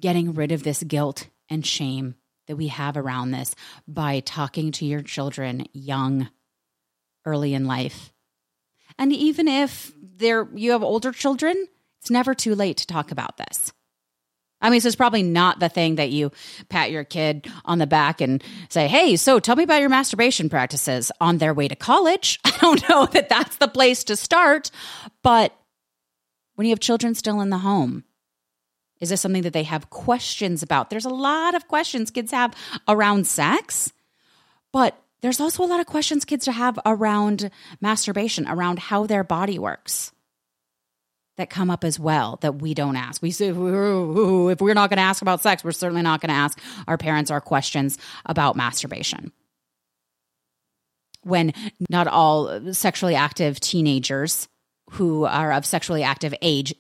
getting 0.00 0.34
rid 0.34 0.50
of 0.50 0.64
this 0.64 0.82
guilt 0.82 1.28
and 1.48 1.64
shame 1.64 2.16
that 2.46 2.56
we 2.56 2.68
have 2.68 2.96
around 2.96 3.30
this 3.30 3.54
by 3.86 4.20
talking 4.20 4.72
to 4.72 4.84
your 4.84 5.02
children 5.02 5.66
young, 5.72 6.28
early 7.24 7.54
in 7.54 7.66
life. 7.66 8.12
And 8.98 9.12
even 9.12 9.48
if 9.48 9.92
they're, 10.00 10.48
you 10.54 10.72
have 10.72 10.82
older 10.82 11.12
children, 11.12 11.68
it's 12.00 12.10
never 12.10 12.34
too 12.34 12.54
late 12.54 12.76
to 12.78 12.86
talk 12.86 13.10
about 13.10 13.36
this. 13.38 13.72
I 14.60 14.70
mean, 14.70 14.80
so 14.80 14.86
it's 14.86 14.96
probably 14.96 15.22
not 15.22 15.60
the 15.60 15.68
thing 15.68 15.96
that 15.96 16.10
you 16.10 16.32
pat 16.70 16.90
your 16.90 17.04
kid 17.04 17.46
on 17.66 17.78
the 17.78 17.86
back 17.86 18.22
and 18.22 18.42
say, 18.70 18.88
Hey, 18.88 19.16
so 19.16 19.38
tell 19.38 19.56
me 19.56 19.64
about 19.64 19.80
your 19.80 19.90
masturbation 19.90 20.48
practices 20.48 21.12
on 21.20 21.36
their 21.36 21.52
way 21.52 21.68
to 21.68 21.76
college. 21.76 22.40
I 22.44 22.56
don't 22.60 22.88
know 22.88 23.04
that 23.06 23.28
that's 23.28 23.56
the 23.56 23.68
place 23.68 24.04
to 24.04 24.16
start. 24.16 24.70
But 25.22 25.54
when 26.54 26.66
you 26.66 26.72
have 26.72 26.80
children 26.80 27.14
still 27.14 27.42
in 27.42 27.50
the 27.50 27.58
home, 27.58 28.04
is 29.04 29.10
this 29.10 29.20
something 29.20 29.42
that 29.42 29.52
they 29.52 29.62
have 29.62 29.90
questions 29.90 30.64
about? 30.64 30.90
There's 30.90 31.04
a 31.04 31.10
lot 31.10 31.54
of 31.54 31.68
questions 31.68 32.10
kids 32.10 32.32
have 32.32 32.56
around 32.88 33.28
sex, 33.28 33.92
but 34.72 34.98
there's 35.20 35.40
also 35.40 35.62
a 35.62 35.66
lot 35.68 35.78
of 35.78 35.86
questions 35.86 36.24
kids 36.24 36.46
have 36.46 36.78
around 36.84 37.50
masturbation, 37.80 38.48
around 38.48 38.78
how 38.78 39.06
their 39.06 39.22
body 39.22 39.58
works 39.58 40.10
that 41.36 41.50
come 41.50 41.70
up 41.70 41.84
as 41.84 42.00
well 42.00 42.38
that 42.42 42.62
we 42.62 42.74
don't 42.74 42.96
ask. 42.96 43.20
We 43.20 43.30
say, 43.30 43.48
if 43.48 43.56
we're 43.56 44.74
not 44.74 44.88
going 44.88 44.96
to 44.98 45.02
ask 45.02 45.20
about 45.20 45.42
sex, 45.42 45.62
we're 45.62 45.72
certainly 45.72 46.02
not 46.02 46.20
going 46.20 46.30
to 46.30 46.34
ask 46.34 46.58
our 46.88 46.96
parents 46.96 47.30
our 47.30 47.40
questions 47.40 47.98
about 48.24 48.56
masturbation. 48.56 49.32
When 51.22 51.52
not 51.90 52.06
all 52.06 52.72
sexually 52.72 53.16
active 53.16 53.60
teenagers 53.60 54.48
who 54.90 55.24
are 55.24 55.52
of 55.52 55.66
sexually 55.66 56.02
active 56.02 56.34
age 56.42 56.74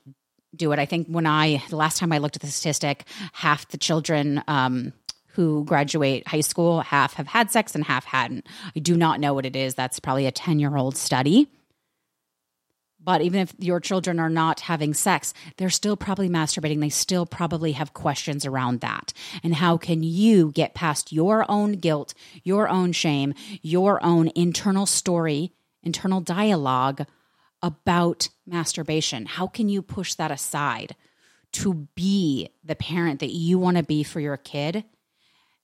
do 0.56 0.72
it. 0.72 0.78
I 0.78 0.86
think 0.86 1.08
when 1.08 1.26
I, 1.26 1.62
the 1.68 1.76
last 1.76 1.98
time 1.98 2.12
I 2.12 2.18
looked 2.18 2.36
at 2.36 2.42
the 2.42 2.48
statistic, 2.48 3.04
half 3.32 3.68
the 3.68 3.78
children 3.78 4.42
um, 4.48 4.92
who 5.28 5.64
graduate 5.64 6.26
high 6.28 6.40
school, 6.40 6.80
half 6.80 7.14
have 7.14 7.26
had 7.26 7.50
sex 7.50 7.74
and 7.74 7.84
half 7.84 8.04
hadn't. 8.04 8.46
I 8.74 8.78
do 8.78 8.96
not 8.96 9.20
know 9.20 9.34
what 9.34 9.46
it 9.46 9.56
is. 9.56 9.74
That's 9.74 10.00
probably 10.00 10.26
a 10.26 10.32
10 10.32 10.58
year 10.58 10.76
old 10.76 10.96
study. 10.96 11.48
But 13.04 13.20
even 13.20 13.40
if 13.40 13.54
your 13.58 13.80
children 13.80 14.18
are 14.18 14.30
not 14.30 14.60
having 14.60 14.94
sex, 14.94 15.34
they're 15.58 15.68
still 15.68 15.96
probably 15.96 16.30
masturbating. 16.30 16.80
They 16.80 16.88
still 16.88 17.26
probably 17.26 17.72
have 17.72 17.92
questions 17.92 18.46
around 18.46 18.80
that. 18.80 19.12
And 19.42 19.54
how 19.54 19.76
can 19.76 20.02
you 20.02 20.52
get 20.52 20.72
past 20.72 21.12
your 21.12 21.44
own 21.50 21.72
guilt, 21.72 22.14
your 22.44 22.66
own 22.66 22.92
shame, 22.92 23.34
your 23.60 24.02
own 24.02 24.30
internal 24.34 24.86
story, 24.86 25.52
internal 25.82 26.22
dialogue 26.22 27.04
about 27.64 28.28
masturbation? 28.46 29.24
How 29.24 29.46
can 29.46 29.70
you 29.70 29.80
push 29.80 30.14
that 30.14 30.30
aside 30.30 30.94
to 31.52 31.88
be 31.94 32.50
the 32.62 32.76
parent 32.76 33.20
that 33.20 33.32
you 33.32 33.58
want 33.58 33.78
to 33.78 33.82
be 33.82 34.02
for 34.02 34.20
your 34.20 34.36
kid 34.36 34.84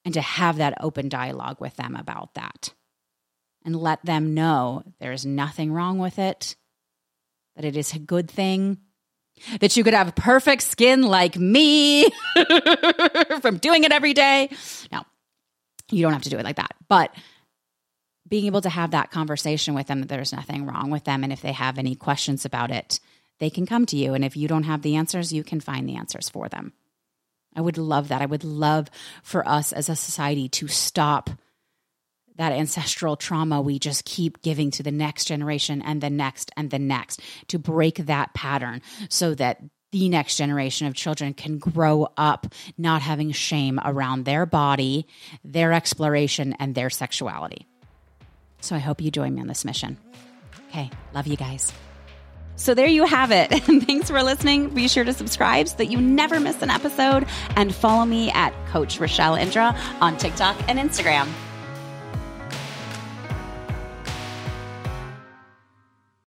and 0.06 0.14
to 0.14 0.22
have 0.22 0.56
that 0.56 0.78
open 0.80 1.10
dialogue 1.10 1.60
with 1.60 1.76
them 1.76 1.94
about 1.94 2.34
that? 2.34 2.72
And 3.66 3.76
let 3.76 4.02
them 4.02 4.32
know 4.32 4.82
there 4.98 5.12
is 5.12 5.26
nothing 5.26 5.70
wrong 5.70 5.98
with 5.98 6.18
it, 6.18 6.56
that 7.56 7.66
it 7.66 7.76
is 7.76 7.92
a 7.92 7.98
good 7.98 8.30
thing, 8.30 8.78
that 9.60 9.76
you 9.76 9.84
could 9.84 9.92
have 9.92 10.14
perfect 10.14 10.62
skin 10.62 11.02
like 11.02 11.36
me 11.36 12.04
from 13.42 13.58
doing 13.58 13.84
it 13.84 13.92
every 13.92 14.14
day. 14.14 14.48
No, 14.90 15.02
you 15.90 16.00
don't 16.00 16.14
have 16.14 16.22
to 16.22 16.30
do 16.30 16.38
it 16.38 16.44
like 16.44 16.56
that. 16.56 16.72
But 16.88 17.14
being 18.30 18.46
able 18.46 18.62
to 18.62 18.70
have 18.70 18.92
that 18.92 19.10
conversation 19.10 19.74
with 19.74 19.88
them 19.88 20.00
that 20.00 20.08
there's 20.08 20.32
nothing 20.32 20.64
wrong 20.64 20.90
with 20.90 21.04
them. 21.04 21.22
And 21.22 21.32
if 21.32 21.42
they 21.42 21.52
have 21.52 21.78
any 21.78 21.94
questions 21.94 22.44
about 22.44 22.70
it, 22.70 23.00
they 23.40 23.50
can 23.50 23.66
come 23.66 23.84
to 23.86 23.96
you. 23.96 24.14
And 24.14 24.24
if 24.24 24.36
you 24.36 24.48
don't 24.48 24.62
have 24.62 24.82
the 24.82 24.96
answers, 24.96 25.32
you 25.32 25.42
can 25.42 25.60
find 25.60 25.88
the 25.88 25.96
answers 25.96 26.28
for 26.28 26.48
them. 26.48 26.72
I 27.54 27.60
would 27.60 27.76
love 27.76 28.08
that. 28.08 28.22
I 28.22 28.26
would 28.26 28.44
love 28.44 28.88
for 29.22 29.46
us 29.46 29.72
as 29.72 29.88
a 29.88 29.96
society 29.96 30.48
to 30.50 30.68
stop 30.68 31.30
that 32.36 32.52
ancestral 32.52 33.16
trauma 33.16 33.60
we 33.60 33.78
just 33.78 34.06
keep 34.06 34.40
giving 34.40 34.70
to 34.70 34.82
the 34.82 34.92
next 34.92 35.26
generation 35.26 35.82
and 35.82 36.00
the 36.00 36.08
next 36.08 36.50
and 36.56 36.70
the 36.70 36.78
next 36.78 37.20
to 37.48 37.58
break 37.58 37.96
that 38.06 38.32
pattern 38.32 38.80
so 39.10 39.34
that 39.34 39.60
the 39.92 40.08
next 40.08 40.36
generation 40.36 40.86
of 40.86 40.94
children 40.94 41.34
can 41.34 41.58
grow 41.58 42.08
up 42.16 42.46
not 42.78 43.02
having 43.02 43.32
shame 43.32 43.78
around 43.84 44.24
their 44.24 44.46
body, 44.46 45.06
their 45.44 45.72
exploration, 45.72 46.54
and 46.60 46.74
their 46.74 46.88
sexuality. 46.88 47.66
So 48.60 48.76
I 48.76 48.78
hope 48.78 49.00
you 49.00 49.10
join 49.10 49.34
me 49.34 49.40
on 49.40 49.46
this 49.46 49.64
mission. 49.64 49.96
Okay, 50.70 50.90
love 51.14 51.26
you 51.26 51.36
guys. 51.36 51.72
So 52.56 52.74
there 52.74 52.86
you 52.86 53.04
have 53.06 53.30
it. 53.30 53.48
Thanks 53.86 54.10
for 54.10 54.22
listening. 54.22 54.68
Be 54.68 54.86
sure 54.86 55.04
to 55.04 55.14
subscribe 55.14 55.68
so 55.68 55.76
that 55.78 55.86
you 55.86 55.98
never 55.98 56.38
miss 56.38 56.60
an 56.60 56.68
episode 56.68 57.26
and 57.56 57.74
follow 57.74 58.04
me 58.04 58.30
at 58.32 58.52
Coach 58.66 58.98
Rachelle 58.98 59.40
Indra 59.40 59.74
on 60.00 60.18
TikTok 60.18 60.56
and 60.68 60.78
Instagram. 60.78 61.26